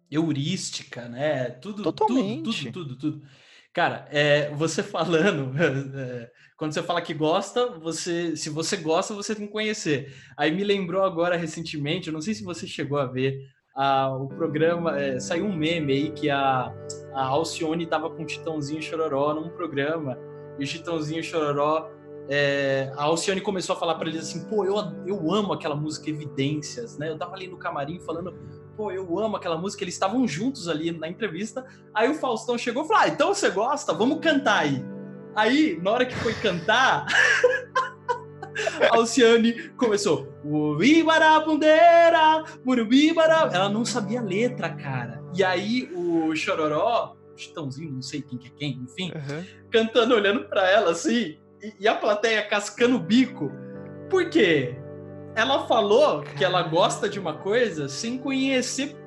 Heurística, 0.10 1.10
né? 1.10 1.50
Tudo, 1.50 1.84
Totalmente. 1.84 2.72
tudo, 2.72 2.72
tudo, 2.72 2.96
tudo. 2.96 3.20
tudo. 3.20 3.28
Cara, 3.74 4.06
é, 4.12 4.50
você 4.54 4.84
falando, 4.84 5.54
é, 5.98 6.30
quando 6.58 6.74
você 6.74 6.84
fala 6.84 7.02
que 7.02 7.14
gosta, 7.14 7.80
você, 7.80 8.36
se 8.36 8.50
você 8.50 8.76
gosta, 8.76 9.14
você 9.14 9.34
tem 9.34 9.48
que 9.48 9.52
conhecer. 9.52 10.14
Aí 10.38 10.52
me 10.52 10.64
lembrou 10.64 11.04
agora 11.04 11.38
recentemente, 11.38 12.08
eu 12.08 12.14
não 12.14 12.22
sei 12.22 12.34
se 12.34 12.44
você 12.44 12.68
chegou 12.68 12.98
a 12.98 13.06
ver 13.06 13.40
a, 13.74 14.10
o 14.10 14.28
programa, 14.28 15.00
é, 15.00 15.20
saiu 15.20 15.46
um 15.46 15.56
meme 15.56 15.94
aí 15.94 16.12
que 16.12 16.30
a, 16.30 16.74
a 17.14 17.24
Alcione 17.24 17.86
tava 17.86 18.10
com 18.10 18.24
o 18.24 18.26
Titãozinho 18.26 18.82
Chororó 18.82 19.34
num 19.34 19.50
programa, 19.50 20.18
e 20.60 20.64
o 20.66 20.68
Titãozinho 20.68 21.24
Chororó, 21.24 21.90
é, 22.30 22.92
a 22.98 23.04
Alcione 23.04 23.42
começou 23.42 23.76
a 23.76 23.80
falar 23.80 23.96
para 23.96 24.10
eles 24.10 24.22
assim, 24.22 24.48
pô, 24.50 24.66
eu, 24.66 24.76
eu 25.08 25.34
amo 25.34 25.54
aquela 25.54 25.76
música 25.76 26.10
Evidências, 26.10 26.98
né? 26.98 27.10
Eu 27.10 27.18
tava 27.18 27.36
ali 27.36 27.48
no 27.48 27.58
camarim 27.58 28.00
falando, 28.00 28.34
pô, 28.76 28.92
eu 28.92 29.20
amo 29.20 29.38
aquela 29.38 29.58
música, 29.58 29.84
eles 29.84 29.94
estavam 29.94 30.28
juntos 30.28 30.68
ali 30.68 30.92
na 30.92 31.08
entrevista. 31.08 31.66
Aí 31.94 32.10
o 32.10 32.16
Faustão 32.16 32.58
chegou 32.58 32.84
e 32.84 32.88
falou: 32.88 33.04
ah, 33.04 33.08
então 33.08 33.34
você 33.34 33.50
gosta? 33.50 33.94
Vamos 33.94 34.20
cantar 34.20 34.60
aí. 34.60 34.84
Aí, 35.36 35.80
na 35.82 35.92
hora 35.92 36.06
que 36.06 36.16
foi 36.16 36.34
cantar, 36.34 37.06
a 38.92 38.96
Alciane 38.96 39.70
começou. 39.78 40.28
Ela 43.56 43.70
não 43.70 43.86
sabia 43.86 44.20
a 44.20 44.24
letra, 44.24 44.70
cara. 44.70 45.22
E 45.34 45.44
aí 45.44 45.90
o 45.94 46.36
Chororó, 46.36 47.16
o 47.34 47.38
Chitãozinho, 47.38 47.92
não 47.92 48.02
sei 48.02 48.22
quem 48.22 48.38
que 48.38 48.48
é 48.48 48.52
quem, 48.52 48.82
enfim, 48.84 49.12
uhum. 49.16 49.46
cantando, 49.72 50.16
olhando 50.16 50.44
para 50.50 50.70
ela 50.70 50.92
assim, 50.92 51.38
e, 51.62 51.74
e 51.80 51.88
a 51.88 51.96
plateia 51.96 52.46
cascando 52.46 52.98
o 52.98 53.00
bico. 53.00 53.52
Por 54.10 54.30
quê? 54.30 54.81
Ela 55.36 55.66
falou 55.68 56.22
que 56.22 56.44
ela 56.44 56.62
gosta 56.64 57.08
de 57.08 57.20
uma 57.20 57.38
coisa 57.38 57.88
sem 57.88 58.18
conhecer 58.18 58.98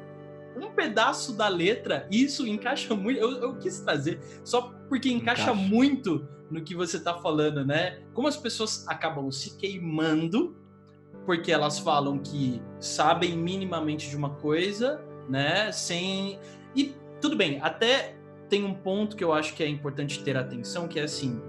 um 0.56 0.70
pedaço 0.70 1.36
da 1.36 1.48
letra. 1.48 2.06
Isso 2.10 2.46
encaixa 2.46 2.94
muito. 2.96 3.20
Eu, 3.20 3.32
eu 3.42 3.56
quis 3.56 3.80
trazer 3.80 4.20
só 4.44 4.72
porque 4.88 5.10
encaixa, 5.10 5.50
encaixa, 5.50 5.54
muito 5.54 6.26
no 6.50 6.62
que 6.62 6.74
você 6.74 7.00
tá 7.00 7.14
falando, 7.14 7.64
né? 7.64 8.02
Como 8.12 8.28
as 8.28 8.36
pessoas 8.36 8.86
acabam 8.88 9.30
se 9.30 9.56
queimando 9.56 10.56
porque 11.24 11.50
elas 11.50 11.78
falam 11.78 12.18
que 12.18 12.62
sabem 12.78 13.36
minimamente 13.36 14.08
de 14.08 14.16
uma 14.16 14.30
coisa, 14.30 15.00
né? 15.28 15.72
Sem. 15.72 16.38
E 16.74 16.94
tudo 17.20 17.36
bem, 17.36 17.60
até 17.62 18.16
tem 18.48 18.64
um 18.64 18.74
ponto 18.74 19.16
que 19.16 19.24
eu 19.24 19.32
acho 19.32 19.54
que 19.54 19.62
é 19.62 19.68
importante 19.68 20.22
ter 20.22 20.36
atenção, 20.36 20.86
que 20.86 20.98
é 20.98 21.04
assim. 21.04 21.40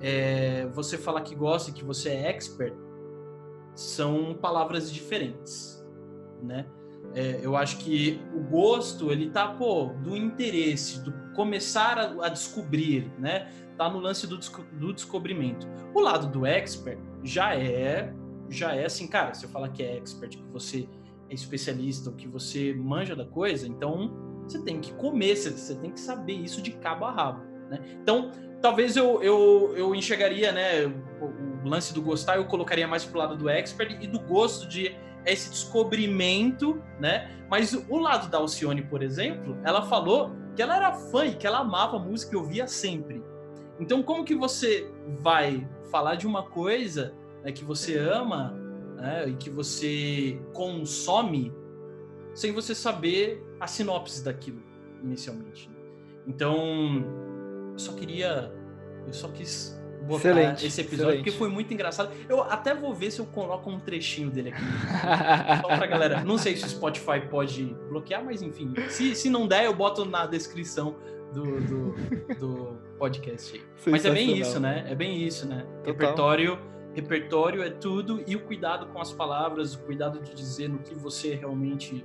É, 0.00 0.68
você 0.72 0.96
fala 0.96 1.20
que 1.20 1.34
gosta, 1.34 1.72
que 1.72 1.84
você 1.84 2.10
é 2.10 2.28
expert, 2.28 2.72
são 3.78 4.34
palavras 4.34 4.92
diferentes, 4.92 5.86
né? 6.42 6.66
É, 7.14 7.38
eu 7.40 7.56
acho 7.56 7.78
que 7.78 8.20
o 8.34 8.40
gosto, 8.40 9.12
ele 9.12 9.30
tá, 9.30 9.54
pô, 9.54 9.92
do 10.02 10.16
interesse, 10.16 11.00
do 11.04 11.12
começar 11.32 11.96
a, 11.96 12.26
a 12.26 12.28
descobrir, 12.28 13.08
né? 13.20 13.48
Tá 13.76 13.88
no 13.88 14.00
lance 14.00 14.26
do, 14.26 14.36
do 14.72 14.92
descobrimento. 14.92 15.68
O 15.94 16.00
lado 16.00 16.26
do 16.26 16.44
expert 16.44 16.98
já 17.22 17.54
é, 17.54 18.12
já 18.50 18.74
é 18.74 18.84
assim, 18.84 19.06
cara, 19.06 19.32
se 19.32 19.46
eu 19.46 19.48
falar 19.48 19.68
que 19.68 19.84
é 19.84 19.96
expert, 19.96 20.36
que 20.36 20.50
você 20.50 20.88
é 21.30 21.34
especialista, 21.34 22.10
ou 22.10 22.16
que 22.16 22.26
você 22.26 22.74
manja 22.74 23.14
da 23.14 23.26
coisa, 23.26 23.68
então 23.68 24.12
você 24.42 24.60
tem 24.60 24.80
que 24.80 24.92
comer, 24.94 25.36
você, 25.36 25.52
você 25.52 25.76
tem 25.76 25.92
que 25.92 26.00
saber 26.00 26.32
isso 26.32 26.60
de 26.60 26.72
cabo 26.72 27.04
a 27.04 27.12
rabo, 27.12 27.44
né? 27.70 27.78
Então, 28.02 28.32
talvez 28.60 28.96
eu, 28.96 29.22
eu, 29.22 29.74
eu 29.76 29.94
enxergaria, 29.94 30.52
né, 30.52 30.86
o, 31.20 31.64
o, 31.64 31.68
lance 31.68 31.92
do 31.92 32.02
gostar, 32.02 32.36
eu 32.36 32.44
colocaria 32.46 32.86
mais 32.86 33.04
pro 33.04 33.18
lado 33.18 33.36
do 33.36 33.48
expert 33.48 33.96
e 34.00 34.06
do 34.06 34.20
gosto 34.20 34.68
de 34.68 34.96
esse 35.24 35.50
descobrimento, 35.50 36.82
né? 36.98 37.36
Mas 37.50 37.74
o 37.74 37.98
lado 37.98 38.30
da 38.30 38.38
Alcione, 38.38 38.82
por 38.82 39.02
exemplo, 39.02 39.58
ela 39.64 39.82
falou 39.82 40.32
que 40.56 40.62
ela 40.62 40.76
era 40.76 40.92
fã 40.92 41.26
e 41.26 41.34
que 41.34 41.46
ela 41.46 41.58
amava 41.58 41.98
música 41.98 42.34
e 42.34 42.38
ouvia 42.38 42.66
sempre. 42.66 43.22
Então, 43.78 44.02
como 44.02 44.24
que 44.24 44.34
você 44.34 44.90
vai 45.20 45.68
falar 45.90 46.14
de 46.14 46.26
uma 46.26 46.42
coisa 46.42 47.14
né, 47.44 47.52
que 47.52 47.64
você 47.64 47.98
ama 47.98 48.52
né, 48.96 49.28
e 49.28 49.34
que 49.34 49.50
você 49.50 50.40
consome 50.52 51.52
sem 52.34 52.52
você 52.52 52.74
saber 52.74 53.42
a 53.60 53.66
sinopse 53.66 54.24
daquilo 54.24 54.62
inicialmente? 55.02 55.70
Então, 56.26 57.27
eu 57.78 57.80
só 57.80 57.92
queria. 57.92 58.52
Eu 59.06 59.12
só 59.12 59.28
quis 59.28 59.78
botar 60.02 60.30
excelente, 60.30 60.66
esse 60.66 60.80
episódio, 60.80 61.04
excelente. 61.04 61.24
porque 61.24 61.38
foi 61.38 61.48
muito 61.48 61.72
engraçado. 61.72 62.10
Eu 62.28 62.42
até 62.42 62.74
vou 62.74 62.92
ver 62.92 63.10
se 63.10 63.20
eu 63.20 63.26
coloco 63.26 63.70
um 63.70 63.78
trechinho 63.78 64.30
dele 64.30 64.50
aqui. 64.50 64.62
só 65.62 65.76
pra 65.76 65.86
galera. 65.86 66.24
Não 66.24 66.36
sei 66.36 66.56
se 66.56 66.64
o 66.64 66.68
Spotify 66.68 67.20
pode 67.30 67.76
bloquear, 67.88 68.24
mas 68.24 68.42
enfim. 68.42 68.74
Se, 68.88 69.14
se 69.14 69.30
não 69.30 69.46
der, 69.46 69.64
eu 69.64 69.74
boto 69.74 70.04
na 70.04 70.26
descrição 70.26 70.96
do, 71.32 71.60
do, 71.60 71.94
do 72.34 72.78
podcast. 72.98 73.64
Mas 73.86 74.04
é 74.04 74.10
bem 74.10 74.36
isso, 74.36 74.58
né? 74.58 74.84
É 74.88 74.94
bem 74.94 75.22
isso, 75.22 75.46
né? 75.46 75.64
Total. 75.84 75.92
Repertório. 75.92 76.58
Repertório 76.94 77.62
é 77.62 77.70
tudo 77.70 78.24
e 78.26 78.34
o 78.34 78.40
cuidado 78.40 78.86
com 78.86 79.00
as 79.00 79.12
palavras, 79.12 79.74
o 79.74 79.78
cuidado 79.80 80.20
de 80.20 80.34
dizer 80.34 80.68
no 80.68 80.78
que 80.78 80.96
você 80.96 81.34
realmente 81.34 82.04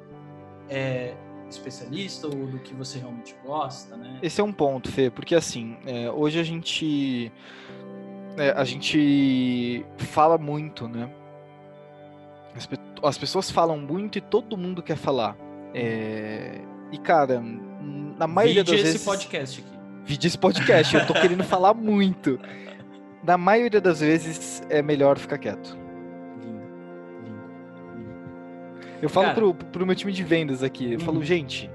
é, 0.70 1.16
especialista 1.50 2.28
ou 2.28 2.48
do 2.48 2.60
que 2.60 2.74
você 2.74 3.00
realmente 3.00 3.36
gosta, 3.44 3.96
né? 3.96 4.20
Esse 4.22 4.41
é 4.41 4.44
um 4.44 4.52
ponto, 4.52 4.91
Fê, 4.91 5.10
porque 5.10 5.36
assim, 5.36 5.78
é, 5.86 6.10
hoje 6.10 6.39
a 6.39 6.44
gente 6.44 7.32
é, 8.38 8.52
a 8.52 8.64
gente 8.64 9.86
fala 9.98 10.38
muito, 10.38 10.88
né? 10.88 11.10
As, 12.56 12.70
as, 13.04 13.18
pessoas 13.18 13.50
falam 13.50 13.78
muito 13.78 14.18
e 14.18 14.22
todo 14.22 14.58
mundo 14.58 14.82
quer 14.82 14.98
falar. 14.98 15.36
É, 15.74 16.62
e 16.91 16.98
cara, 16.98 17.41
na 18.18 18.28
maioria 18.28 18.64
Vide 18.64 18.72
das 18.72 18.82
vezes. 18.82 18.96
esse 18.96 19.06
podcast 19.06 19.62
aqui. 19.62 19.74
Vide 20.06 20.28
esse 20.28 20.38
podcast, 20.38 20.96
eu 20.96 21.08
tô 21.08 21.14
querendo 21.14 21.44
falar 21.44 21.74
muito. 21.74 22.39
Na 23.24 23.38
maioria 23.38 23.80
das 23.80 24.02
vezes 24.02 24.62
é 24.70 24.82
melhor 24.82 25.18
ficar 25.18 25.38
quieto. 25.38 25.83
Eu 29.04 29.10
falo 29.10 29.26
Cara, 29.28 29.36
pro, 29.36 29.54
pro 29.54 29.86
meu 29.86 29.95
time 29.97 30.14
de 30.14 30.24
vendas 30.24 30.64
aqui, 30.64 30.93
eu 30.93 30.99
falo, 31.01 31.18
uhum. 31.18 31.26
gente, 31.26 31.70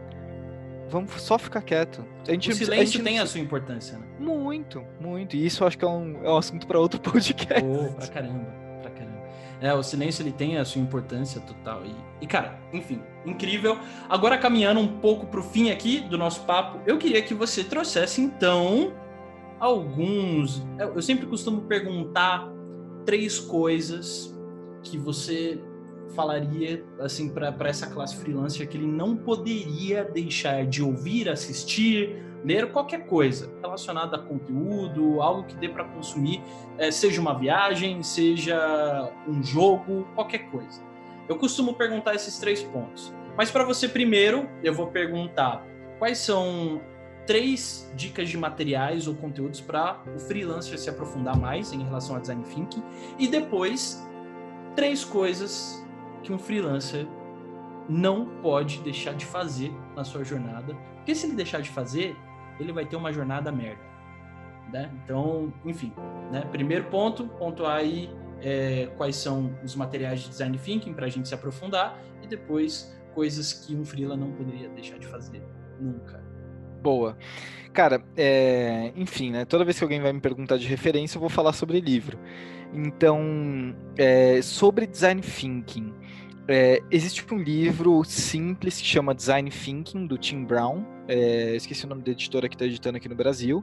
vamos 0.89 1.12
só 1.20 1.39
ficar 1.39 1.61
quieto. 1.61 2.03
A 2.26 2.33
gente, 2.33 2.51
o 2.51 2.55
silêncio 2.55 3.03
a 3.03 3.05
tem 3.05 3.18
a 3.18 3.26
sua 3.26 3.39
importância, 3.39 3.99
né? 3.99 4.07
Muito, 4.18 4.83
muito. 4.99 5.37
E 5.37 5.45
isso 5.45 5.62
eu 5.62 5.68
acho 5.68 5.76
que 5.76 5.85
é 5.85 5.89
um, 5.89 6.24
é 6.24 6.31
um 6.31 6.39
assunto 6.39 6.66
para 6.66 6.81
outro 6.81 6.99
podcast. 7.05 7.62
Oh, 7.62 7.93
pra 7.93 8.07
caramba, 8.07 8.47
pra 8.81 8.91
caramba. 8.93 9.22
É, 9.61 9.74
o 9.74 9.83
silêncio 9.83 10.22
ele 10.22 10.33
tem 10.33 10.57
a 10.57 10.64
sua 10.64 10.81
importância 10.81 11.39
total. 11.43 11.83
E, 11.85 11.95
e, 12.22 12.26
cara, 12.26 12.59
enfim, 12.72 13.03
incrível. 13.26 13.79
Agora 14.09 14.39
caminhando 14.39 14.81
um 14.81 14.99
pouco 14.99 15.26
pro 15.26 15.43
fim 15.43 15.70
aqui 15.70 16.01
do 16.01 16.16
nosso 16.16 16.47
papo, 16.47 16.81
eu 16.87 16.97
queria 16.97 17.20
que 17.20 17.35
você 17.35 17.62
trouxesse 17.62 18.22
então 18.22 18.95
alguns. 19.61 20.66
Eu 20.79 21.03
sempre 21.03 21.26
costumo 21.26 21.61
perguntar 21.62 22.51
três 23.05 23.39
coisas 23.39 24.35
que 24.83 24.97
você 24.97 25.61
falaria 26.15 26.85
assim 27.01 27.29
para 27.29 27.69
essa 27.69 27.87
classe 27.87 28.17
freelancer 28.17 28.69
que 28.69 28.77
ele 28.77 28.87
não 28.87 29.17
poderia 29.17 30.05
deixar 30.05 30.67
de 30.67 30.83
ouvir, 30.83 31.29
assistir, 31.29 32.23
ler 32.45 32.71
qualquer 32.71 33.07
coisa 33.07 33.53
relacionada 33.61 34.17
a 34.17 34.19
conteúdo, 34.21 35.21
algo 35.21 35.45
que 35.45 35.57
dê 35.57 35.69
para 35.69 35.85
consumir, 35.85 36.43
é, 36.77 36.91
seja 36.91 37.21
uma 37.21 37.35
viagem, 37.39 38.03
seja 38.03 39.13
um 39.27 39.43
jogo, 39.43 40.07
qualquer 40.15 40.51
coisa. 40.51 40.81
Eu 41.29 41.37
costumo 41.37 41.75
perguntar 41.75 42.15
esses 42.15 42.39
três 42.39 42.63
pontos. 42.63 43.13
Mas 43.37 43.51
para 43.51 43.65
você 43.65 43.89
primeiro, 43.89 44.49
eu 44.63 44.73
vou 44.73 44.89
perguntar 44.89 45.65
quais 45.99 46.19
são 46.19 46.81
três 47.27 47.93
dicas 47.95 48.29
de 48.29 48.39
materiais 48.39 49.07
ou 49.07 49.15
conteúdos 49.15 49.61
para 49.61 50.03
o 50.17 50.19
freelancer 50.19 50.79
se 50.79 50.89
aprofundar 50.89 51.37
mais 51.37 51.73
em 51.73 51.83
relação 51.83 52.17
a 52.17 52.19
design 52.19 52.43
thinking 52.45 52.83
e 53.19 53.29
depois 53.29 54.03
três 54.75 55.05
coisas 55.05 55.85
que 56.23 56.33
um 56.33 56.39
freelancer 56.39 57.07
não 57.89 58.27
pode 58.43 58.81
deixar 58.83 59.14
de 59.14 59.25
fazer 59.25 59.73
na 59.97 60.05
sua 60.05 60.25
jornada, 60.25 60.75
porque 60.97 61.14
se 61.14 61.27
ele 61.27 61.35
deixar 61.35 61.61
de 61.61 61.71
fazer, 61.71 62.16
ele 62.61 62.73
vai 62.73 62.85
ter 62.85 62.97
uma 62.97 63.12
jornada 63.12 63.51
merda, 63.51 63.83
né? 64.71 64.91
Então, 65.05 65.53
enfim, 65.64 65.93
né? 66.31 66.43
Primeiro 66.51 66.85
ponto, 66.85 67.27
pontuar 67.27 67.79
aí 67.79 68.11
é, 68.41 68.91
quais 68.97 69.16
são 69.16 69.55
os 69.64 69.75
materiais 69.75 70.21
de 70.21 70.29
design 70.29 70.59
thinking 70.59 70.93
para 70.93 71.07
a 71.07 71.09
gente 71.09 71.29
se 71.29 71.35
aprofundar 71.35 71.99
e 72.23 72.27
depois 72.27 72.95
coisas 73.14 73.53
que 73.53 73.75
um 73.75 73.85
freela 73.85 74.16
não 74.16 74.33
poderia 74.33 74.69
deixar 74.69 74.99
de 74.99 75.07
fazer 75.07 75.43
nunca. 75.81 76.23
Boa. 76.83 77.16
Cara, 77.73 78.03
é, 78.16 78.93
enfim, 78.97 79.31
né? 79.31 79.45
Toda 79.45 79.64
vez 79.64 79.79
que 79.79 79.85
alguém 79.85 80.01
vai 80.01 80.12
me 80.12 80.21
perguntar 80.21 80.57
de 80.57 80.66
referência, 80.66 81.16
eu 81.16 81.21
vou 81.21 81.29
falar 81.29 81.53
sobre 81.53 81.81
livro. 81.81 82.19
Então, 82.73 83.75
é, 83.97 84.41
sobre 84.43 84.87
design 84.87 85.21
thinking, 85.21 85.93
é, 86.49 86.83
existe 86.91 87.23
um 87.33 87.39
livro 87.39 88.03
simples 88.05 88.81
que 88.81 88.87
chama 88.87 89.15
Design 89.15 89.51
Thinking, 89.51 90.07
do 90.07 90.17
Tim 90.17 90.45
Brown. 90.45 90.83
É, 91.07 91.55
esqueci 91.55 91.85
o 91.85 91.89
nome 91.89 92.03
da 92.03 92.11
editora 92.11 92.49
que 92.49 92.55
está 92.55 92.65
editando 92.65 92.97
aqui 92.97 93.09
no 93.09 93.15
Brasil, 93.15 93.63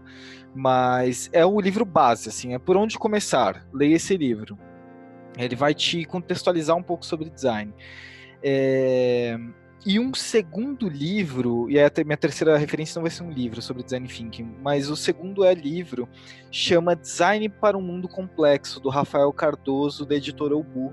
mas 0.53 1.29
é 1.33 1.43
o 1.43 1.59
livro 1.59 1.83
base, 1.83 2.29
assim, 2.29 2.53
é 2.53 2.59
por 2.59 2.77
onde 2.77 2.97
começar. 2.97 3.65
Leia 3.73 3.95
esse 3.95 4.15
livro. 4.15 4.57
Ele 5.35 5.55
vai 5.55 5.73
te 5.73 6.05
contextualizar 6.05 6.77
um 6.77 6.83
pouco 6.83 7.05
sobre 7.05 7.29
design. 7.29 7.73
É, 8.43 9.35
e 9.85 9.99
um 9.99 10.13
segundo 10.13 10.87
livro, 10.87 11.69
e 11.69 11.79
a 11.79 11.91
minha 12.03 12.17
terceira 12.17 12.57
referência 12.57 12.99
não 12.99 13.03
vai 13.03 13.11
ser 13.11 13.23
um 13.23 13.31
livro 13.31 13.61
sobre 13.61 13.83
design 13.83 14.07
thinking, 14.07 14.55
mas 14.61 14.89
o 14.89 14.95
segundo 14.95 15.43
é 15.43 15.53
livro, 15.53 16.09
chama 16.51 16.95
Design 16.95 17.49
para 17.49 17.77
um 17.77 17.81
Mundo 17.81 18.07
Complexo, 18.07 18.79
do 18.79 18.89
Rafael 18.89 19.31
Cardoso, 19.31 20.03
da 20.03 20.15
editora 20.15 20.55
Ubu. 20.55 20.91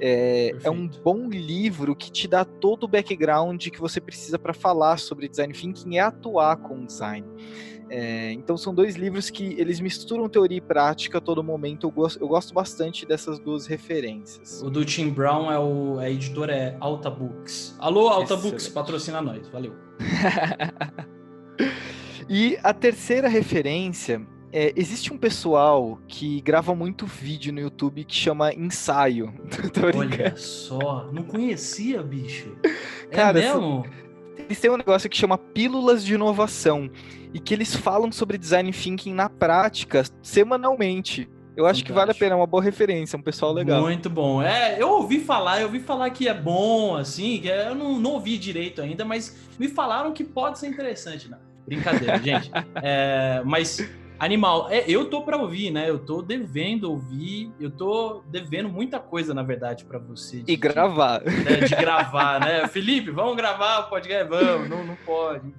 É, 0.00 0.54
é, 0.62 0.70
um 0.70 0.86
bom 0.86 1.28
livro 1.28 1.94
que 1.94 2.10
te 2.10 2.28
dá 2.28 2.44
todo 2.44 2.84
o 2.84 2.88
background 2.88 3.68
que 3.68 3.80
você 3.80 4.00
precisa 4.00 4.38
para 4.38 4.52
falar 4.52 4.98
sobre 4.98 5.28
design 5.28 5.52
thinking 5.52 5.94
e 5.94 5.98
atuar 5.98 6.56
com 6.56 6.84
design. 6.84 7.26
É, 7.88 8.32
então 8.32 8.56
são 8.56 8.74
dois 8.74 8.96
livros 8.96 9.30
que 9.30 9.54
eles 9.58 9.78
misturam 9.78 10.28
teoria 10.28 10.58
e 10.58 10.60
prática 10.60 11.18
a 11.18 11.20
todo 11.20 11.42
momento. 11.42 11.86
Eu 11.86 11.90
gosto, 11.90 12.20
eu 12.20 12.28
gosto 12.28 12.52
bastante 12.52 13.06
dessas 13.06 13.38
duas 13.38 13.66
referências. 13.66 14.60
O 14.62 14.70
do 14.70 14.84
Tim 14.84 15.10
Brown 15.10 15.50
é 15.50 15.58
o 15.58 15.98
a 15.98 16.10
editora 16.10 16.54
é 16.54 16.76
Alta 16.80 17.08
Books. 17.08 17.76
Alô 17.78 18.08
Alta 18.08 18.34
Excelente. 18.34 18.50
Books, 18.50 18.68
patrocina 18.68 19.22
nós. 19.22 19.48
Valeu. 19.48 19.74
e 22.28 22.58
a 22.62 22.74
terceira 22.74 23.28
referência 23.28 24.26
é, 24.56 24.72
existe 24.74 25.12
um 25.12 25.18
pessoal 25.18 25.98
que 26.08 26.40
grava 26.40 26.74
muito 26.74 27.04
vídeo 27.04 27.52
no 27.52 27.60
YouTube 27.60 28.04
que 28.04 28.14
chama 28.14 28.54
ensaio. 28.54 29.34
Olha 29.94 30.34
só, 30.34 31.10
não 31.12 31.24
conhecia, 31.24 32.02
bicho. 32.02 32.56
É 33.10 33.14
Cara, 33.14 33.38
mesmo? 33.38 33.84
Eles 34.38 34.58
têm 34.58 34.70
um 34.70 34.78
negócio 34.78 35.10
que 35.10 35.16
chama 35.16 35.36
Pílulas 35.36 36.02
de 36.02 36.14
Inovação 36.14 36.90
e 37.34 37.38
que 37.38 37.52
eles 37.52 37.76
falam 37.76 38.10
sobre 38.10 38.38
design 38.38 38.72
thinking 38.72 39.12
na 39.12 39.28
prática 39.28 40.04
semanalmente. 40.22 41.28
Eu 41.54 41.66
acho 41.66 41.80
Fantástico. 41.80 41.86
que 41.88 41.92
vale 41.92 42.10
a 42.12 42.14
pena, 42.14 42.32
é 42.32 42.36
uma 42.36 42.46
boa 42.46 42.62
referência, 42.62 43.18
um 43.18 43.22
pessoal 43.22 43.52
legal. 43.52 43.82
Muito 43.82 44.08
bom. 44.08 44.40
É, 44.40 44.80
eu 44.80 44.88
ouvi 44.88 45.20
falar, 45.20 45.60
eu 45.60 45.66
ouvi 45.66 45.80
falar 45.80 46.08
que 46.08 46.28
é 46.28 46.34
bom, 46.34 46.96
assim, 46.96 47.40
que 47.42 47.50
é, 47.50 47.68
eu 47.68 47.74
não, 47.74 47.98
não 47.98 48.12
ouvi 48.12 48.38
direito 48.38 48.80
ainda, 48.80 49.04
mas 49.04 49.36
me 49.58 49.68
falaram 49.68 50.14
que 50.14 50.24
pode 50.24 50.58
ser 50.58 50.68
interessante. 50.68 51.30
Não, 51.30 51.38
brincadeira, 51.66 52.16
gente. 52.24 52.50
É, 52.82 53.42
mas 53.44 53.86
Animal, 54.18 54.70
é, 54.70 54.84
eu 54.88 55.10
tô 55.10 55.22
para 55.22 55.36
ouvir, 55.36 55.70
né? 55.70 55.88
Eu 55.88 55.98
tô 55.98 56.22
devendo 56.22 56.90
ouvir, 56.90 57.52
eu 57.60 57.70
tô 57.70 58.22
devendo 58.28 58.68
muita 58.68 58.98
coisa, 58.98 59.34
na 59.34 59.42
verdade, 59.42 59.84
para 59.84 59.98
você. 59.98 60.42
De, 60.42 60.52
e 60.52 60.56
gravar. 60.56 61.22
De, 61.22 61.30
né, 61.44 61.60
de 61.60 61.74
gravar, 61.74 62.40
né? 62.40 62.66
Felipe, 62.68 63.10
vamos 63.10 63.36
gravar 63.36 63.80
o 63.80 63.90
podcast? 63.90 64.28
Vamos, 64.28 64.68
não, 64.68 64.84
não 64.84 64.96
pode. 64.96 65.52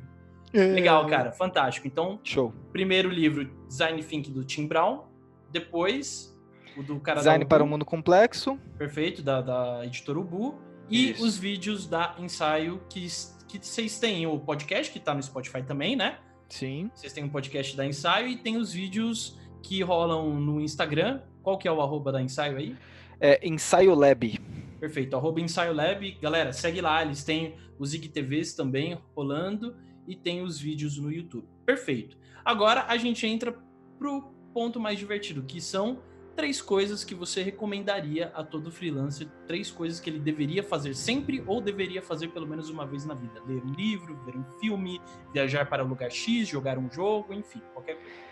É. 0.53 0.65
Legal, 0.65 1.05
cara, 1.07 1.31
fantástico. 1.31 1.87
Então, 1.87 2.19
show. 2.23 2.53
Primeiro 2.71 3.09
livro, 3.09 3.49
Design 3.67 4.01
Think 4.03 4.31
do 4.31 4.43
Tim 4.43 4.65
Brown. 4.65 5.03
Depois, 5.51 6.35
o 6.75 6.83
do 6.83 6.99
cara 6.99 7.19
Design 7.19 7.45
para 7.45 7.63
o 7.63 7.67
Mundo 7.67 7.85
Complexo. 7.85 8.57
Perfeito, 8.77 9.21
da, 9.21 9.41
da 9.41 9.85
editora 9.85 10.19
Ubu. 10.19 10.59
E 10.89 11.11
Isso. 11.11 11.25
os 11.25 11.37
vídeos 11.37 11.87
da 11.87 12.15
Ensaio, 12.17 12.81
que, 12.89 13.07
que 13.47 13.59
vocês 13.61 13.99
têm 13.99 14.25
o 14.25 14.39
podcast, 14.39 14.91
que 14.91 14.99
tá 14.99 15.13
no 15.13 15.21
Spotify 15.21 15.61
também, 15.61 15.95
né? 15.95 16.17
Sim. 16.49 16.89
Vocês 16.93 17.13
têm 17.13 17.23
um 17.23 17.29
podcast 17.29 17.75
da 17.75 17.85
Ensaio 17.85 18.27
e 18.27 18.37
tem 18.37 18.57
os 18.57 18.71
vídeos 18.71 19.37
que 19.61 19.81
rolam 19.81 20.39
no 20.39 20.61
Instagram. 20.61 21.21
Qual 21.43 21.57
que 21.57 21.67
é 21.67 21.71
o 21.71 21.81
arroba 21.81 22.11
da 22.11 22.21
Ensaio 22.21 22.57
aí? 22.57 22.75
É 23.19 23.45
Ensaio 23.47 23.93
Lab. 23.93 24.39
Perfeito, 24.79 25.15
arroba 25.15 25.41
Ensaio 25.41 25.73
Lab. 25.73 26.11
Galera, 26.21 26.53
segue 26.53 26.81
lá, 26.81 27.03
eles 27.03 27.23
têm 27.23 27.55
os 27.79 27.93
IGTVs 27.93 28.53
também 28.53 28.97
rolando 29.15 29.75
e 30.07 30.15
tem 30.15 30.41
os 30.41 30.59
vídeos 30.59 30.97
no 30.97 31.11
YouTube. 31.11 31.47
Perfeito. 31.65 32.17
Agora 32.45 32.85
a 32.87 32.97
gente 32.97 33.25
entra 33.25 33.57
pro 33.97 34.31
ponto 34.53 34.79
mais 34.79 34.97
divertido, 34.97 35.43
que 35.43 35.59
são 35.59 35.99
três 36.37 36.61
coisas 36.61 37.03
que 37.03 37.15
você 37.15 37.41
recomendaria 37.41 38.31
a 38.35 38.43
todo 38.43 38.71
freelancer, 38.71 39.27
três 39.47 39.71
coisas 39.71 39.99
que 39.99 40.07
ele 40.07 40.19
deveria 40.19 40.61
fazer 40.61 40.93
sempre 40.93 41.43
ou 41.47 41.59
deveria 41.59 42.01
fazer 42.01 42.27
pelo 42.27 42.47
menos 42.47 42.69
uma 42.69 42.85
vez 42.85 43.03
na 43.03 43.15
vida: 43.15 43.41
ler 43.47 43.61
um 43.65 43.73
livro, 43.73 44.15
ver 44.23 44.37
um 44.37 44.45
filme, 44.59 45.01
viajar 45.33 45.65
para 45.65 45.83
um 45.83 45.87
lugar 45.87 46.11
X, 46.11 46.47
jogar 46.47 46.77
um 46.77 46.89
jogo, 46.91 47.33
enfim, 47.33 47.59
qualquer 47.73 47.95
coisa. 47.95 48.27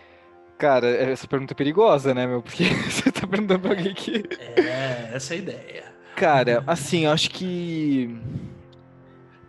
Cara, 0.56 0.88
essa 0.88 1.26
pergunta 1.26 1.52
é 1.52 1.56
perigosa, 1.56 2.14
né, 2.14 2.26
meu? 2.26 2.40
Porque 2.40 2.64
você 2.88 3.10
tá 3.10 3.26
perguntando 3.26 3.60
pra 3.60 3.70
alguém 3.70 3.92
que. 3.92 4.22
É, 4.38 5.10
essa 5.12 5.34
é 5.34 5.36
a 5.36 5.40
ideia. 5.40 5.96
Cara, 6.14 6.64
assim, 6.66 7.04
eu 7.04 7.10
acho 7.10 7.28
que 7.28 8.18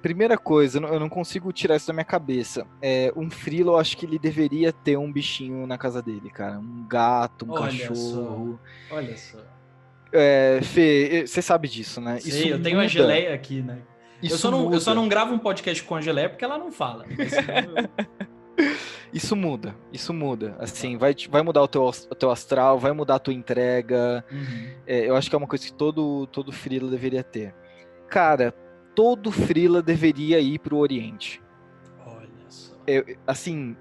Primeira 0.02 0.38
coisa, 0.38 0.80
eu 0.80 1.00
não 1.00 1.10
consigo 1.10 1.52
tirar 1.52 1.76
isso 1.76 1.88
da 1.88 1.94
minha 1.94 2.06
cabeça. 2.06 2.66
É, 2.82 3.12
um 3.16 3.30
frilo, 3.30 3.72
eu 3.72 3.78
acho 3.78 3.98
que 3.98 4.06
ele 4.06 4.20
deveria 4.20 4.72
ter 4.72 4.98
um 4.98 5.12
bichinho 5.12 5.66
na 5.66 5.78
casa 5.78 6.02
dele, 6.02 6.30
cara. 6.30 6.60
Um 6.60 6.86
gato, 6.88 7.46
um 7.46 7.52
Olha 7.52 7.64
cachorro. 7.64 8.60
Só. 8.90 8.96
Olha 8.96 9.18
só. 9.18 9.40
É, 10.12 10.60
Fê, 10.62 11.26
você 11.26 11.42
sabe 11.42 11.68
disso, 11.68 12.00
né? 12.00 12.20
Sei, 12.20 12.32
isso 12.32 12.48
eu 12.48 12.62
tenho 12.62 12.80
a 12.80 12.88
Geleia 12.88 13.34
aqui, 13.34 13.62
né? 13.62 13.80
Isso 14.22 14.36
eu, 14.36 14.38
só 14.38 14.52
não, 14.52 14.74
eu 14.74 14.80
só 14.80 14.96
não 14.96 15.08
gravo 15.08 15.34
um 15.34 15.40
podcast 15.40 15.84
com 15.84 15.96
a 15.96 16.02
Geleia 16.02 16.30
porque 16.30 16.46
ela 16.46 16.58
não 16.58 16.72
fala. 16.72 17.06
isso 19.14 19.36
muda, 19.36 19.76
isso 19.92 20.14
muda. 20.14 20.56
Assim, 20.60 20.98
vai, 20.98 21.16
vai 21.30 21.42
mudar 21.42 21.62
o 21.62 21.68
teu, 21.68 21.84
o 21.84 22.16
teu 22.16 22.32
astral, 22.32 22.80
vai 22.80 22.92
mudar 22.92 23.16
a 23.16 23.20
tua 23.20 23.34
entrega. 23.34 24.24
Uhum. 24.32 24.72
É, 24.88 25.08
eu 25.08 25.16
acho 25.16 25.30
que 25.30 25.36
é 25.36 25.38
uma 25.38 25.48
coisa 25.48 25.66
que 25.66 25.74
todo, 25.74 26.26
todo 26.28 26.52
frilo 26.52 26.90
deveria 26.90 27.24
ter. 27.24 27.54
Cara, 28.10 28.54
todo 28.98 29.32
frila 29.32 29.80
deveria 29.80 30.40
ir 30.40 30.58
para 30.58 30.74
o 30.74 30.80
Oriente. 30.80 31.40
Olha 32.04 32.28
só. 32.50 32.74
É, 32.88 33.16
assim, 33.28 33.78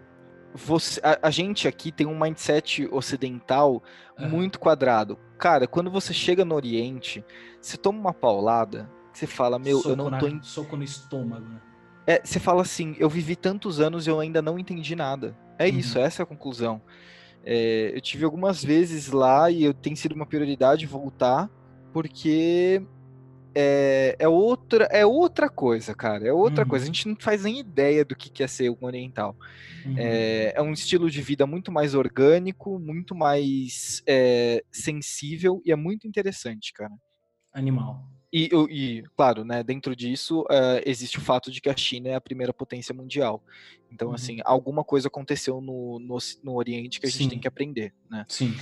você, 0.54 1.00
a, 1.02 1.28
a, 1.28 1.30
gente 1.30 1.66
aqui 1.66 1.90
tem 1.90 2.06
um 2.06 2.18
mindset 2.18 2.86
ocidental 2.92 3.82
uhum. 4.18 4.28
muito 4.28 4.60
quadrado. 4.60 5.18
Cara, 5.38 5.66
quando 5.66 5.90
você 5.90 6.12
chega 6.12 6.44
no 6.44 6.54
Oriente, 6.54 7.24
você 7.58 7.78
toma 7.78 7.98
uma 7.98 8.12
paulada, 8.12 8.90
você 9.10 9.26
fala, 9.26 9.58
meu, 9.58 9.78
soco 9.78 9.88
eu 9.88 9.96
não 9.96 10.18
tô... 10.18 10.28
em 10.28 10.42
Soco 10.42 10.76
no 10.76 10.84
estômago, 10.84 11.46
né? 11.46 11.62
É, 12.06 12.20
você 12.22 12.38
fala 12.38 12.60
assim, 12.60 12.94
eu 12.98 13.08
vivi 13.08 13.36
tantos 13.36 13.80
anos 13.80 14.06
e 14.06 14.10
eu 14.10 14.20
ainda 14.20 14.42
não 14.42 14.58
entendi 14.58 14.94
nada. 14.94 15.34
É 15.58 15.64
uhum. 15.64 15.78
isso, 15.78 15.98
essa 15.98 16.20
é 16.20 16.24
a 16.24 16.26
conclusão. 16.26 16.82
É, 17.42 17.90
eu 17.94 18.02
tive 18.02 18.26
algumas 18.26 18.62
vezes 18.62 19.08
lá 19.08 19.50
e 19.50 19.64
eu 19.64 19.72
tem 19.72 19.96
sido 19.96 20.14
uma 20.14 20.26
prioridade 20.26 20.84
voltar, 20.84 21.48
porque 21.90 22.82
é, 23.58 24.16
é, 24.18 24.28
outra, 24.28 24.84
é 24.84 25.06
outra 25.06 25.48
coisa, 25.48 25.94
cara. 25.94 26.28
É 26.28 26.32
outra 26.32 26.64
uhum. 26.64 26.68
coisa. 26.68 26.84
A 26.84 26.86
gente 26.86 27.08
não 27.08 27.16
faz 27.18 27.44
nem 27.44 27.58
ideia 27.58 28.04
do 28.04 28.14
que 28.14 28.42
é 28.42 28.46
ser 28.46 28.68
um 28.68 28.76
oriental. 28.82 29.34
Uhum. 29.86 29.94
É, 29.96 30.52
é, 30.54 30.60
um 30.60 30.72
estilo 30.72 31.10
de 31.10 31.22
vida 31.22 31.46
muito 31.46 31.72
mais 31.72 31.94
orgânico, 31.94 32.78
muito 32.78 33.14
mais 33.14 34.02
é, 34.06 34.62
sensível 34.70 35.62
e 35.64 35.72
é 35.72 35.76
muito 35.76 36.06
interessante, 36.06 36.70
cara. 36.74 36.92
Animal. 37.50 38.06
E, 38.30 38.50
e, 38.68 39.02
claro, 39.16 39.42
né, 39.42 39.62
dentro 39.62 39.96
disso, 39.96 40.42
uh, 40.42 40.82
existe 40.84 41.16
o 41.16 41.22
fato 41.22 41.50
de 41.50 41.58
que 41.58 41.70
a 41.70 41.76
China 41.76 42.10
é 42.10 42.14
a 42.14 42.20
primeira 42.20 42.52
potência 42.52 42.94
mundial. 42.94 43.42
Então, 43.90 44.08
uhum. 44.08 44.14
assim, 44.14 44.38
alguma 44.44 44.84
coisa 44.84 45.08
aconteceu 45.08 45.62
no, 45.62 45.98
no, 45.98 46.18
no 46.44 46.54
Oriente 46.54 47.00
que 47.00 47.06
a 47.06 47.08
gente 47.08 47.22
Sim. 47.22 47.28
tem 47.30 47.38
que 47.38 47.48
aprender, 47.48 47.94
né? 48.10 48.26
Sim. 48.28 48.54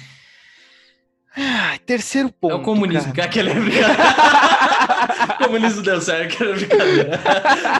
Ah, 1.37 1.76
terceiro 1.85 2.30
ponto. 2.30 2.53
É 2.53 2.55
o 2.55 2.62
comunismo, 2.62 3.12
cara. 3.12 3.28
que 3.28 3.39
é 3.39 3.43
aquele 3.43 3.51
o 3.51 5.39
comunismo 5.45 5.82
deu 5.82 6.01
certo, 6.01 6.35
aquela 6.35 6.55
brincadeira. 6.55 7.20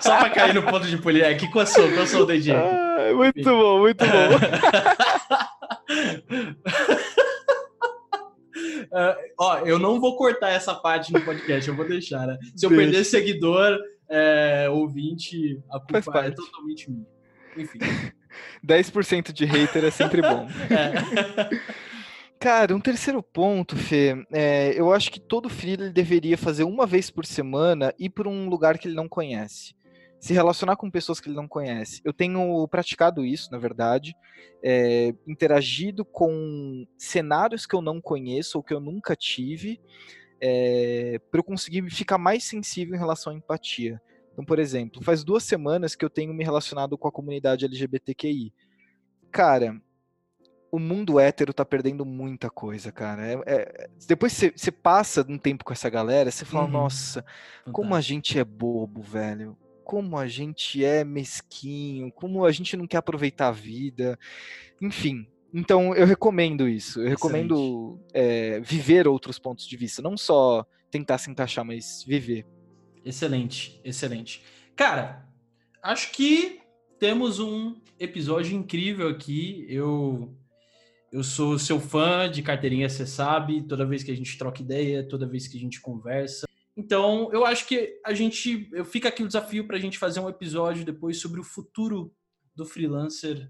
Só 0.03 0.17
pra 0.19 0.31
cair 0.31 0.55
no 0.55 0.63
ponto 0.65 0.87
de 0.87 0.99
polir 0.99 1.25
aqui, 1.25 1.49
sou, 1.67 1.91
qual 1.93 2.07
sou 2.07 2.23
o 2.23 2.27
dedinho? 2.27 2.59
Ah, 2.59 3.13
muito 3.15 3.45
bom, 3.45 3.79
muito 3.81 4.05
bom. 4.05 4.29
Uh, 8.87 9.15
ó, 9.39 9.59
eu 9.59 9.79
não 9.79 10.01
vou 10.01 10.17
cortar 10.17 10.51
essa 10.51 10.75
parte 10.75 11.13
no 11.13 11.21
podcast, 11.21 11.69
eu 11.69 11.77
vou 11.77 11.87
deixar, 11.87 12.27
né? 12.27 12.37
Se 12.57 12.67
eu 12.67 12.71
Deixa. 12.71 12.85
perder 12.85 13.05
seguidor, 13.05 13.79
é, 14.09 14.69
ouvinte, 14.69 15.61
a 15.71 15.79
culpa 15.79 16.27
é 16.27 16.31
totalmente 16.33 16.91
minha. 16.91 17.07
Enfim. 17.57 17.79
10% 18.67 19.33
de 19.33 19.45
hater 19.45 19.85
é 19.85 19.91
sempre 19.91 20.21
bom. 20.21 20.49
É. 20.71 21.84
Cara, 22.45 22.77
um 22.77 22.81
terceiro 22.81 23.23
ponto, 23.23 23.75
Fê, 23.75 24.23
é, 24.31 24.79
eu 24.79 24.93
acho 24.93 25.11
que 25.11 25.19
todo 25.19 25.49
freelancer 25.49 25.91
deveria 25.95 26.37
fazer 26.37 26.63
uma 26.65 26.85
vez 26.85 27.11
por 27.11 27.25
semana 27.25 27.95
ir 27.99 28.11
para 28.11 28.29
um 28.29 28.51
lugar 28.51 28.77
que 28.77 28.87
ele 28.87 28.95
não 28.95 29.09
conhece. 29.09 29.75
Se 30.21 30.35
relacionar 30.35 30.77
com 30.77 30.91
pessoas 30.91 31.21
que 31.21 31.29
ele 31.31 31.37
não 31.37 31.49
conhece. 31.49 32.03
Eu 32.05 32.13
tenho 32.13 32.69
praticado 32.69 33.25
isso, 33.25 33.51
na 33.51 33.57
verdade, 33.57 34.15
é, 34.63 35.15
interagido 35.27 36.05
com 36.05 36.87
cenários 36.99 37.65
que 37.65 37.75
eu 37.75 37.81
não 37.81 37.99
conheço 37.99 38.59
ou 38.59 38.63
que 38.63 38.75
eu 38.75 38.81
nunca 38.81 39.17
tive, 39.17 39.81
é, 40.39 41.19
para 41.31 41.41
eu 41.41 41.45
conseguir 41.45 41.91
ficar 41.91 42.19
mais 42.19 42.45
sensível 42.45 42.95
em 42.95 42.99
relação 42.99 43.33
à 43.33 43.37
empatia. 43.37 43.99
Então, 44.35 44.45
por 44.45 44.59
exemplo, 44.59 45.03
faz 45.03 45.25
duas 45.25 45.45
semanas 45.45 45.97
que 45.97 46.05
eu 46.05 46.11
tenho 46.11 46.35
me 46.35 46.45
relacionado 46.45 46.99
com 46.99 47.09
a 47.09 47.13
comunidade 47.13 47.65
LGBTQI. 47.65 48.53
Cara, 49.33 49.81
o 50.75 50.79
mundo 50.81 51.21
hétero 51.21 51.55
tá 51.55 51.65
perdendo 51.65 52.05
muita 52.05 52.51
coisa, 52.51 52.91
cara. 52.91 53.25
É, 53.25 53.43
é, 53.47 53.91
depois 54.09 54.33
você 54.33 54.73
passa 54.73 55.25
um 55.29 55.39
tempo 55.39 55.65
com 55.65 55.73
essa 55.73 55.89
galera, 55.89 56.33
você 56.33 56.45
fala, 56.45 56.65
uhum. 56.65 56.73
nossa, 56.73 57.25
como 57.71 57.95
a 57.95 58.01
gente 58.01 58.41
é 58.41 58.45
bobo, 58.45 59.01
velho. 59.01 59.57
Como 59.85 60.19
a 60.19 60.27
gente 60.27 60.85
é 60.85 61.05
mesquinho, 61.05 62.11
como 62.11 62.45
a 62.45 62.51
gente 62.51 62.77
não 62.77 62.89
quer 62.89 62.97
aproveitar 62.97 63.49
a 63.49 63.53
vida. 63.53 64.19
Enfim, 64.83 65.29
então 65.53 65.95
eu 65.95 66.07
recomendo 66.07 66.69
isso. 66.69 67.01
Eu 67.01 67.09
recomendo 67.09 68.01
é, 68.13 68.59
viver 68.59 69.07
outros 69.07 69.39
pontos 69.39 69.69
de 69.69 69.77
vista, 69.77 70.03
não 70.03 70.17
só 70.17 70.67
tentar 70.91 71.19
se 71.19 71.31
encaixar, 71.31 71.65
mas 71.65 72.03
viver. 72.05 72.45
Excelente, 73.05 73.81
excelente. 73.85 74.43
Cara, 74.75 75.25
acho 75.81 76.11
que 76.11 76.63
temos 76.99 77.39
um 77.39 77.77
episódio 77.97 78.57
incrível 78.57 79.09
aqui. 79.09 79.67
Eu 79.69 80.35
eu 81.15 81.23
sou 81.23 81.57
seu 81.61 81.79
fã 81.79 82.29
de 82.29 82.43
carteirinha, 82.43 82.89
você 82.89 83.07
sabe, 83.07 83.63
toda 83.63 83.87
vez 83.87 84.03
que 84.03 84.11
a 84.11 84.17
gente 84.17 84.37
troca 84.37 84.61
ideia, 84.61 85.09
toda 85.09 85.29
vez 85.29 85.47
que 85.47 85.57
a 85.57 85.61
gente 85.61 85.81
conversa. 85.81 86.45
Então, 86.77 87.33
eu 87.33 87.47
acho 87.47 87.69
que 87.69 88.01
a 88.05 88.13
gente. 88.13 88.69
Fica 88.87 89.11
aqui 89.11 89.23
o 89.23 89.29
desafio 89.29 89.65
para 89.65 89.77
a 89.77 89.81
gente 89.81 89.97
fazer 89.97 90.19
um 90.19 90.29
episódio 90.29 90.85
depois 90.85 91.21
sobre 91.21 91.39
o 91.39 91.45
futuro 91.45 92.13
do 92.53 92.67
freelancer 92.67 93.49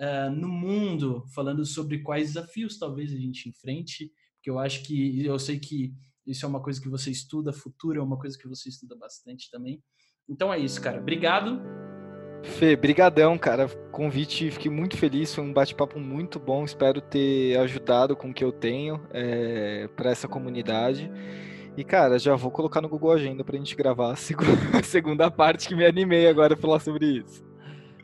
uh, 0.00 0.30
no 0.34 0.48
mundo, 0.48 1.26
falando 1.34 1.66
sobre 1.66 1.98
quais 1.98 2.28
desafios 2.28 2.78
talvez 2.78 3.12
a 3.12 3.18
gente 3.18 3.46
enfrente, 3.46 4.10
porque 4.36 4.48
eu 4.48 4.58
acho 4.58 4.82
que 4.82 5.22
eu 5.22 5.38
sei 5.38 5.58
que 5.58 5.94
isso 6.26 6.46
é 6.46 6.48
uma 6.48 6.62
coisa 6.62 6.80
que 6.80 6.88
você 6.88 7.10
estuda, 7.10 7.52
futuro 7.52 8.00
é 8.00 8.02
uma 8.02 8.18
coisa 8.18 8.38
que 8.38 8.48
você 8.48 8.70
estuda 8.70 8.96
bastante 8.96 9.50
também. 9.50 9.82
Então 10.26 10.50
é 10.50 10.58
isso, 10.58 10.80
cara. 10.80 10.98
Obrigado. 10.98 11.60
Fê, 12.42 12.74
brigadão, 12.74 13.38
cara. 13.38 13.68
Convite, 13.90 14.50
fiquei 14.50 14.70
muito 14.70 14.96
feliz, 14.96 15.34
foi 15.34 15.44
um 15.44 15.52
bate-papo 15.52 15.98
muito 15.98 16.38
bom. 16.38 16.64
Espero 16.64 17.00
ter 17.00 17.56
ajudado 17.58 18.16
com 18.16 18.30
o 18.30 18.34
que 18.34 18.44
eu 18.44 18.52
tenho 18.52 19.00
é, 19.12 19.88
para 19.96 20.10
essa 20.10 20.26
comunidade. 20.26 21.10
E, 21.76 21.84
cara, 21.84 22.18
já 22.18 22.34
vou 22.34 22.50
colocar 22.50 22.80
no 22.80 22.88
Google 22.88 23.12
Agenda 23.12 23.42
pra 23.42 23.56
gente 23.56 23.74
gravar 23.74 24.12
a 24.12 24.16
segunda, 24.16 24.50
a 24.78 24.82
segunda 24.82 25.30
parte 25.30 25.68
que 25.68 25.74
me 25.74 25.86
animei 25.86 26.26
agora 26.28 26.54
a 26.54 26.56
falar 26.56 26.80
sobre 26.80 27.06
isso. 27.06 27.42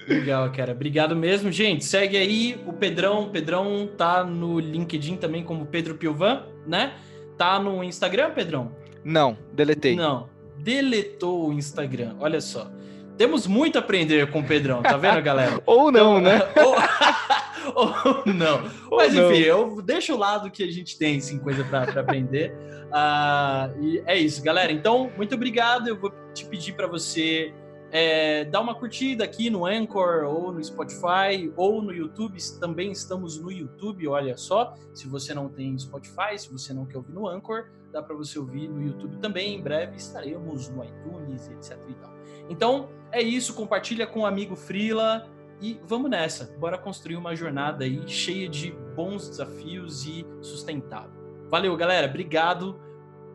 Legal, 0.07 0.51
cara. 0.53 0.73
Obrigado 0.73 1.15
mesmo. 1.15 1.53
Gente, 1.53 1.85
segue 1.85 2.17
aí 2.17 2.59
o 2.67 2.73
Pedrão. 2.73 3.25
O 3.25 3.31
Pedrão 3.31 3.87
tá 3.87 4.25
no 4.25 4.59
LinkedIn 4.59 5.17
também 5.17 5.45
como 5.45 5.67
Pedro 5.67 5.97
Pilvan, 5.97 6.45
né? 6.67 6.95
Tá 7.37 7.59
no 7.59 7.85
Instagram, 7.85 8.31
Pedrão? 8.31 8.73
Não, 9.05 9.37
deletei. 9.53 9.95
Não, 9.95 10.29
deletou 10.57 11.49
o 11.49 11.53
Instagram. 11.53 12.17
Olha 12.21 12.41
só. 12.41 12.71
Temos 13.19 13.49
muito 13.49 13.77
a 13.77 13.81
aprender 13.81 14.31
com 14.31 14.39
o 14.39 14.45
Pedrão, 14.45 14.81
tá 14.81 14.97
vendo, 14.97 15.21
galera? 15.21 15.61
Ou 15.67 15.91
não, 15.91 16.21
então, 16.21 16.21
né? 16.21 16.41
ou, 17.75 17.85
ou, 18.25 18.33
não. 18.33 18.63
Ou 18.89 18.99
Mas 18.99 19.13
não. 19.13 19.33
enfim, 19.33 19.43
eu 19.43 19.83
deixo 19.83 20.15
o 20.15 20.17
lado 20.17 20.49
que 20.53 20.63
a 20.63 20.71
gente 20.71 20.97
tem, 20.97 21.21
sim, 21.21 21.39
coisa 21.39 21.65
para 21.65 22.01
aprender. 22.01 22.55
Uh, 22.87 23.83
e 23.83 24.03
é 24.07 24.17
isso, 24.17 24.41
galera. 24.41 24.71
Então, 24.71 25.11
muito 25.17 25.35
obrigado. 25.35 25.89
Eu 25.89 25.99
vou 25.99 26.13
te 26.33 26.47
pedir 26.47 26.75
para 26.75 26.87
você 26.87 27.53
é, 27.91 28.45
dar 28.45 28.61
uma 28.61 28.75
curtida 28.75 29.25
aqui 29.25 29.51
no 29.51 29.67
Anchor 29.67 30.25
ou 30.25 30.53
no 30.53 30.63
Spotify 30.63 31.53
ou 31.57 31.83
no 31.83 31.93
YouTube. 31.93 32.39
Também 32.61 32.93
estamos 32.93 33.37
no 33.37 33.51
YouTube, 33.51 34.07
olha 34.07 34.37
só. 34.37 34.75
Se 34.95 35.09
você 35.09 35.35
não 35.35 35.49
tem 35.49 35.77
Spotify, 35.77 36.39
se 36.39 36.51
você 36.51 36.73
não 36.73 36.87
quer 36.87 36.99
ouvir 36.99 37.13
no 37.13 37.27
Anchor, 37.27 37.67
dá 37.93 38.01
para 38.01 38.15
você 38.15 38.39
ouvir 38.39 38.69
no 38.69 38.81
YouTube 38.81 39.17
também. 39.19 39.57
Em 39.57 39.61
breve 39.61 39.97
estaremos 39.97 40.69
no 40.69 40.85
iTunes, 40.85 41.49
etc. 41.49 41.79
E 41.89 41.95
tal. 41.95 42.18
Então, 42.49 42.89
é 43.13 43.23
isso, 43.23 43.55
compartilha 43.55 44.07
com 44.07 44.21
o 44.21 44.23
um 44.23 44.27
amigo 44.27 44.57
Frila 44.57 45.29
e 45.61 45.81
vamos 45.85 46.11
nessa. 46.11 46.57
Bora 46.59 46.79
construir 46.79 47.17
uma 47.17 47.35
jornada 47.35 47.85
aí 47.85 48.07
cheia 48.07 48.49
de 48.49 48.73
bons 48.95 49.29
desafios 49.29 50.07
e 50.07 50.27
sustentável. 50.41 51.19
Valeu, 51.51 51.77
galera. 51.77 52.07
Obrigado 52.07 52.79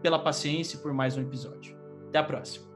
pela 0.01 0.20
paciência 0.20 0.78
e 0.78 0.80
por 0.80 0.93
mais 0.93 1.18
um 1.18 1.22
episódio. 1.22 1.78
Até 2.07 2.20
a 2.20 2.24
próxima. 2.24 2.72